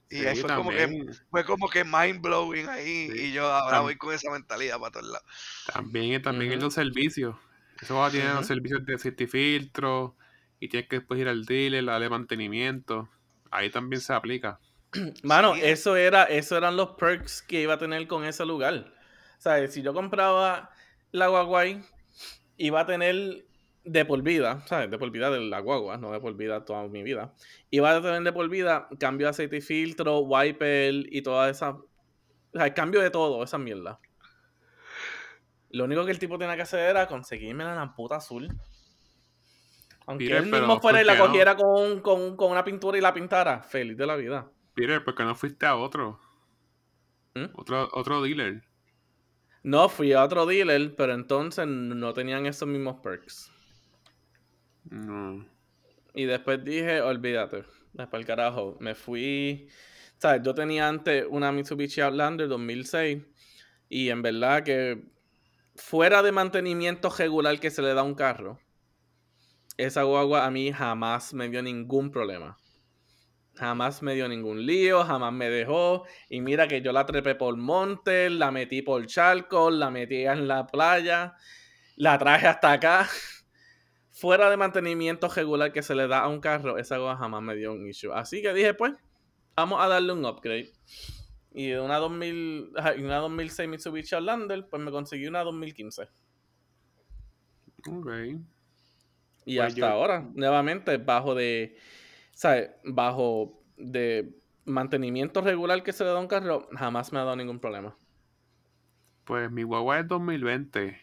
Y 0.10 0.26
ahí 0.26 0.36
fue 0.36 0.54
como, 0.56 0.72
que, 0.72 1.06
fue 1.30 1.46
como 1.46 1.70
que 1.70 1.84
mind 1.84 2.22
blowing 2.22 2.70
ahí. 2.70 3.10
Y 3.14 3.32
yo 3.32 3.46
ahora 3.46 3.82
voy 3.82 3.96
con 3.96 4.14
esa 4.14 4.32
mentalidad 4.32 4.80
para 4.80 4.92
todos 4.92 5.08
lados. 5.08 5.28
También, 5.72 6.22
también 6.22 6.54
en 6.54 6.60
los 6.60 6.74
servicios. 6.74 7.36
Eso 7.82 7.96
va 7.96 8.08
a 8.08 8.12
tener 8.12 8.34
los 8.34 8.48
servicios 8.48 8.86
de 8.86 8.98
certifiltro 8.98 10.16
y 10.60 10.70
tienes 10.70 10.88
que 10.88 10.98
después 10.98 11.20
ir 11.20 11.28
al 11.28 11.46
dealer, 11.46 11.86
darle 11.86 12.10
mantenimiento. 12.10 13.10
Ahí 13.52 13.70
también 13.70 14.02
se 14.02 14.14
aplica. 14.14 14.60
Mano, 15.24 15.56
eso 15.56 15.96
era, 15.96 16.24
eso 16.24 16.58
eran 16.58 16.78
los 16.78 16.92
perks 16.92 17.42
que 17.42 17.62
iba 17.62 17.76
a 17.76 17.78
tener 17.78 18.08
con 18.08 18.24
ese 18.24 18.46
lugar. 18.46 18.94
¿Sabes? 19.44 19.74
Si 19.74 19.82
yo 19.82 19.94
compraba 19.94 20.70
la 21.12 21.28
guagua 21.28 21.66
iba 22.56 22.80
a 22.80 22.86
tener 22.86 23.44
de 23.84 24.06
por 24.06 24.22
vida, 24.22 24.62
¿sabes? 24.68 24.90
De 24.90 24.98
por 24.98 25.12
vida 25.12 25.30
de 25.32 25.42
la 25.42 25.60
guagua, 25.60 25.98
no 25.98 26.14
de 26.14 26.22
por 26.22 26.34
vida 26.38 26.64
toda 26.64 26.88
mi 26.88 27.04
vida. 27.04 27.34
Iba 27.70 27.94
a 27.94 28.02
tener 28.02 28.24
de 28.24 28.32
por 28.32 28.48
vida 28.48 28.88
cambio 29.02 29.28
de 29.28 29.32
aceite 29.32 29.58
y 29.58 29.62
filtro, 29.62 30.20
wiper 30.20 30.94
y 31.14 31.22
toda 31.24 31.50
esa. 31.50 31.72
O 31.72 31.88
sea, 32.54 32.68
el 32.68 32.74
cambio 32.74 33.02
de 33.02 33.10
todo, 33.10 33.44
esa 33.44 33.58
mierda. 33.58 34.00
Lo 35.72 35.84
único 35.84 36.06
que 36.06 36.12
el 36.12 36.20
tipo 36.20 36.38
tenía 36.38 36.56
que 36.56 36.62
hacer 36.62 36.80
era 36.80 37.06
conseguirme 37.08 37.66
la 37.66 37.76
lamputa 37.76 38.16
azul. 38.16 38.48
Aunque 40.06 40.38
él 40.38 40.46
mismo 40.46 40.80
fuera 40.80 41.02
y 41.02 41.06
la 41.06 41.18
cogiera 41.18 41.58
con, 41.58 42.00
con, 42.00 42.38
con, 42.38 42.50
una 42.50 42.64
pintura 42.64 42.98
y 42.98 43.02
la 43.02 43.14
pintara, 43.14 43.62
feliz 43.62 43.98
de 43.98 44.08
la 44.08 44.16
vida. 44.16 44.50
Peter, 44.74 45.04
¿por 45.04 45.16
qué 45.16 45.24
no 45.26 45.36
fuiste 45.36 45.66
a 45.66 45.76
otro? 45.76 46.22
¿Mm? 47.36 47.48
Otro, 47.56 47.90
otro 47.92 48.22
dealer. 48.22 48.64
No, 49.64 49.88
fui 49.88 50.12
a 50.12 50.24
otro 50.24 50.46
dealer, 50.46 50.94
pero 50.96 51.14
entonces 51.14 51.66
no 51.66 52.14
tenían 52.14 52.46
esos 52.46 52.68
mismos 52.68 52.98
perks. 53.02 53.50
No. 54.90 55.46
Y 56.14 56.26
después 56.26 56.64
dije, 56.64 57.02
olvídate, 57.02 57.64
después 57.94 58.20
el 58.20 58.28
carajo. 58.28 58.78
Me 58.82 58.94
fui. 58.94 59.70
¿Sabes? 60.18 60.42
Yo 60.44 60.54
tenía 60.54 60.88
antes 60.88 61.26
una 61.30 61.52
Mitsubishi 61.52 62.02
Outlander 62.02 62.48
2006. 62.48 63.24
Y 63.88 64.10
en 64.10 64.22
verdad 64.22 64.64
que 64.64 65.06
fuera 65.76 66.22
de 66.22 66.32
mantenimiento 66.32 67.10
regular 67.10 67.60
que 67.60 67.72
se 67.72 67.82
le 67.82 67.94
da 67.94 68.02
a 68.02 68.04
un 68.04 68.16
carro, 68.16 68.60
esa 69.78 70.04
guagua 70.04 70.46
a 70.46 70.52
mí 70.52 70.72
jamás 70.72 71.34
me 71.34 71.50
dio 71.50 71.64
ningún 71.64 72.12
problema. 72.12 72.58
Jamás 73.56 74.02
me 74.02 74.16
dio 74.16 74.28
ningún 74.28 74.66
lío, 74.66 75.04
jamás 75.04 75.32
me 75.32 75.50
dejó. 75.50 76.06
Y 76.30 76.42
mira 76.42 76.68
que 76.68 76.82
yo 76.82 76.92
la 76.92 77.06
trepé 77.06 77.36
por 77.36 77.56
monte, 77.56 78.30
la 78.30 78.52
metí 78.52 78.82
por 78.82 79.06
charco, 79.06 79.70
la 79.70 79.92
metí 79.92 80.26
en 80.26 80.48
la 80.48 80.66
playa, 80.66 81.36
la 81.96 82.18
traje 82.18 82.48
hasta 82.48 82.72
acá. 82.72 83.08
Fuera 84.12 84.50
de 84.50 84.58
mantenimiento 84.58 85.28
regular 85.28 85.72
que 85.72 85.84
se 85.84 85.96
le 85.96 86.08
da 86.08 86.20
a 86.20 86.28
un 86.28 86.40
carro, 86.40 86.78
esa 86.78 86.98
cosa 86.98 87.18
jamás 87.18 87.42
me 87.42 87.56
dio 87.56 87.74
un 87.74 87.88
issue. 87.88 88.12
Así 88.14 88.42
que 88.42 88.54
dije, 88.54 88.74
pues, 88.74 88.94
vamos 89.56 89.80
a 89.82 89.88
darle 89.88 90.14
un 90.14 90.26
upgrade. 90.26 90.72
Y 91.52 91.70
de 91.70 91.80
una, 91.80 91.98
2000, 91.98 92.72
una 93.00 93.18
2006 93.18 93.70
Mitsubishi 93.70 94.16
Outlander, 94.16 94.68
pues 94.68 94.82
me 94.82 94.90
conseguí 94.90 95.28
una 95.28 95.44
2015. 95.44 96.10
Ok. 97.88 98.12
Y 99.46 99.58
pues 99.58 99.74
hasta 99.74 99.92
ahora, 99.92 100.28
nuevamente, 100.34 100.98
bajo 100.98 101.36
de 101.36 101.78
¿sabes? 102.34 102.72
Bajo 102.84 103.62
de 103.78 104.36
mantenimiento 104.66 105.42
regular 105.42 105.84
que 105.84 105.94
se 105.94 106.04
le 106.04 106.12
da 106.12 106.18
a 106.18 106.22
un 106.22 106.28
carro, 106.28 106.68
jamás 106.74 107.12
me 107.12 107.20
ha 107.20 107.24
dado 107.24 107.36
ningún 107.36 107.60
problema. 107.60 107.96
Pues 109.26 109.52
mi 109.52 109.64
guagua 109.64 110.00
es 110.00 110.08
2020 110.08 111.00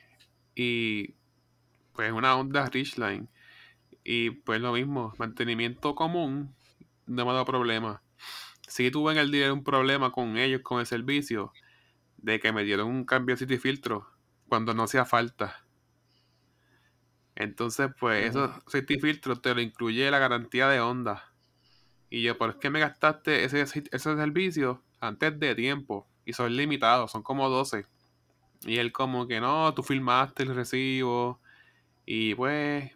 y 0.54 1.14
pues 1.94 2.12
una 2.12 2.36
Honda 2.36 2.66
Ridgeline 2.66 3.28
y 4.04 4.30
pues 4.30 4.60
lo 4.60 4.72
mismo, 4.72 5.14
mantenimiento 5.18 5.94
común 5.94 6.54
no 7.06 7.24
me 7.24 7.30
ha 7.30 7.34
dado 7.34 7.44
problema. 7.44 8.02
Sí 8.68 8.90
tuve 8.90 9.12
en 9.12 9.18
el 9.18 9.30
día 9.30 9.52
un 9.52 9.64
problema 9.64 10.12
con 10.12 10.36
ellos, 10.36 10.62
con 10.62 10.80
el 10.80 10.86
servicio, 10.86 11.52
de 12.18 12.38
que 12.38 12.52
me 12.52 12.64
dieron 12.64 12.88
un 12.88 13.04
cambio 13.04 13.36
de 13.36 13.58
filtro 13.58 14.06
cuando 14.48 14.74
no 14.74 14.84
hacía 14.84 15.04
falta. 15.04 15.64
Entonces, 17.40 17.90
pues, 17.98 18.26
esos 18.26 18.50
safety 18.66 19.00
filtros 19.00 19.40
te 19.40 19.54
lo 19.54 19.62
incluye 19.62 20.10
la 20.10 20.18
garantía 20.18 20.68
de 20.68 20.78
Honda. 20.78 21.32
Y 22.10 22.20
yo, 22.20 22.36
¿por 22.36 22.58
qué 22.58 22.68
me 22.68 22.80
gastaste 22.80 23.44
ese, 23.44 23.62
ese 23.62 23.98
servicio 23.98 24.82
antes 25.00 25.40
de 25.40 25.54
tiempo? 25.54 26.06
Y 26.26 26.34
son 26.34 26.54
limitados, 26.54 27.10
son 27.10 27.22
como 27.22 27.48
12. 27.48 27.86
Y 28.66 28.76
él 28.76 28.92
como 28.92 29.26
que 29.26 29.40
no, 29.40 29.72
tú 29.72 29.82
filmaste 29.82 30.42
el 30.42 30.54
recibo. 30.54 31.40
Y 32.04 32.34
pues, 32.34 32.92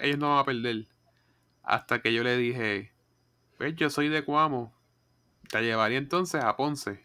ellos 0.00 0.18
no 0.18 0.30
van 0.30 0.38
a 0.38 0.44
perder. 0.44 0.86
Hasta 1.64 2.00
que 2.00 2.12
yo 2.12 2.22
le 2.22 2.36
dije, 2.36 2.92
pues 3.56 3.74
yo 3.74 3.90
soy 3.90 4.08
de 4.08 4.22
Cuamo. 4.22 4.72
Te 5.50 5.60
llevaría 5.60 5.98
entonces 5.98 6.44
a 6.44 6.56
Ponce. 6.56 7.04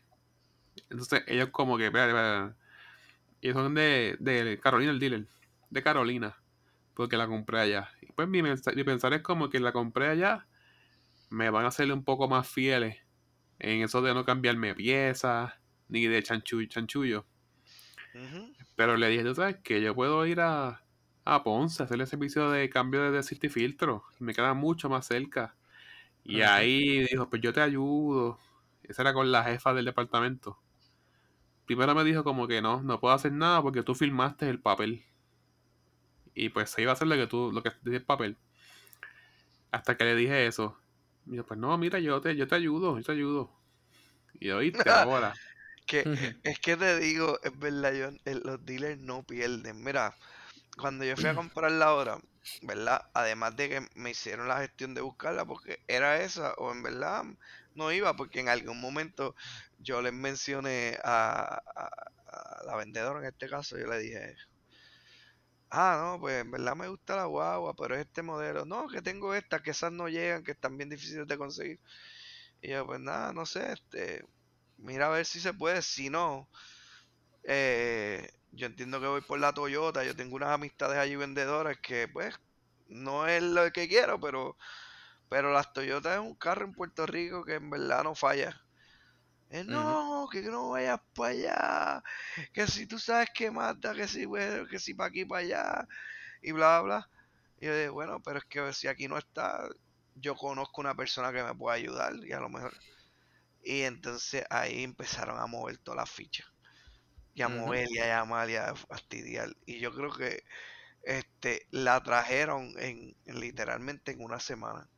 Entonces 0.91 1.23
ellos 1.25 1.49
como 1.49 1.75
que, 1.75 1.87
espérate, 1.87 2.11
espérate. 2.11 2.55
Ellos 3.41 3.55
son 3.55 3.73
de, 3.73 4.15
de 4.19 4.59
Carolina, 4.59 4.91
el 4.91 4.99
dealer. 4.99 5.25
De 5.71 5.81
Carolina 5.81 6.37
porque 6.95 7.17
la 7.17 7.27
compré 7.27 7.59
allá. 7.59 7.89
Y 8.01 8.11
pues 8.13 8.27
mi, 8.27 8.41
mi 8.43 8.83
pensar 8.83 9.13
es 9.13 9.21
como 9.21 9.49
que 9.49 9.59
la 9.59 9.71
compré 9.71 10.09
allá, 10.09 10.47
me 11.29 11.49
van 11.49 11.65
a 11.65 11.69
hacerle 11.69 11.93
un 11.93 12.03
poco 12.03 12.27
más 12.27 12.47
fieles 12.47 12.97
en 13.59 13.81
eso 13.81 14.01
de 14.01 14.13
no 14.13 14.25
cambiarme 14.25 14.75
piezas, 14.75 15.53
ni 15.89 16.07
de 16.07 16.21
chanchullo. 16.23 16.67
chanchullo. 16.67 17.25
Pero 18.75 18.97
le 18.97 19.07
dije, 19.09 19.23
tú 19.23 19.35
sabes 19.35 19.57
que 19.63 19.81
yo 19.81 19.95
puedo 19.95 20.25
ir 20.25 20.41
a, 20.41 20.83
a 21.25 21.43
Ponce 21.43 21.81
a 21.83 21.85
hacer 21.85 21.99
el 22.01 22.07
servicio 22.07 22.49
de 22.49 22.69
cambio 22.69 23.11
de 23.11 23.19
y 23.41 23.49
filtro. 23.49 24.03
Me 24.19 24.33
queda 24.33 24.53
mucho 24.53 24.89
más 24.89 25.05
cerca. 25.07 25.55
Y 26.23 26.41
ahí 26.41 27.03
dijo, 27.05 27.29
pues 27.29 27.41
yo 27.41 27.53
te 27.53 27.61
ayudo. 27.61 28.39
Esa 28.83 29.03
era 29.03 29.13
con 29.13 29.31
la 29.31 29.43
jefa 29.43 29.73
del 29.73 29.85
departamento. 29.85 30.59
Primero 31.65 31.95
me 31.95 32.03
dijo 32.03 32.23
como 32.23 32.47
que 32.47 32.61
no, 32.61 32.81
no 32.83 32.99
puedo 32.99 33.13
hacer 33.13 33.31
nada 33.33 33.61
porque 33.61 33.83
tú 33.83 33.95
firmaste 33.95 34.49
el 34.49 34.59
papel. 34.61 35.03
Y 36.35 36.49
pues 36.49 36.69
se 36.69 36.81
iba 36.81 36.91
a 36.91 36.93
hacer 36.93 37.07
lo 37.07 37.15
que 37.15 37.27
tú, 37.27 37.51
lo 37.51 37.61
que 37.61 37.71
dice 37.83 37.97
el 37.97 38.05
papel. 38.05 38.37
Hasta 39.71 39.97
que 39.97 40.03
le 40.03 40.15
dije 40.15 40.47
eso. 40.47 40.77
Y 41.25 41.35
yo, 41.37 41.45
pues 41.45 41.59
no, 41.59 41.77
mira, 41.77 41.99
yo 41.99 42.21
te, 42.21 42.35
yo 42.35 42.47
te 42.47 42.55
ayudo, 42.55 42.97
yo 42.97 43.03
te 43.03 43.11
ayudo. 43.11 43.51
Y 44.39 44.49
oíste 44.49 44.83
ahora. 44.89 45.33
que, 45.85 46.35
es 46.43 46.59
que 46.59 46.77
te 46.77 46.99
digo, 46.99 47.39
es 47.43 47.57
verdad, 47.57 47.93
yo, 47.93 48.09
los 48.43 48.65
dealers 48.65 48.99
no 48.99 49.23
pierden. 49.23 49.83
Mira, 49.83 50.15
cuando 50.77 51.05
yo 51.05 51.15
fui 51.15 51.25
a 51.27 51.35
comprar 51.35 51.71
la 51.71 51.93
hora, 51.93 52.19
¿verdad? 52.61 53.09
Además 53.13 53.55
de 53.55 53.69
que 53.69 53.87
me 53.95 54.11
hicieron 54.11 54.47
la 54.47 54.59
gestión 54.59 54.93
de 54.93 55.01
buscarla 55.01 55.45
porque 55.45 55.79
era 55.87 56.21
esa, 56.21 56.53
o 56.55 56.71
en 56.71 56.83
verdad 56.83 57.23
no 57.75 57.91
iba, 57.91 58.15
porque 58.15 58.39
en 58.39 58.49
algún 58.49 58.79
momento 58.79 59.35
yo 59.79 60.01
les 60.01 60.13
mencioné 60.13 60.99
a, 61.03 61.61
a 61.75 62.63
la 62.65 62.75
vendedora 62.75 63.19
en 63.19 63.25
este 63.25 63.49
caso, 63.49 63.77
yo 63.77 63.87
le 63.87 63.99
dije, 63.99 64.35
Ah, 65.75 65.97
no, 66.13 66.19
pues 66.19 66.41
en 66.41 66.51
verdad 66.51 66.75
me 66.75 66.87
gusta 66.87 67.15
la 67.15 67.25
guagua, 67.25 67.75
pero 67.75 67.95
es 67.95 68.01
este 68.05 68.21
modelo. 68.21 68.63
No, 68.65 68.87
que 68.87 69.01
tengo 69.01 69.33
estas, 69.33 69.61
que 69.61 69.71
esas 69.71 69.91
no 69.91 70.07
llegan, 70.07 70.43
que 70.43 70.51
están 70.51 70.77
bien 70.77 70.89
difíciles 70.89 71.27
de 71.27 71.37
conseguir. 71.37 71.79
Y 72.61 72.69
yo, 72.71 72.85
pues 72.87 72.99
nada, 73.01 73.33
no 73.33 73.45
sé, 73.45 73.73
este, 73.73 74.25
mira 74.77 75.07
a 75.07 75.09
ver 75.11 75.25
si 75.25 75.39
se 75.41 75.53
puede. 75.53 75.81
Si 75.83 76.09
no, 76.09 76.49
eh, 77.43 78.29
yo 78.53 78.67
entiendo 78.67 79.01
que 79.01 79.07
voy 79.07 79.21
por 79.21 79.39
la 79.39 79.53
Toyota. 79.53 80.03
Yo 80.05 80.15
tengo 80.15 80.37
unas 80.37 80.51
amistades 80.51 80.97
allí 80.99 81.15
vendedoras 81.17 81.77
que, 81.79 82.07
pues, 82.09 82.35
no 82.89 83.27
es 83.27 83.43
lo 83.43 83.71
que 83.73 83.87
quiero, 83.89 84.19
pero, 84.21 84.57
pero 85.29 85.53
las 85.53 85.73
Toyota 85.73 86.15
es 86.15 86.21
un 86.21 86.35
carro 86.35 86.65
en 86.65 86.73
Puerto 86.75 87.05
Rico 87.07 87.45
que 87.45 87.55
en 87.55 87.71
verdad 87.71 88.03
no 88.05 88.15
falla. 88.15 88.62
Eh, 89.53 89.63
no, 89.63 90.27
que 90.31 90.41
no 90.41 90.69
vayas 90.71 90.99
para 91.13 91.29
allá, 91.31 92.03
que 92.53 92.65
si 92.67 92.87
tú 92.87 92.97
sabes 92.99 93.29
que 93.35 93.51
mata, 93.51 93.93
que 93.95 94.07
si, 94.07 94.25
bueno, 94.25 94.67
que 94.67 94.79
si 94.79 94.93
para 94.95 95.09
aquí, 95.09 95.25
para 95.25 95.41
allá, 95.41 95.87
y 96.41 96.51
bla, 96.53 96.81
bla. 96.81 97.09
Y 97.57 97.67
yo 97.67 97.75
dije, 97.75 97.89
bueno, 97.89 98.21
pero 98.23 98.39
es 98.39 98.45
que 98.45 98.73
si 98.73 98.87
aquí 98.87 99.07
no 99.07 99.17
está, 99.17 99.67
yo 100.15 100.35
conozco 100.35 100.81
una 100.81 100.95
persona 100.95 101.31
que 101.33 101.43
me 101.43 101.55
puede 101.55 101.77
ayudar, 101.79 102.13
y 102.25 102.33
a 102.33 102.39
lo 102.39 102.49
mejor. 102.49 102.73
Y 103.63 103.81
entonces 103.83 104.45
ahí 104.49 104.83
empezaron 104.83 105.39
a 105.39 105.47
mover 105.47 105.79
todas 105.79 105.97
las 105.99 106.11
fichas. 106.11 106.47
Y 107.33 107.41
a 107.43 107.49
Ujú. 107.49 107.49
mover 107.49 107.87
y 107.91 107.99
a 107.99 108.07
llamar 108.07 108.49
y 108.49 108.55
a 108.57 108.75
fastidiar. 108.75 109.49
Y 109.65 109.79
yo 109.79 109.93
creo 109.93 110.11
que 110.13 110.43
este 111.03 111.67
la 111.71 112.01
trajeron 112.03 112.73
en, 112.79 113.15
en 113.25 113.39
literalmente 113.41 114.11
en 114.13 114.21
una 114.23 114.39
semana. 114.41 114.89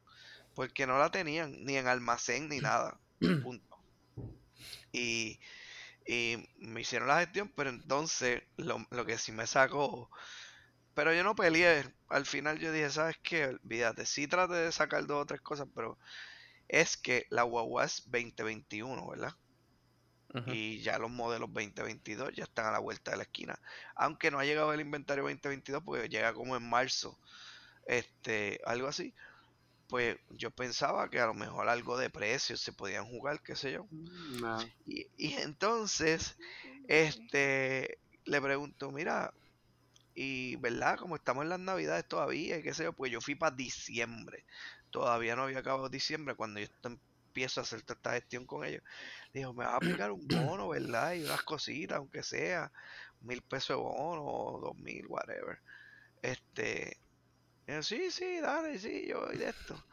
Porque 0.56 0.88
no 0.88 1.00
la 1.00 1.12
tenían 1.12 1.54
ni 1.66 1.78
en 1.78 1.88
almacén 1.88 2.50
ni 2.50 2.62
nada. 2.62 3.02
Punto. 3.42 3.75
Y, 4.92 5.40
y 6.06 6.38
me 6.60 6.82
hicieron 6.82 7.08
la 7.10 7.20
gestión, 7.20 7.52
pero 7.56 7.70
entonces 7.70 8.44
lo, 8.58 8.86
lo 8.92 9.06
que 9.06 9.18
sí 9.18 9.32
me 9.32 9.48
sacó. 9.48 10.10
Pero 10.96 11.14
yo 11.14 11.24
no 11.24 11.36
peleé. 11.36 11.86
Al 12.10 12.26
final 12.26 12.60
yo 12.60 12.72
dije, 12.72 12.90
¿sabes 12.90 13.18
qué? 13.24 13.46
Olvídate. 13.48 14.06
Sí 14.06 14.28
traté 14.28 14.56
de 14.56 14.72
sacar 14.72 15.06
dos 15.08 15.24
o 15.24 15.26
tres 15.26 15.42
cosas, 15.42 15.68
pero 15.76 16.00
es 16.68 16.98
que 16.98 17.28
la 17.30 17.44
guagua 17.44 17.86
es 17.86 18.04
2021, 18.06 19.08
¿verdad? 19.10 19.36
Y 20.44 20.82
ya 20.82 21.00
los 21.00 21.10
modelos 21.10 21.50
2022 21.54 22.34
ya 22.36 22.44
están 22.44 22.66
a 22.66 22.72
la 22.72 22.80
vuelta 22.80 23.12
de 23.12 23.18
la 23.18 23.24
esquina. 23.24 23.60
Aunque 23.96 24.30
no 24.32 24.40
ha 24.40 24.46
llegado 24.46 24.74
el 24.74 24.82
inventario 24.82 25.24
2022, 25.24 25.84
porque 25.84 26.10
llega 26.10 26.34
como 26.34 26.56
en 26.56 26.70
marzo, 26.70 27.20
este, 27.88 28.60
algo 28.66 28.88
así. 28.88 29.14
Pues 29.88 30.18
yo 30.30 30.52
pensaba 30.52 31.10
que 31.10 31.20
a 31.20 31.28
lo 31.28 31.34
mejor 31.34 31.70
algo 31.70 31.98
de 31.98 32.10
precios 32.10 32.60
se 32.60 32.74
podían 32.74 33.06
jugar, 33.06 33.42
qué 33.42 33.56
sé 33.56 33.74
yo. 33.74 33.88
Nah. 33.92 34.64
Y, 34.88 35.08
y 35.16 35.34
entonces, 35.36 36.36
este, 36.88 38.00
le 38.26 38.42
pregunto, 38.42 38.92
mira, 38.92 39.32
y 40.16 40.56
verdad, 40.56 40.98
como 40.98 41.16
estamos 41.16 41.44
en 41.44 41.50
las 41.50 41.60
navidades 41.60 42.08
todavía, 42.08 42.58
y 42.58 42.64
qué 42.64 42.74
sé 42.74 42.84
yo, 42.84 42.94
pues 42.94 43.12
yo 43.12 43.22
fui 43.22 43.36
para 43.36 43.56
diciembre. 43.56 44.46
Todavía 44.90 45.36
no 45.36 45.44
había 45.44 45.60
acabado 45.60 45.90
diciembre 45.90 46.36
cuando 46.36 46.62
yo 46.62 46.68
empiezo 46.84 47.60
a 47.60 47.64
hacer 47.64 47.84
esta 47.86 48.14
gestión 48.14 48.46
con 48.46 48.66
ellos. 48.66 48.82
Dijo, 49.34 49.54
me 49.54 49.66
vas 49.66 49.74
a 49.74 49.78
aplicar 49.78 50.12
un 50.12 50.26
bono, 50.26 50.70
¿verdad? 50.70 51.14
Y 51.14 51.24
unas 51.26 51.44
cositas, 51.44 51.98
aunque 51.98 52.24
sea 52.24 52.72
mil 53.20 53.42
pesos 53.42 53.70
de 53.70 53.76
bono 53.76 54.24
o 54.24 54.60
dos 54.62 54.78
mil, 54.78 55.06
whatever. 55.08 55.60
Este, 56.22 56.98
y 57.68 57.72
yo, 57.74 57.84
sí, 57.84 58.12
sí, 58.12 58.40
dale, 58.40 58.80
sí, 58.80 59.06
yo 59.08 59.22
voy 59.26 59.38
de 59.38 59.50
esto. 59.50 59.84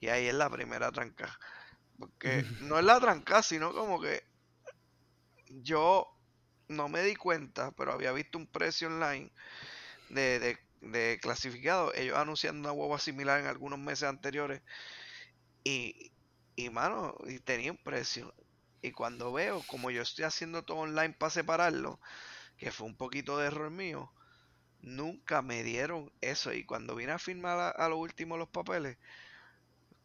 Y 0.00 0.08
ahí 0.08 0.28
es 0.28 0.34
la 0.34 0.50
primera 0.50 0.92
tranca. 0.92 1.38
Porque 1.98 2.44
no 2.62 2.78
es 2.78 2.84
la 2.86 3.00
tranca, 3.00 3.42
sino 3.42 3.72
como 3.74 4.00
que 4.00 4.24
yo 5.48 6.06
no 6.68 6.88
me 6.88 7.02
di 7.02 7.16
cuenta, 7.16 7.72
pero 7.72 7.92
había 7.92 8.12
visto 8.12 8.38
un 8.38 8.46
precio 8.46 8.88
online 8.88 9.30
de, 10.10 10.40
de, 10.40 10.58
de 10.82 11.20
clasificado. 11.22 11.92
Ellos 11.94 12.18
anunciando 12.18 12.60
una 12.60 12.70
guagua 12.72 12.98
similar 12.98 13.40
en 13.40 13.46
algunos 13.46 13.78
meses 13.78 14.08
anteriores. 14.08 14.62
Y, 15.64 16.12
y 16.56 16.70
mano, 16.70 17.14
y 17.26 17.38
tenía 17.40 17.72
un 17.72 17.78
precio. 17.78 18.34
Y 18.82 18.92
cuando 18.92 19.32
veo, 19.32 19.62
como 19.66 19.90
yo 19.90 20.02
estoy 20.02 20.24
haciendo 20.24 20.64
todo 20.64 20.78
online 20.78 21.14
para 21.18 21.30
separarlo, 21.30 22.00
que 22.58 22.72
fue 22.72 22.86
un 22.86 22.96
poquito 22.96 23.38
de 23.38 23.48
error 23.48 23.70
mío, 23.70 24.12
nunca 24.82 25.42
me 25.42 25.62
dieron 25.64 26.12
eso. 26.20 26.52
Y 26.52 26.64
cuando 26.64 26.94
vine 26.96 27.12
a 27.12 27.18
firmar 27.18 27.74
a, 27.76 27.88
lo 27.88 27.98
último 27.98 28.36
los 28.36 28.48
papeles, 28.48 28.98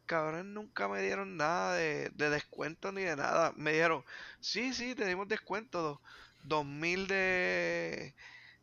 cabrón, 0.06 0.54
nunca 0.54 0.88
me 0.88 1.02
dieron 1.02 1.38
nada 1.38 1.76
de, 1.76 2.10
de 2.16 2.30
descuento 2.30 2.92
ni 2.92 3.04
de 3.04 3.16
nada. 3.16 3.54
Me 3.56 3.74
dijeron, 3.74 4.04
sí, 4.40 4.74
sí, 4.74 4.96
tenemos 4.96 5.28
descuento, 5.28 5.82
dos, 5.82 6.00
dos 6.44 6.66
mil 6.66 7.08
de, 7.08 8.16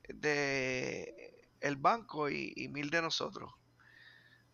de 0.08 1.34
el 1.60 1.76
banco 1.76 2.30
y, 2.30 2.52
y 2.56 2.68
mil 2.68 2.90
de 2.90 3.02
nosotros. 3.02 3.52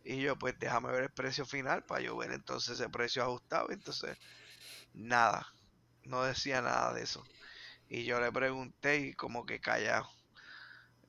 Y 0.05 0.21
yo, 0.21 0.37
pues 0.39 0.59
déjame 0.59 0.91
ver 0.93 1.05
el 1.05 1.11
precio 1.11 1.45
final 1.47 1.85
para 1.85 2.01
yo 2.03 2.17
ver 2.17 2.33
entonces 2.33 2.81
el 2.81 2.91
precio 2.91 3.23
ajustado. 3.23 3.71
Entonces, 3.71 4.17
nada, 4.95 5.47
no 6.05 6.25
decía 6.25 6.63
nada 6.63 6.95
de 6.95 7.03
eso. 7.05 7.25
Y 7.89 8.05
yo 8.05 8.21
le 8.21 8.33
pregunté 8.33 8.99
y 8.99 9.15
como 9.15 9.47
que 9.47 9.61
callado. 9.61 10.09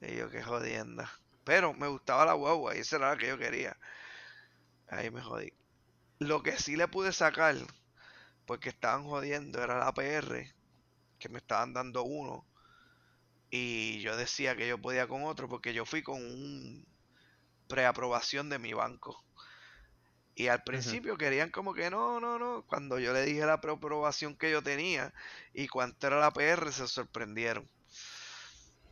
Y 0.02 0.16
yo, 0.16 0.30
qué 0.30 0.42
jodienda. 0.44 1.12
Pero 1.44 1.74
me 1.74 1.88
gustaba 1.88 2.26
la 2.26 2.34
guagua 2.34 2.76
y 2.76 2.80
eso 2.80 2.98
era 2.98 3.12
lo 3.12 3.18
que 3.18 3.28
yo 3.28 3.38
quería. 3.38 3.78
Ahí 4.88 5.10
me 5.12 5.22
jodí. 5.22 5.54
Lo 6.20 6.44
que 6.44 6.58
sí 6.58 6.76
le 6.76 6.88
pude 6.88 7.14
sacar, 7.14 7.56
porque 8.46 8.70
estaban 8.70 9.06
jodiendo, 9.06 9.64
era 9.64 9.80
la 9.80 9.94
PR, 9.94 10.54
que 11.20 11.30
me 11.30 11.38
estaban 11.38 11.74
dando 11.74 12.04
uno. 12.04 12.46
Y 13.50 14.00
yo 14.02 14.16
decía 14.18 14.56
que 14.56 14.68
yo 14.68 14.80
podía 14.82 15.08
con 15.08 15.24
otro, 15.24 15.50
porque 15.50 15.74
yo 15.74 15.86
fui 15.86 16.04
con 16.04 16.18
un 16.24 16.86
preaprobación 17.68 18.50
de 18.50 18.60
mi 18.60 18.74
banco. 18.74 19.24
Y 20.36 20.48
al 20.48 20.64
principio 20.64 21.18
querían 21.18 21.52
como 21.52 21.74
que 21.74 21.90
no, 21.90 22.20
no, 22.20 22.40
no. 22.40 22.66
Cuando 22.66 23.00
yo 23.00 23.14
le 23.14 23.24
dije 23.24 23.46
la 23.46 23.62
preaprobación 23.62 24.36
que 24.36 24.52
yo 24.52 24.64
tenía 24.64 25.14
y 25.54 25.68
cuánto 25.68 26.08
era 26.08 26.20
la 26.20 26.32
PR, 26.32 26.72
se 26.72 26.88
sorprendieron. 26.88 27.70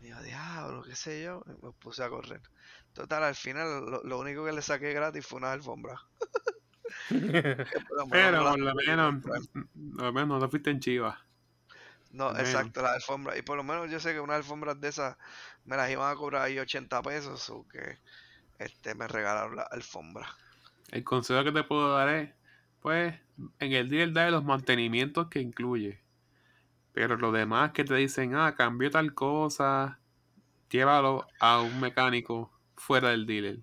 Y 0.02 0.08
yo, 0.10 0.22
diablo, 0.22 0.84
qué 0.84 0.96
sé 0.96 1.24
yo. 1.24 1.44
y 1.48 1.66
me 1.66 1.72
puse 1.74 2.04
a 2.04 2.10
correr. 2.10 2.42
Total, 2.94 3.24
al 3.24 3.36
final 3.36 3.86
lo, 3.86 4.04
lo 4.04 4.20
único 4.20 4.46
que 4.46 4.52
le 4.52 4.62
saqué 4.62 4.94
gratis 4.94 5.26
fue 5.26 5.40
una 5.40 5.52
alfombra. 5.52 6.02
Pero 7.10 7.66
por 7.88 7.98
lo 7.98 8.08
menos, 8.08 9.22
lo 9.76 10.14
menos 10.14 10.28
no 10.28 10.40
te 10.40 10.48
fuiste 10.48 10.72
en 10.72 10.80
Chivas. 10.80 11.18
No, 12.12 12.32
exacto, 12.32 12.82
la 12.82 12.94
alfombra. 12.94 13.38
Y 13.38 13.44
por 13.44 13.58
lo 13.58 13.64
menos 13.64 13.90
yo 13.92 14.00
sé 14.00 14.14
que 14.14 14.20
unas 14.20 14.38
alfombras 14.38 14.80
de 14.82 14.88
esas 14.88 15.18
me 15.66 15.76
las 15.76 15.90
iban 15.92 16.12
a 16.12 16.16
cobrar 16.16 16.44
ahí 16.44 16.58
80 16.58 17.02
pesos. 17.04 17.50
O 17.50 17.68
que 17.68 17.98
este, 18.58 18.96
me 18.96 19.08
regalaron 19.08 19.56
la 19.56 19.64
alfombra. 19.64 20.28
El 20.92 21.04
consejo 21.04 21.44
que 21.44 21.52
te 21.52 21.64
puedo 21.64 21.96
dar 21.96 22.10
es, 22.10 22.32
pues, 22.82 23.14
en 23.60 23.74
el 23.74 23.90
deal 23.90 24.14
de 24.14 24.32
los 24.32 24.44
mantenimientos 24.44 25.28
que 25.30 25.40
incluye. 25.40 26.02
Pero 27.00 27.16
lo 27.16 27.32
demás 27.32 27.72
que 27.72 27.86
te 27.86 27.96
dicen, 27.96 28.36
ah, 28.36 28.56
cambió 28.56 28.92
tal 28.92 29.14
cosa, 29.14 30.02
llévalo 30.70 31.26
a 31.40 31.62
un 31.62 31.80
mecánico 31.80 32.52
fuera 32.76 33.12
del 33.12 33.26
dealer. 33.26 33.60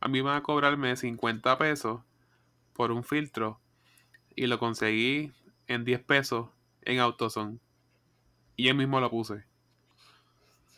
A 0.00 0.08
mí 0.08 0.22
van 0.22 0.38
a 0.38 0.42
cobrarme 0.42 0.96
50 0.96 1.58
pesos 1.58 2.00
por 2.72 2.90
un 2.90 3.04
filtro 3.04 3.60
y 4.34 4.46
lo 4.46 4.58
conseguí 4.58 5.30
en 5.66 5.84
10 5.84 6.04
pesos 6.04 6.48
en 6.80 7.00
AutoZone. 7.00 7.58
Y 8.56 8.68
yo 8.68 8.74
mismo 8.74 8.98
lo 8.98 9.10
puse. 9.10 9.44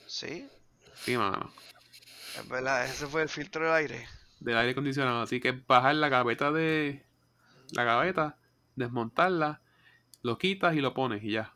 Sí, 0.09 0.49
Sí, 0.93 1.17
mano. 1.17 1.53
es 2.37 2.49
verdad, 2.49 2.85
ese 2.85 3.07
fue 3.07 3.23
el 3.23 3.29
filtro 3.29 3.65
del 3.65 3.75
aire. 3.75 4.09
Del 4.41 4.57
aire 4.57 4.73
acondicionado. 4.73 5.23
Así 5.23 5.39
que 5.39 5.53
bajar 5.53 5.95
la 5.95 6.09
gaveta 6.09 6.51
de. 6.51 7.07
La 7.71 7.85
gaveta, 7.85 8.39
desmontarla, 8.75 9.63
lo 10.23 10.37
quitas 10.37 10.75
y 10.75 10.81
lo 10.81 10.93
pones 10.93 11.23
y 11.23 11.31
ya. 11.31 11.56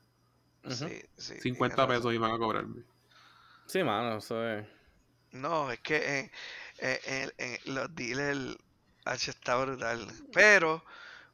Sí, 0.69 1.03
sí. 1.19 1.35
50 1.39 1.77
tienes 1.77 1.89
razón. 1.89 1.89
pesos 1.89 2.15
iban 2.15 2.33
a 2.33 2.39
cobrarme. 2.39 2.85
Sí, 3.67 3.83
mano, 3.83 4.19
eso 4.19 4.45
es. 4.47 4.67
No, 5.33 5.71
es 5.73 5.81
que 5.81 5.97
eh, 6.21 6.31
eh, 6.79 7.01
eh, 7.05 7.31
eh, 7.39 7.59
los 7.65 7.95
dealers 7.95 8.57
H 9.05 9.31
está 9.31 9.57
brutal. 9.57 10.07
Pero, 10.33 10.85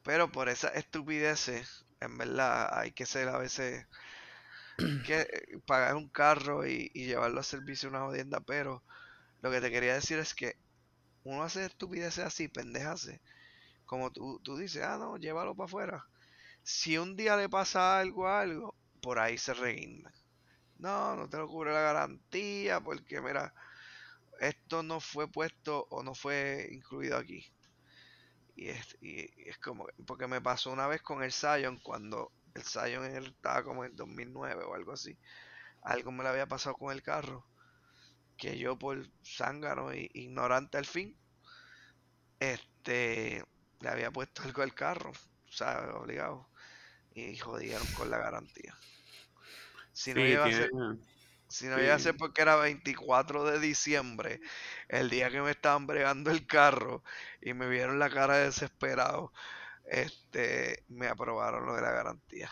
pero 0.02 0.30
por 0.32 0.48
esas 0.48 0.76
estupideces, 0.76 1.86
en 2.00 2.18
verdad, 2.18 2.68
hay 2.78 2.92
que 2.92 3.06
ser 3.06 3.28
a 3.28 3.38
veces 3.38 3.86
que 5.02 5.20
eh, 5.22 5.58
pagar 5.66 5.96
un 5.96 6.08
carro 6.08 6.66
y, 6.66 6.90
y 6.94 7.06
llevarlo 7.06 7.40
a 7.40 7.42
servicio 7.42 7.88
una 7.88 8.00
jodienda. 8.02 8.40
Pero 8.40 8.84
lo 9.42 9.50
que 9.50 9.60
te 9.60 9.70
quería 9.70 9.94
decir 9.94 10.18
es 10.18 10.34
que 10.34 10.56
uno 11.24 11.42
hace 11.44 11.66
estupideces 11.66 12.24
así, 12.24 12.48
pendejas. 12.48 13.10
Como 13.86 14.12
tú, 14.12 14.40
tú 14.44 14.56
dices, 14.58 14.82
ah, 14.84 14.98
no, 14.98 15.16
llévalo 15.18 15.54
para 15.56 15.66
afuera. 15.66 16.06
Si 16.62 16.98
un 16.98 17.16
día 17.16 17.36
le 17.36 17.48
pasa 17.48 18.00
algo 18.00 18.28
a 18.28 18.40
algo, 18.42 18.76
por 19.06 19.20
ahí 19.20 19.38
se 19.38 19.54
reguinda. 19.54 20.12
No, 20.78 21.14
no 21.14 21.28
te 21.28 21.36
lo 21.36 21.46
cubre 21.46 21.72
la 21.72 21.80
garantía 21.80 22.80
porque, 22.80 23.20
mira, 23.20 23.54
esto 24.40 24.82
no 24.82 24.98
fue 24.98 25.30
puesto 25.30 25.86
o 25.90 26.02
no 26.02 26.12
fue 26.12 26.68
incluido 26.72 27.16
aquí. 27.16 27.46
Y 28.56 28.68
es, 28.70 28.96
y 29.00 29.48
es 29.48 29.58
como, 29.58 29.86
porque 30.08 30.26
me 30.26 30.40
pasó 30.40 30.72
una 30.72 30.88
vez 30.88 31.02
con 31.02 31.22
el 31.22 31.32
Zion 31.32 31.78
cuando 31.78 32.32
el 32.54 32.64
Zion 32.64 33.04
estaba 33.04 33.62
como 33.62 33.84
en 33.84 33.94
2009 33.94 34.64
o 34.64 34.74
algo 34.74 34.92
así. 34.92 35.16
Algo 35.82 36.10
me 36.10 36.24
le 36.24 36.30
había 36.30 36.46
pasado 36.48 36.74
con 36.74 36.92
el 36.92 37.04
carro. 37.04 37.46
Que 38.36 38.58
yo 38.58 38.76
por 38.76 39.08
zángano 39.24 39.92
e 39.92 40.10
ignorante 40.14 40.78
al 40.78 40.86
fin, 40.86 41.16
este, 42.40 43.44
le 43.80 43.88
había 43.88 44.10
puesto 44.10 44.42
algo 44.42 44.62
al 44.62 44.74
carro, 44.74 45.12
¿sabes? 45.48 45.94
Obligado. 45.94 46.48
Y 47.14 47.36
jodieron 47.38 47.86
con 47.96 48.10
la 48.10 48.18
garantía. 48.18 48.76
Si 50.02 50.14
no 50.14 50.24
Sí, 50.24 50.28
iba 50.28 50.46
a 50.46 50.52
ser 50.52 50.70
si 51.48 51.66
no 51.68 51.80
iba 51.82 51.94
a 51.94 51.98
Sí. 51.98 52.04
ser 52.04 52.16
porque 52.16 52.42
era 52.42 52.56
24 52.56 53.44
de 53.44 53.60
diciembre, 53.60 54.40
el 54.88 55.10
día 55.10 55.30
que 55.30 55.42
me 55.42 55.52
estaban 55.52 55.86
bregando 55.86 56.30
el 56.30 56.46
carro 56.46 57.04
y 57.40 57.54
me 57.54 57.68
vieron 57.68 57.98
la 58.00 58.10
cara 58.10 58.36
de 58.38 58.46
desesperado, 58.46 59.32
este, 59.84 60.84
me 60.88 61.08
aprobaron 61.08 61.66
lo 61.66 61.74
de 61.76 61.82
la 61.82 61.92
garantía. 61.92 62.50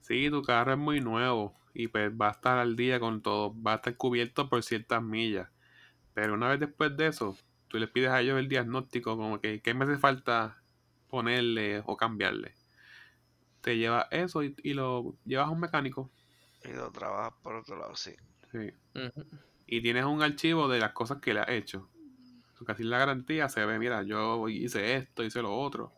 Sí, 0.00 0.30
tu 0.30 0.42
carro 0.42 0.72
es 0.72 0.78
muy 0.78 1.00
nuevo 1.00 1.58
y 1.74 1.88
pues 1.88 2.10
va 2.12 2.28
a 2.28 2.30
estar 2.32 2.58
al 2.58 2.76
día 2.76 2.98
con 3.00 3.22
todo, 3.22 3.54
va 3.62 3.74
a 3.74 3.76
estar 3.76 3.96
cubierto 3.96 4.48
por 4.48 4.62
ciertas 4.62 5.02
millas. 5.02 5.50
Pero 6.14 6.34
una 6.34 6.50
vez 6.50 6.60
después 6.60 6.96
de 6.96 7.08
eso, 7.08 7.36
tú 7.68 7.78
les 7.78 7.90
pides 7.90 8.10
a 8.10 8.20
ellos 8.22 8.38
el 8.38 8.48
diagnóstico 8.48 9.16
como 9.16 9.40
que 9.40 9.62
qué 9.62 9.74
me 9.74 9.84
hace 9.86 9.98
falta 9.98 10.64
ponerle 11.08 11.82
o 11.86 11.96
cambiarle. 11.96 12.58
Te 13.62 13.76
llevas 13.78 14.06
eso 14.10 14.42
y, 14.42 14.54
y 14.62 14.74
lo 14.74 15.16
llevas 15.24 15.48
a 15.48 15.50
un 15.50 15.60
mecánico. 15.60 16.10
Y 16.64 16.68
lo 16.72 16.90
trabajas 16.90 17.34
por 17.42 17.54
otro 17.56 17.76
lado, 17.76 17.94
sí. 17.96 18.16
Sí. 18.52 18.70
Y 19.66 19.82
tienes 19.82 20.04
un 20.04 20.22
archivo 20.22 20.68
de 20.68 20.78
las 20.80 20.92
cosas 20.92 21.20
que 21.20 21.34
le 21.34 21.40
has 21.40 21.50
hecho. 21.50 21.88
Así 22.68 22.84
la 22.84 22.98
garantía 22.98 23.48
se 23.48 23.64
ve, 23.66 23.78
mira, 23.78 24.02
yo 24.04 24.48
hice 24.48 24.96
esto, 24.96 25.24
hice 25.24 25.42
lo 25.42 25.56
otro. 25.56 25.92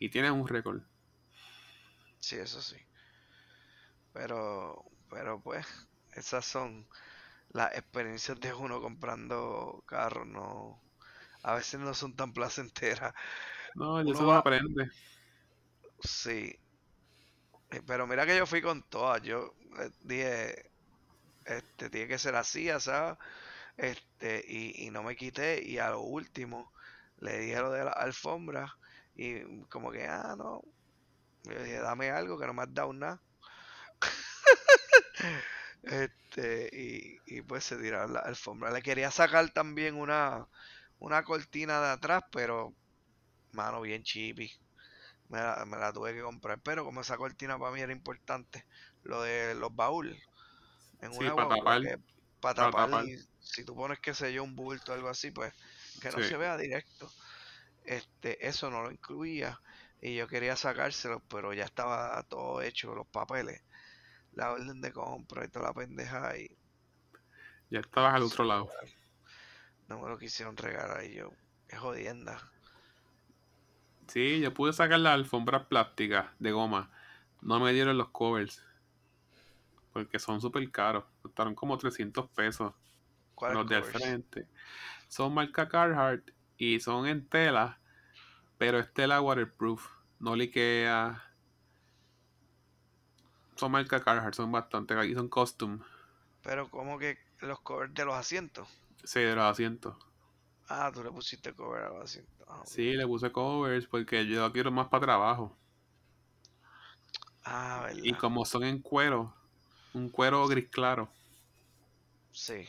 Y 0.00 0.08
tienes 0.08 0.32
un 0.32 0.48
récord. 0.48 0.82
Sí, 2.20 2.36
eso 2.36 2.60
sí. 2.62 2.76
Pero, 4.12 4.84
pero 5.10 5.40
pues, 5.40 5.66
esas 6.14 6.44
son 6.44 6.86
las 7.50 7.74
experiencias 7.76 8.40
de 8.40 8.54
uno 8.54 8.80
comprando 8.82 9.82
carros, 9.86 10.26
no. 10.26 10.82
A 11.42 11.54
veces 11.54 11.80
no 11.80 11.94
son 11.94 12.16
tan 12.16 12.32
placenteras. 12.34 13.14
No, 13.74 14.00
Uno 14.02 14.12
eso 14.12 14.26
va- 14.26 14.38
aprende. 14.38 14.90
Sí. 16.02 16.58
Eh, 17.70 17.82
Pero 17.86 18.06
mira 18.06 18.26
que 18.26 18.36
yo 18.36 18.46
fui 18.46 18.62
con 18.62 18.82
todas. 18.88 19.22
Yo 19.22 19.54
eh, 19.80 19.90
dije, 20.02 20.70
este, 21.46 21.90
tiene 21.90 22.08
que 22.08 22.18
ser 22.18 22.36
así, 22.36 22.68
¿sabes? 22.80 23.18
Este, 23.76 24.44
y, 24.48 24.86
y 24.86 24.90
no 24.90 25.02
me 25.02 25.16
quité. 25.16 25.62
Y 25.64 25.78
a 25.78 25.90
lo 25.90 26.00
último 26.02 26.72
le 27.20 27.38
dije 27.40 27.60
lo 27.60 27.72
de 27.72 27.84
la 27.86 27.92
alfombra. 27.92 28.76
Y 29.16 29.64
como 29.66 29.90
que, 29.92 30.06
ah, 30.06 30.34
no. 30.38 30.62
Yo 31.44 31.62
dije, 31.64 31.78
dame 31.80 32.10
algo 32.10 32.38
que 32.38 32.46
no 32.46 32.54
me 32.54 32.62
has 32.62 32.74
dado 32.74 32.92
nada. 32.92 33.20
Este, 35.82 36.68
y, 36.72 37.18
y 37.38 37.42
pues 37.42 37.64
se 37.64 37.76
tiraron 37.76 38.12
la 38.14 38.20
alfombra. 38.20 38.70
Le 38.70 38.82
quería 38.82 39.10
sacar 39.10 39.50
también 39.50 39.94
una, 39.96 40.46
una 40.98 41.22
cortina 41.24 41.80
de 41.80 41.88
atrás, 41.90 42.22
pero, 42.32 42.74
mano, 43.52 43.82
bien 43.82 44.04
chippy. 44.04 44.52
Me 45.28 45.38
la, 45.40 45.64
me 45.66 45.76
la 45.78 45.92
tuve 45.92 46.14
que 46.14 46.22
comprar. 46.22 46.60
Pero 46.62 46.84
como 46.84 47.00
esa 47.02 47.16
cortina 47.16 47.58
para 47.58 47.72
mí 47.72 47.80
era 47.80 47.92
importante, 47.92 48.66
lo 49.02 49.22
de 49.22 49.54
los 49.54 49.74
baúles. 49.74 50.22
En 51.00 51.12
Sí, 51.16 51.24
una 51.24 51.32
pa' 51.38 51.46
guagua 51.46 51.76
tapar, 51.76 51.80
que- 51.80 51.96
pa' 52.40 52.54
pa' 52.54 52.72
tapar, 52.74 52.88
tapar. 52.88 53.06
y 53.06 53.16
si 53.38 53.64
tú 53.64 53.74
pones, 53.76 54.00
qué 54.00 54.14
sé 54.14 54.32
yo, 54.32 54.44
un 54.44 54.56
bulto 54.56 54.92
o 54.92 54.94
algo 54.94 55.08
así, 55.08 55.30
pues 55.32 55.54
que 56.00 56.12
no 56.12 56.20
Sí. 56.20 56.22
se 56.22 56.36
vea 56.36 56.56
directo. 56.56 57.14
Este, 57.84 58.46
eso 58.48 58.70
no 58.70 58.82
lo 58.82 58.90
incluía. 58.92 59.60
Y 60.00 60.16
yo 60.16 60.28
quería 60.28 60.56
sacárselo, 60.56 61.24
pero 61.28 61.54
ya 61.54 61.64
estaba 61.64 62.22
todo 62.24 62.62
hecho, 62.62 62.94
los 62.94 63.08
papeles, 63.08 63.62
la 64.32 64.52
orden 64.52 64.80
de 64.82 64.92
compra 64.92 65.44
y 65.46 65.50
toda 65.50 65.66
la 65.68 65.74
pendeja 65.74 66.38
y 66.38 66.48
Ya 67.70 67.80
estabas 67.80 68.14
al 68.14 68.22
otro 68.24 68.44
lado. 68.44 68.68
no 69.88 70.00
me 70.00 70.08
lo 70.08 70.18
quisieron 70.18 70.56
regalar 70.56 71.04
y 71.04 71.14
yo, 71.14 71.30
es 71.68 71.78
jodienda. 71.78 72.52
Sí, 74.08 74.40
yo 74.40 74.52
pude 74.54 74.72
sacar 74.72 75.00
las 75.00 75.14
alfombras 75.14 75.66
plásticas 75.66 76.26
de 76.38 76.50
goma. 76.50 76.90
No 77.42 77.60
me 77.60 77.72
dieron 77.72 77.98
los 77.98 78.08
covers. 78.08 78.64
Porque 79.92 80.18
son 80.18 80.40
súper 80.40 80.70
caros. 80.70 81.04
Costaron 81.22 81.54
como 81.54 81.76
300 81.76 82.28
pesos. 82.30 82.72
¿Cuál 83.34 83.54
Los 83.54 83.68
de 83.68 83.76
al 83.76 83.84
frente. 83.84 84.48
Son 85.08 85.32
marca 85.32 85.68
Carhartt 85.68 86.30
y 86.56 86.80
son 86.80 87.06
en 87.06 87.26
tela. 87.26 87.78
Pero 88.56 88.78
es 88.78 88.92
tela 88.92 89.20
waterproof. 89.20 89.86
No 90.18 90.34
liquea. 90.34 91.22
Son 93.56 93.70
marca 93.70 94.02
Carhartt. 94.02 94.34
Son 94.34 94.50
bastante. 94.50 95.06
Y 95.06 95.14
son 95.14 95.28
custom. 95.28 95.80
Pero 96.42 96.70
como 96.70 96.98
que 96.98 97.18
los 97.40 97.60
covers 97.60 97.92
de 97.92 98.04
los 98.06 98.14
asientos. 98.14 98.68
Sí, 99.04 99.20
de 99.20 99.34
los 99.34 99.44
asientos. 99.44 99.96
Ah, 100.68 100.90
tú 100.92 101.02
le 101.02 101.10
pusiste 101.10 101.54
cover 101.54 101.84
a. 101.84 101.90
Ah. 102.46 102.62
Sí, 102.66 102.92
le 102.92 103.06
puse 103.06 103.32
covers 103.32 103.86
porque 103.86 104.26
yo 104.26 104.42
lo 104.42 104.52
quiero 104.52 104.70
más 104.70 104.88
para 104.88 105.06
trabajo. 105.06 105.56
Ah, 107.42 107.84
verdad. 107.86 108.02
Y 108.04 108.12
como 108.12 108.44
son 108.44 108.64
en 108.64 108.80
cuero. 108.80 109.34
Un 109.94 110.10
cuero 110.10 110.46
gris 110.46 110.68
claro. 110.68 111.08
Sí. 112.32 112.66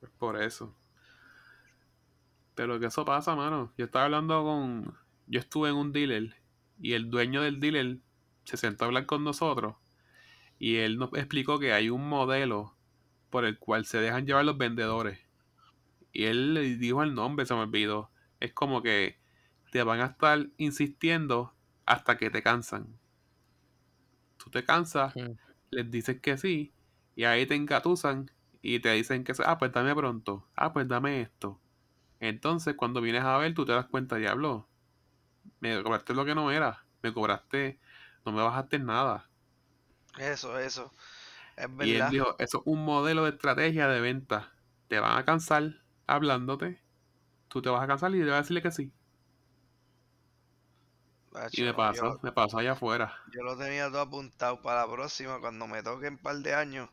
Pues 0.00 0.10
por 0.18 0.42
eso. 0.42 0.74
Pero 2.56 2.80
que 2.80 2.86
eso 2.86 3.04
pasa, 3.04 3.36
mano. 3.36 3.72
Yo 3.78 3.84
estaba 3.84 4.06
hablando 4.06 4.42
con. 4.42 4.98
Yo 5.28 5.38
estuve 5.38 5.68
en 5.68 5.76
un 5.76 5.92
dealer. 5.92 6.34
Y 6.80 6.94
el 6.94 7.08
dueño 7.08 7.42
del 7.42 7.60
dealer 7.60 7.98
se 8.44 8.56
sentó 8.56 8.84
a 8.84 8.88
hablar 8.88 9.06
con 9.06 9.22
nosotros. 9.22 9.76
Y 10.58 10.76
él 10.76 10.98
nos 10.98 11.12
explicó 11.14 11.60
que 11.60 11.72
hay 11.72 11.90
un 11.90 12.08
modelo 12.08 12.74
por 13.30 13.44
el 13.44 13.58
cual 13.58 13.84
se 13.84 13.98
dejan 13.98 14.26
llevar 14.26 14.44
los 14.44 14.58
vendedores. 14.58 15.25
Y 16.16 16.24
él 16.24 16.54
le 16.54 16.62
dijo 16.78 17.02
el 17.02 17.14
nombre, 17.14 17.44
se 17.46 17.54
me 17.54 17.60
olvidó. 17.60 18.10
Es 18.40 18.52
como 18.54 18.82
que 18.82 19.20
te 19.70 19.82
van 19.82 20.00
a 20.00 20.06
estar 20.06 20.48
insistiendo 20.56 21.54
hasta 21.86 22.16
que 22.16 22.30
te 22.30 22.42
cansan. 22.42 22.98
Tú 24.38 24.50
te 24.50 24.64
cansas, 24.64 25.14
les 25.70 25.90
dices 25.90 26.20
que 26.20 26.36
sí, 26.38 26.74
y 27.14 27.24
ahí 27.24 27.46
te 27.46 27.54
engatusan 27.54 28.30
y 28.62 28.80
te 28.80 28.90
dicen 28.92 29.24
que, 29.24 29.32
ah, 29.44 29.58
pues 29.58 29.72
dame 29.72 29.94
pronto, 29.94 30.48
ah, 30.56 30.72
pues 30.72 30.88
dame 30.88 31.20
esto. 31.20 31.60
Entonces, 32.20 32.76
cuando 32.76 33.00
vienes 33.02 33.24
a 33.24 33.38
ver, 33.38 33.54
tú 33.54 33.64
te 33.66 33.72
das 33.72 33.86
cuenta, 33.86 34.16
diablo, 34.16 34.68
me 35.60 35.82
cobraste 35.82 36.14
lo 36.14 36.24
que 36.26 36.34
no 36.36 36.50
era, 36.52 36.86
me 37.02 37.12
cobraste, 37.14 37.80
no 38.26 38.32
me 38.32 38.42
bajaste 38.42 38.78
nada. 38.80 39.30
Eso, 40.18 40.58
eso. 40.58 40.92
Es 41.56 41.74
Y 41.78 41.94
él 41.94 42.08
verdad. 42.08 42.10
dijo, 42.10 42.36
eso 42.38 42.58
es 42.58 42.62
un 42.66 42.84
modelo 42.84 43.24
de 43.24 43.30
estrategia 43.30 43.88
de 43.88 44.00
venta. 44.00 44.52
Te 44.88 44.98
van 45.00 45.18
a 45.18 45.24
cansar 45.24 45.84
hablándote, 46.06 46.80
tú 47.48 47.62
te 47.62 47.70
vas 47.70 47.82
a 47.84 47.88
cansar 47.88 48.14
y 48.14 48.20
te 48.20 48.26
vas 48.26 48.34
a 48.36 48.42
decirle 48.42 48.62
que 48.62 48.72
sí. 48.72 48.92
Y 51.50 51.62
me 51.64 51.74
no, 51.74 51.74
pasó, 51.74 52.18
Yo, 52.18 52.20
me 52.22 52.30
pasó 52.30 52.58
allá 52.58 52.72
afuera. 52.72 53.12
yo 53.26 53.42
lo 53.42 53.56
tenía 53.58 53.88
todo 53.90 54.00
apuntado 54.02 54.62
para 54.62 54.82
la 54.86 54.92
próxima, 54.92 55.40
cuando 55.40 55.66
me 55.66 55.82
toque 55.82 56.08
un 56.08 56.18
par 56.18 56.36
de 56.36 56.54
años 56.54 56.90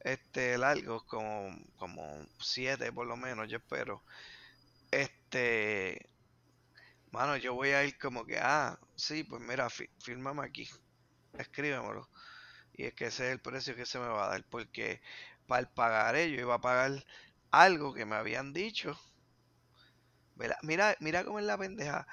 este 0.00 0.58
largos, 0.58 1.04
como, 1.06 1.56
como 1.76 2.26
siete 2.40 2.92
por 2.92 3.06
lo 3.06 3.16
menos, 3.16 3.48
yo 3.48 3.58
espero. 3.58 4.04
Este, 4.90 6.10
mano, 7.12 7.36
yo 7.36 7.54
voy 7.54 7.70
a 7.70 7.84
ir 7.84 7.98
como 7.98 8.24
que, 8.26 8.38
ah, 8.38 8.78
sí, 8.96 9.24
pues 9.24 9.42
mira, 9.42 9.70
fi- 9.70 9.88
fírmame 10.00 10.44
aquí, 10.44 10.68
escríbemelo. 11.34 12.10
Y 12.74 12.86
es 12.86 12.94
que 12.94 13.06
ese 13.06 13.28
es 13.28 13.32
el 13.34 13.40
precio 13.42 13.76
que 13.76 13.86
se 13.86 13.98
me 13.98 14.08
va 14.08 14.26
a 14.26 14.30
dar, 14.30 14.44
porque 14.50 15.02
para 15.46 15.60
el 15.62 15.68
pagaré 15.68 16.30
yo 16.32 16.40
iba 16.40 16.56
a 16.56 16.60
pagar 16.60 17.04
algo 17.62 17.94
que 17.94 18.04
me 18.06 18.16
habían 18.16 18.52
dicho. 18.52 18.98
Mira, 20.36 20.56
mira, 20.62 20.96
mira 21.00 21.24
cómo 21.24 21.38
es 21.38 21.44
la 21.44 21.58
pendeja. 21.58 22.06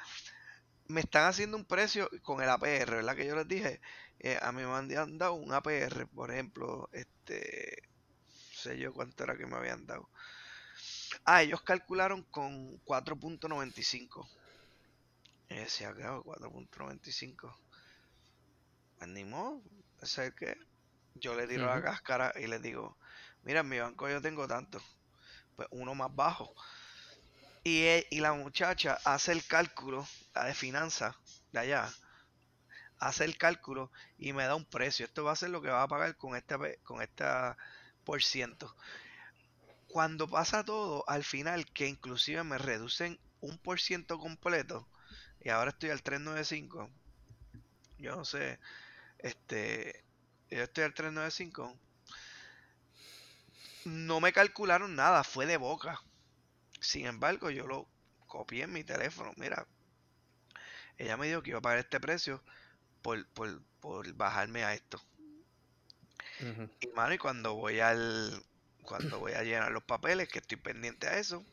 Me 0.87 1.01
están 1.01 1.25
haciendo 1.27 1.57
un 1.57 1.65
precio 1.65 2.09
con 2.23 2.41
el 2.41 2.49
APR, 2.49 2.95
¿verdad? 2.97 3.15
Que 3.15 3.25
yo 3.27 3.35
les 3.35 3.47
dije, 3.47 3.81
eh, 4.19 4.39
a 4.41 4.51
mí 4.51 4.63
me 4.63 4.71
habían 4.71 5.17
dado 5.17 5.33
un 5.35 5.53
APR, 5.53 6.07
por 6.07 6.31
ejemplo, 6.31 6.89
este, 6.93 7.83
no 8.27 8.57
sé 8.57 8.77
yo 8.79 8.93
cuánto 8.93 9.23
era 9.23 9.37
que 9.37 9.45
me 9.45 9.57
habían 9.57 9.85
dado. 9.85 10.09
Ah, 11.25 11.41
ellos 11.43 11.61
calcularon 11.61 12.23
con 12.23 12.79
4.95. 12.85 14.29
Y 15.49 15.55
decía, 15.55 15.93
claro, 15.93 16.23
4.95. 16.23 17.57
Pues 18.97 19.09
ni 19.09 19.25
modo, 19.25 19.61
ese 20.01 20.27
es 20.27 20.27
el 20.29 20.35
que 20.35 20.57
yo 21.15 21.35
le 21.35 21.47
tiro 21.47 21.67
la 21.67 21.81
cáscara 21.81 22.33
y 22.35 22.47
les 22.47 22.61
digo, 22.61 22.97
mira, 23.43 23.61
en 23.61 23.69
mi 23.69 23.79
banco 23.79 24.09
yo 24.09 24.21
tengo 24.21 24.47
tanto. 24.47 24.81
Pues 25.55 25.67
uno 25.71 25.95
más 25.95 26.15
bajo. 26.15 26.53
Y, 27.65 27.81
e- 27.83 28.07
y 28.09 28.21
la 28.21 28.31
muchacha 28.33 28.97
hace 29.03 29.33
el 29.33 29.45
cálculo, 29.45 30.07
la 30.33 30.45
de 30.45 30.53
finanzas 30.53 31.15
de 31.51 31.59
allá, 31.59 31.89
hace 32.99 33.25
el 33.25 33.37
cálculo 33.37 33.91
y 34.17 34.33
me 34.33 34.45
da 34.45 34.55
un 34.55 34.65
precio. 34.65 35.05
Esto 35.05 35.23
va 35.23 35.33
a 35.33 35.35
ser 35.35 35.49
lo 35.49 35.61
que 35.61 35.69
va 35.69 35.83
a 35.83 35.87
pagar 35.87 36.15
con 36.17 36.35
esta, 36.35 36.57
con 36.83 37.01
esta 37.01 37.57
por 38.03 38.23
ciento. 38.23 38.75
Cuando 39.87 40.27
pasa 40.27 40.65
todo, 40.65 41.05
al 41.07 41.23
final, 41.23 41.65
que 41.71 41.87
inclusive 41.87 42.43
me 42.43 42.57
reducen 42.57 43.17
un 43.39 43.57
por 43.57 43.79
ciento 43.79 44.19
completo, 44.19 44.89
y 45.39 45.49
ahora 45.49 45.71
estoy 45.71 45.89
al 45.91 46.01
395, 46.03 46.89
yo 47.97 48.15
no 48.15 48.25
sé, 48.25 48.59
este, 49.19 50.05
yo 50.51 50.63
estoy 50.63 50.85
al 50.85 50.93
395, 50.93 51.77
no 53.85 54.19
me 54.19 54.33
calcularon 54.33 54.95
nada, 54.95 55.23
fue 55.23 55.45
de 55.45 55.57
boca. 55.57 56.01
Sin 56.79 57.05
embargo, 57.07 57.49
yo 57.49 57.67
lo 57.67 57.87
copié 58.27 58.63
en 58.63 58.73
mi 58.73 58.83
teléfono. 58.83 59.33
Mira, 59.37 59.67
ella 60.97 61.17
me 61.17 61.27
dijo 61.27 61.43
que 61.43 61.51
iba 61.51 61.59
a 61.59 61.61
pagar 61.61 61.79
este 61.79 61.99
precio 61.99 62.43
por, 63.01 63.27
por, 63.29 63.61
por 63.79 64.13
bajarme 64.13 64.63
a 64.63 64.73
esto. 64.73 65.01
Y 66.81 66.87
mano, 66.95 67.13
y 67.13 67.17
cuando 67.17 67.55
voy 67.55 67.79
al. 67.79 68.43
Cuando 68.83 69.19
voy 69.19 69.31
a 69.33 69.43
llenar 69.43 69.71
los 69.71 69.83
papeles, 69.83 70.27
que 70.29 70.39
estoy 70.39 70.57
pendiente 70.57 71.07
a 71.07 71.17
eso, 71.17 71.43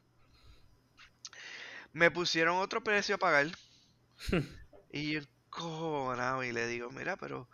me 1.92 2.10
pusieron 2.10 2.56
otro 2.58 2.82
precio 2.82 3.14
a 3.16 3.18
pagar. 3.18 3.46
Y 4.92 5.12
yo, 5.12 5.20
encojonado 5.20 6.42
y 6.42 6.52
le 6.52 6.66
digo, 6.66 6.90
mira, 6.90 7.16
pero 7.16 7.48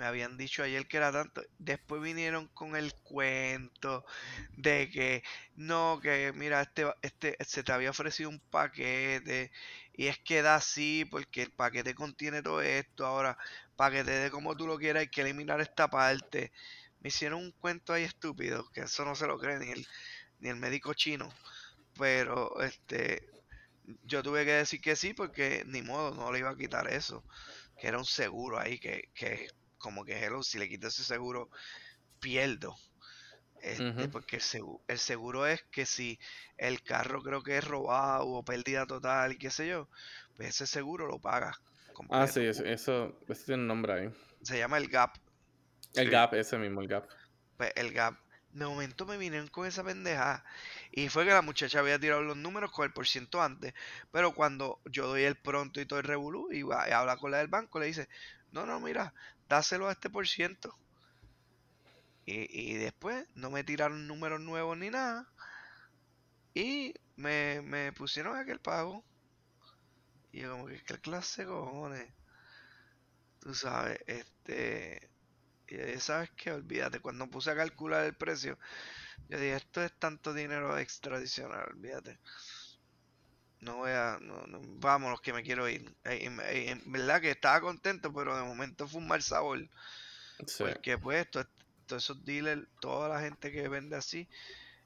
me 0.00 0.06
habían 0.06 0.38
dicho 0.38 0.62
ayer 0.62 0.88
que 0.88 0.96
era 0.96 1.12
tanto. 1.12 1.42
Después 1.58 2.00
vinieron 2.00 2.48
con 2.48 2.74
el 2.74 2.94
cuento 2.94 4.06
de 4.56 4.88
que 4.90 5.22
no, 5.56 6.00
que 6.02 6.32
mira, 6.34 6.62
este, 6.62 6.86
este 7.02 7.36
se 7.44 7.62
te 7.62 7.72
había 7.72 7.90
ofrecido 7.90 8.30
un 8.30 8.40
paquete 8.40 9.52
y 9.92 10.06
es 10.06 10.18
que 10.18 10.40
da 10.40 10.54
así 10.56 11.04
porque 11.10 11.42
el 11.42 11.52
paquete 11.52 11.94
contiene 11.94 12.42
todo 12.42 12.62
esto. 12.62 13.04
Ahora, 13.04 13.36
para 13.76 13.96
que 13.96 14.04
te 14.04 14.12
dé 14.12 14.30
como 14.30 14.56
tú 14.56 14.66
lo 14.66 14.78
quieras, 14.78 15.02
hay 15.02 15.08
que 15.08 15.20
eliminar 15.20 15.60
esta 15.60 15.88
parte. 15.88 16.50
Me 17.00 17.08
hicieron 17.08 17.40
un 17.42 17.52
cuento 17.52 17.92
ahí 17.92 18.04
estúpido, 18.04 18.70
que 18.72 18.82
eso 18.82 19.04
no 19.04 19.14
se 19.14 19.26
lo 19.26 19.38
cree 19.38 19.58
ni 19.58 19.70
el, 19.72 19.86
ni 20.40 20.48
el 20.48 20.56
médico 20.56 20.94
chino. 20.94 21.30
Pero 21.98 22.60
este 22.62 23.28
yo 24.04 24.22
tuve 24.22 24.44
que 24.44 24.52
decir 24.52 24.80
que 24.80 24.96
sí 24.96 25.14
porque 25.14 25.64
ni 25.66 25.82
modo, 25.82 26.14
no 26.14 26.32
le 26.32 26.40
iba 26.40 26.50
a 26.50 26.56
quitar 26.56 26.88
eso. 26.92 27.24
Que 27.78 27.88
era 27.88 27.98
un 27.98 28.04
seguro 28.04 28.58
ahí 28.58 28.78
que, 28.78 29.10
que 29.14 29.48
como 29.80 30.04
que 30.04 30.24
hello, 30.24 30.44
si 30.44 30.58
le 30.58 30.68
quito 30.68 30.86
ese 30.86 31.02
seguro, 31.02 31.50
pierdo. 32.20 32.76
Este, 33.62 34.08
Porque 34.08 34.36
el 34.36 34.42
seguro, 34.42 34.80
el 34.88 34.98
seguro 34.98 35.46
es 35.46 35.62
que 35.64 35.84
si 35.84 36.18
el 36.56 36.82
carro 36.82 37.22
creo 37.22 37.42
que 37.42 37.58
es 37.58 37.64
robado 37.64 38.26
o 38.26 38.42
pérdida 38.42 38.86
total 38.86 39.36
qué 39.36 39.50
sé 39.50 39.68
yo, 39.68 39.88
pues 40.36 40.50
ese 40.50 40.66
seguro 40.66 41.06
lo 41.06 41.18
paga. 41.18 41.60
Ah, 42.08 42.26
sí, 42.26 42.40
eso, 42.40 42.64
eso, 42.64 43.18
tiene 43.44 43.62
un 43.62 43.66
nombre 43.66 43.92
ahí. 43.92 44.10
Se 44.42 44.56
llama 44.56 44.78
el 44.78 44.88
GAP. 44.88 45.16
El 45.94 46.08
GAP, 46.08 46.34
ese 46.34 46.56
mismo, 46.56 46.80
el 46.80 46.88
GAP. 46.88 47.06
Pues 47.58 47.72
el 47.76 47.92
GAP 47.92 48.16
de 48.52 48.66
momento 48.66 49.06
me 49.06 49.16
vinieron 49.16 49.48
con 49.48 49.66
esa 49.66 49.84
pendeja. 49.84 50.44
Y 50.92 51.08
fue 51.08 51.24
que 51.24 51.30
la 51.30 51.42
muchacha 51.42 51.80
había 51.80 51.98
tirado 51.98 52.22
los 52.22 52.36
números 52.36 52.72
con 52.72 52.84
el 52.84 52.92
por 52.92 53.06
ciento 53.06 53.42
antes. 53.42 53.74
Pero 54.10 54.34
cuando 54.34 54.80
yo 54.86 55.06
doy 55.06 55.22
el 55.22 55.36
pronto 55.36 55.80
y 55.80 55.86
todo 55.86 55.98
el 55.98 56.04
revolú 56.04 56.50
y, 56.52 56.62
va, 56.62 56.88
y 56.88 56.92
habla 56.92 57.16
con 57.16 57.30
la 57.30 57.38
del 57.38 57.48
banco, 57.48 57.78
le 57.78 57.86
dice, 57.86 58.08
no, 58.52 58.66
no, 58.66 58.80
mira, 58.80 59.14
dáselo 59.50 59.88
a 59.88 59.92
este 59.92 60.08
por 60.08 60.26
ciento. 60.26 60.74
Y, 62.24 62.74
después 62.74 63.26
no 63.34 63.50
me 63.50 63.64
tiraron 63.64 64.06
números 64.06 64.40
nuevos 64.40 64.78
ni 64.78 64.88
nada. 64.88 65.26
Y 66.54 66.94
me, 67.16 67.60
me 67.62 67.92
pusieron 67.92 68.38
aquel 68.38 68.60
pago. 68.60 69.04
Y 70.30 70.42
yo 70.42 70.52
como 70.52 70.66
que, 70.66 70.80
¿qué 70.84 70.98
clase 70.98 71.44
cojones? 71.44 72.08
Tú 73.40 73.54
sabes, 73.54 73.98
este... 74.06 75.10
Y 75.66 76.00
sabes 76.00 76.30
que, 76.30 76.52
olvídate, 76.52 77.00
cuando 77.00 77.28
puse 77.28 77.50
a 77.50 77.56
calcular 77.56 78.04
el 78.04 78.14
precio, 78.14 78.58
yo 79.28 79.38
dije, 79.38 79.56
esto 79.56 79.82
es 79.82 79.92
tanto 79.98 80.32
dinero 80.32 80.76
extradicional, 80.78 81.68
olvídate. 81.70 82.18
No 83.60 83.76
voy 83.76 83.90
a, 83.90 84.18
no, 84.20 84.46
no, 84.46 84.60
vámonos 84.80 85.20
que 85.20 85.32
me 85.32 85.42
quiero 85.42 85.68
ir. 85.68 85.94
En, 86.04 86.82
verdad 86.90 87.20
que 87.20 87.30
estaba 87.30 87.60
contento, 87.60 88.12
pero 88.12 88.36
de 88.36 88.42
momento 88.42 88.88
fue 88.88 89.00
un 89.00 89.08
mal 89.08 89.22
sabor. 89.22 89.68
Porque 90.58 90.96
pues 90.96 91.30
todos 91.30 91.46
esos 92.02 92.24
dealers, 92.24 92.66
toda 92.80 93.08
la 93.08 93.20
gente 93.20 93.52
que 93.52 93.68
vende 93.68 93.96
así, 93.96 94.28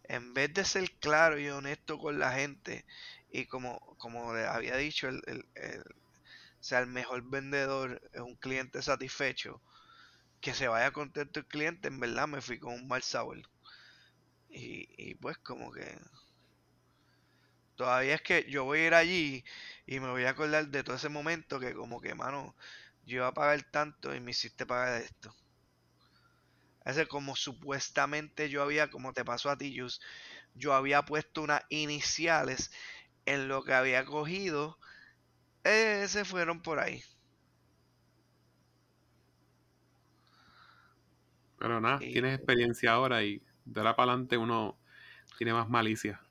en 0.04 0.34
vez 0.34 0.52
de 0.52 0.64
ser 0.64 0.90
claro 0.98 1.38
y 1.38 1.48
honesto 1.48 1.98
con 1.98 2.18
la 2.18 2.32
gente, 2.32 2.84
y 3.30 3.46
como, 3.46 3.78
como 3.98 4.34
le 4.34 4.46
había 4.46 4.76
dicho, 4.76 5.08
el, 5.08 5.22
el, 5.26 5.46
el, 5.54 5.84
sea, 6.64 6.78
el 6.80 6.86
mejor 6.86 7.22
vendedor 7.28 8.00
es 8.12 8.20
un 8.22 8.36
cliente 8.36 8.80
satisfecho 8.80 9.60
que 10.40 10.54
se 10.54 10.66
vaya 10.66 10.92
contento 10.92 11.40
el 11.40 11.46
cliente, 11.46 11.88
en 11.88 12.00
verdad 12.00 12.26
me 12.26 12.40
fui 12.40 12.58
con 12.58 12.72
un 12.72 12.88
mal 12.88 13.02
sabor. 13.02 13.38
Y, 14.48 14.88
y 14.96 15.14
pues 15.14 15.36
como 15.38 15.72
que... 15.72 15.98
Todavía 17.76 18.14
es 18.14 18.22
que 18.22 18.48
yo 18.50 18.64
voy 18.64 18.80
a 18.80 18.86
ir 18.86 18.94
allí 18.94 19.44
y 19.86 20.00
me 20.00 20.10
voy 20.10 20.24
a 20.24 20.30
acordar 20.30 20.68
de 20.68 20.84
todo 20.84 20.96
ese 20.96 21.08
momento 21.08 21.60
que 21.60 21.74
como 21.74 22.00
que, 22.00 22.14
mano, 22.14 22.54
yo 23.04 23.16
iba 23.16 23.28
a 23.28 23.34
pagar 23.34 23.62
tanto 23.70 24.14
y 24.14 24.20
me 24.20 24.30
hiciste 24.32 24.66
pagar 24.66 25.02
esto. 25.02 25.34
Ese 26.84 27.06
como 27.06 27.34
supuestamente 27.34 28.48
yo 28.48 28.62
había, 28.62 28.90
como 28.90 29.12
te 29.12 29.24
pasó 29.24 29.50
a 29.50 29.58
ti, 29.58 29.76
Jus, 29.78 30.00
yo 30.54 30.74
había 30.74 31.02
puesto 31.04 31.42
unas 31.42 31.62
iniciales 31.70 32.70
en 33.26 33.48
lo 33.48 33.64
que 33.64 33.74
había 33.74 34.04
cogido. 34.04 34.78
Ese 35.64 36.24
fueron 36.24 36.62
por 36.62 36.80
ahí. 36.80 37.02
Pero 41.58 41.80
nada, 41.80 41.98
tienes 41.98 42.36
experiencia 42.36 42.92
ahora 42.92 43.24
y 43.24 43.42
de 43.64 43.80
ahora 43.80 43.96
para 43.96 44.12
adelante 44.12 44.36
uno 44.36 44.78
tiene 45.38 45.52
más 45.52 45.68
malicia. 45.68 46.23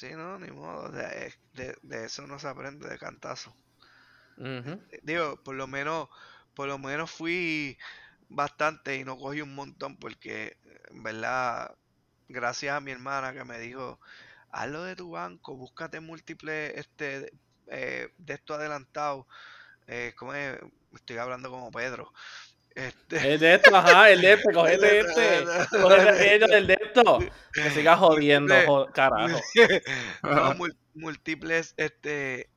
Sí, 0.00 0.08
no, 0.16 0.38
ni 0.38 0.50
modo. 0.50 0.90
De, 0.90 1.34
eso 2.06 2.26
no 2.26 2.38
se 2.38 2.48
aprende 2.48 2.88
de 2.88 2.98
cantazo. 2.98 3.54
Eh, 4.38 5.00
digo, 5.02 5.36
por 5.42 5.54
lo 5.54 5.66
menos, 5.66 6.08
por 6.54 6.68
lo 6.68 6.78
menos 6.78 7.10
fui 7.10 7.76
bastante 8.30 8.96
y 8.96 9.04
no 9.04 9.18
cogí 9.18 9.42
un 9.42 9.54
montón 9.54 9.98
porque, 9.98 10.56
en 10.90 11.02
verdad, 11.02 11.76
gracias 12.28 12.74
a 12.74 12.80
mi 12.80 12.92
hermana 12.92 13.34
que 13.34 13.44
me 13.44 13.58
dijo, 13.58 14.00
hazlo 14.50 14.84
de 14.84 14.96
tu 14.96 15.10
banco, 15.10 15.54
búscate 15.54 16.00
múltiples 16.00 16.72
este, 16.76 17.30
eh, 17.66 18.08
de 18.16 18.34
esto 18.34 18.54
adelantado. 18.54 19.26
Eh, 19.86 20.14
como 20.16 20.32
estoy 20.32 21.18
hablando 21.18 21.50
como 21.50 21.70
Pedro. 21.70 22.10
Este. 22.74 23.34
El 23.34 23.40
de 23.40 23.54
esto, 23.54 23.74
ajá, 23.74 24.10
el 24.10 24.20
de 24.20 24.32
este, 24.34 24.52
cogete 24.52 25.00
este. 25.00 25.44
Cogete 25.70 26.56
el 26.56 26.66
de 26.66 26.78
esto. 26.80 27.18
Que 27.52 27.70
siga 27.70 27.96
jodiendo, 27.96 28.88
carajo. 28.94 29.40
No, 30.22 30.54
múltiples, 30.94 31.74
este, 31.76 32.48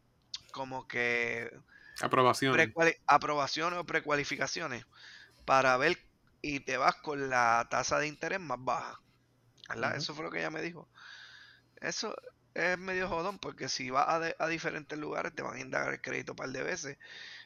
como 0.52 0.88
que. 0.88 1.52
Aprobaciones. 2.02 2.70
Aprobaciones 3.08 3.80
o 3.80 3.86
precualificaciones. 3.86 4.86
Para 5.46 5.76
ver 5.78 5.98
y 6.42 6.60
te 6.60 6.78
vas 6.78 6.96
con 6.96 7.30
la 7.30 7.68
tasa 7.70 8.00
de 8.00 8.08
interés 8.08 8.40
más 8.40 8.60
baja. 8.62 9.00
¿Verdad? 9.70 9.96
Eso 9.96 10.14
fue 10.14 10.26
lo 10.26 10.32
que 10.32 10.40
ella 10.40 10.50
me 10.50 10.62
dijo. 10.62 10.88
Eso 11.82 12.16
es 12.54 12.78
medio 12.78 13.08
jodón 13.08 13.40
porque 13.40 13.68
si 13.70 13.90
vas 13.90 14.08
a, 14.08 14.44
a 14.44 14.48
diferentes 14.48 14.98
lugares 14.98 15.34
te 15.34 15.42
van 15.42 15.56
a 15.56 15.62
indagar 15.62 15.94
el 15.94 16.02
crédito 16.02 16.34
un 16.34 16.36
par 16.38 16.50
de 16.50 16.64
veces 16.64 16.98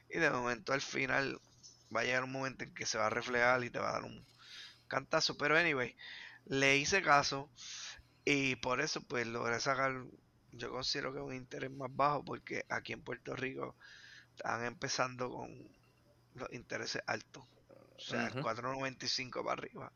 y 0.09 0.20
de 0.20 0.30
momento 0.30 0.74
al 0.74 0.82
final 0.82 1.39
va 1.95 2.01
a 2.01 2.03
llegar 2.03 2.23
un 2.23 2.31
momento 2.31 2.63
en 2.63 2.73
que 2.73 2.85
se 2.85 2.97
va 2.97 3.07
a 3.07 3.09
reflejar 3.09 3.63
y 3.63 3.69
te 3.69 3.79
va 3.79 3.89
a 3.89 3.93
dar 3.93 4.03
un 4.03 4.25
cantazo. 4.88 5.38
Pero 5.38 5.57
anyway, 5.57 5.95
le 6.45 6.77
hice 6.77 7.01
caso 7.01 7.49
y 8.25 8.55
por 8.57 8.81
eso 8.81 9.01
pues 9.01 9.27
logré 9.27 9.59
sacar, 9.59 9.93
yo 10.51 10.71
considero 10.71 11.13
que 11.13 11.19
un 11.19 11.33
interés 11.33 11.71
más 11.71 11.93
bajo 11.93 12.23
porque 12.23 12.65
aquí 12.69 12.93
en 12.93 13.03
Puerto 13.03 13.35
Rico 13.35 13.75
están 14.35 14.65
empezando 14.65 15.29
con 15.31 15.49
los 16.35 16.51
intereses 16.53 17.01
altos. 17.07 17.43
O 17.95 17.99
sea, 17.99 18.29
4.95 18.29 19.43
para 19.43 19.53
arriba. 19.53 19.91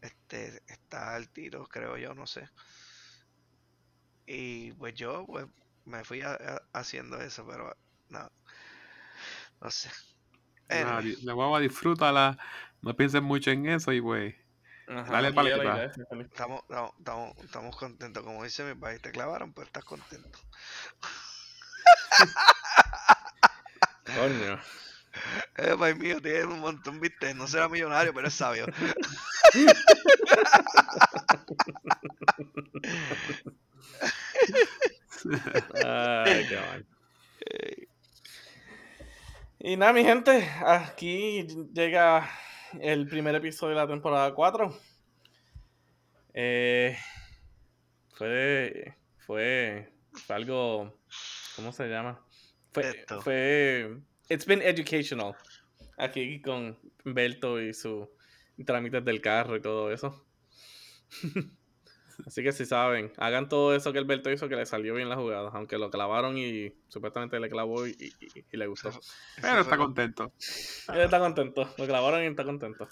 Este 0.00 0.62
está 0.66 1.14
al 1.14 1.28
tiro, 1.28 1.66
creo 1.68 1.96
yo, 1.96 2.14
no 2.14 2.26
sé. 2.26 2.48
Y 4.26 4.72
pues 4.72 4.94
yo 4.94 5.26
pues 5.26 5.46
me 5.84 6.04
fui 6.04 6.22
haciendo 6.72 7.20
eso, 7.20 7.46
pero 7.46 7.76
no. 8.08 8.30
No 9.60 9.70
sé. 9.70 9.90
La 10.70 11.32
guagua 11.32 11.60
disfrútala, 11.60 12.38
no 12.82 12.94
pienses 12.94 13.22
mucho 13.22 13.50
en 13.50 13.66
eso 13.66 13.92
y 13.92 14.00
pues. 14.00 14.34
dale 14.86 15.32
para 15.32 15.84
estamos, 15.84 16.62
estamos, 16.98 17.36
estamos, 17.42 17.76
contentos, 17.76 18.22
como 18.22 18.44
dice 18.44 18.62
mi 18.64 18.74
país, 18.74 19.02
te 19.02 19.10
clavaron, 19.10 19.52
pero 19.52 19.66
estás 19.66 19.84
contento. 19.84 20.38
Coño. 24.04 24.58
Eh, 25.56 25.76
país 25.76 25.96
mío 25.98 26.22
tiene 26.22 26.44
un 26.44 26.60
montón, 26.60 27.00
viste, 27.00 27.34
no 27.34 27.48
será 27.48 27.68
millonario, 27.68 28.14
pero 28.14 28.28
es 28.28 28.34
sabio. 28.34 28.64
Ay, 35.84 36.46
qué 36.48 36.56
mal. 36.56 36.86
Y 39.58 39.69
nada, 39.80 39.94
mi 39.94 40.04
gente, 40.04 40.46
aquí 40.66 41.46
llega 41.72 42.30
el 42.78 43.08
primer 43.08 43.34
episodio 43.34 43.74
de 43.74 43.80
la 43.80 43.88
temporada 43.88 44.34
4. 44.34 44.78
Eh, 46.34 46.98
fue, 48.10 48.94
fue, 49.16 49.90
fue 50.12 50.36
algo, 50.36 51.00
¿cómo 51.56 51.72
se 51.72 51.88
llama? 51.88 52.22
Fue, 52.72 53.06
fue, 53.22 53.96
it's 54.28 54.44
been 54.44 54.60
educational. 54.60 55.34
Aquí 55.96 56.42
con 56.42 56.78
Belto 57.02 57.58
y 57.58 57.72
su 57.72 58.06
trámites 58.66 59.02
del 59.02 59.22
carro 59.22 59.56
y 59.56 59.62
todo 59.62 59.90
eso. 59.90 60.26
Así 62.26 62.42
que 62.42 62.52
si 62.52 62.66
saben, 62.66 63.12
hagan 63.16 63.48
todo 63.48 63.74
eso 63.74 63.92
que 63.92 63.98
Alberto 63.98 64.30
hizo 64.30 64.48
que 64.48 64.56
le 64.56 64.66
salió 64.66 64.94
bien 64.94 65.08
la 65.08 65.16
jugada, 65.16 65.50
aunque 65.52 65.78
lo 65.78 65.90
clavaron 65.90 66.36
y 66.38 66.72
supuestamente 66.88 67.40
le 67.40 67.48
clavó 67.48 67.86
y, 67.86 68.14
le 68.50 68.66
gustó. 68.66 68.90
Pero 69.40 69.60
está 69.60 69.76
contento. 69.78 70.32
Él 70.92 71.00
está 71.00 71.18
contento, 71.18 71.72
lo 71.76 71.86
clavaron 71.86 72.22
y 72.22 72.26
está 72.26 72.44
contento. 72.44 72.88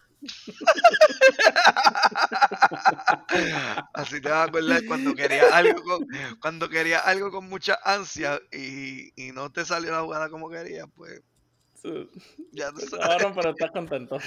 Así 3.94 4.20
te 4.20 4.28
vas 4.28 4.38
a 4.38 4.44
acordar 4.44 4.84
cuando 4.86 5.14
quería 5.14 5.44
algo 5.52 5.82
con, 5.82 6.06
cuando 6.40 6.68
quería 6.68 6.98
algo 7.00 7.30
con 7.30 7.48
mucha 7.48 7.78
ansia 7.84 8.40
y, 8.52 9.12
y 9.16 9.32
no 9.32 9.50
te 9.50 9.64
salió 9.64 9.92
la 9.92 10.02
jugada 10.02 10.28
como 10.30 10.50
querías, 10.50 10.86
pues 10.94 11.22
Sí. 11.82 12.10
Ya 12.52 12.66
sabes. 12.70 12.92
acabaron, 12.92 13.34
pero 13.34 13.50
estás 13.50 13.70
contento. 13.70 14.18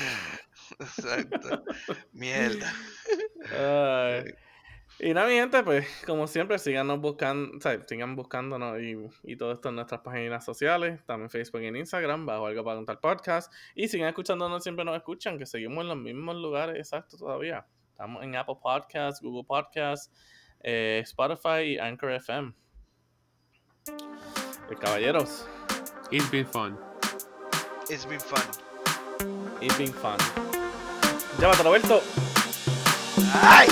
Exacto. 0.79 1.63
Mierda. 2.13 2.73
Ay. 3.51 4.33
Y 5.03 5.15
nada, 5.15 5.27
mi 5.27 5.33
gente, 5.33 5.63
pues, 5.63 5.87
como 6.05 6.27
siempre, 6.27 6.59
síganos 6.59 7.01
buscando, 7.01 7.57
o 7.57 7.59
sea, 7.59 7.81
sigan 7.87 8.15
buscándonos 8.15 8.79
y, 8.79 8.95
y 9.23 9.35
todo 9.35 9.51
esto 9.51 9.69
en 9.69 9.75
nuestras 9.75 10.01
páginas 10.01 10.45
sociales, 10.45 11.03
también 11.07 11.31
Facebook 11.31 11.59
y 11.61 11.65
en 11.65 11.75
Instagram, 11.77 12.27
bajo 12.27 12.45
algo 12.45 12.63
para 12.63 12.75
contar 12.75 12.99
podcast. 12.99 13.51
Y 13.73 13.87
sigan 13.87 14.09
escuchándonos, 14.09 14.61
siempre 14.61 14.85
nos 14.85 14.95
escuchan, 14.95 15.39
que 15.39 15.47
seguimos 15.47 15.81
en 15.81 15.87
los 15.87 15.97
mismos 15.97 16.35
lugares 16.35 16.77
exactos 16.77 17.19
todavía. 17.19 17.65
Estamos 17.89 18.23
en 18.23 18.35
Apple 18.35 18.57
Podcasts, 18.61 19.19
Google 19.23 19.43
Podcasts, 19.43 20.11
eh, 20.59 20.99
Spotify 21.03 21.63
y 21.63 21.77
Anchor 21.79 22.11
FM. 22.11 22.53
Eh, 23.87 24.75
caballeros, 24.79 25.49
It's 26.11 26.29
been 26.29 26.45
fun. 26.45 26.77
It's 27.89 28.05
been 28.05 28.19
fun. 28.19 28.43
it's 29.61 29.77
been 29.79 29.93
fun. 29.93 30.19
Llévatelo, 31.39 31.69
Roberto. 31.71 32.03
¡Ay! 33.41 33.67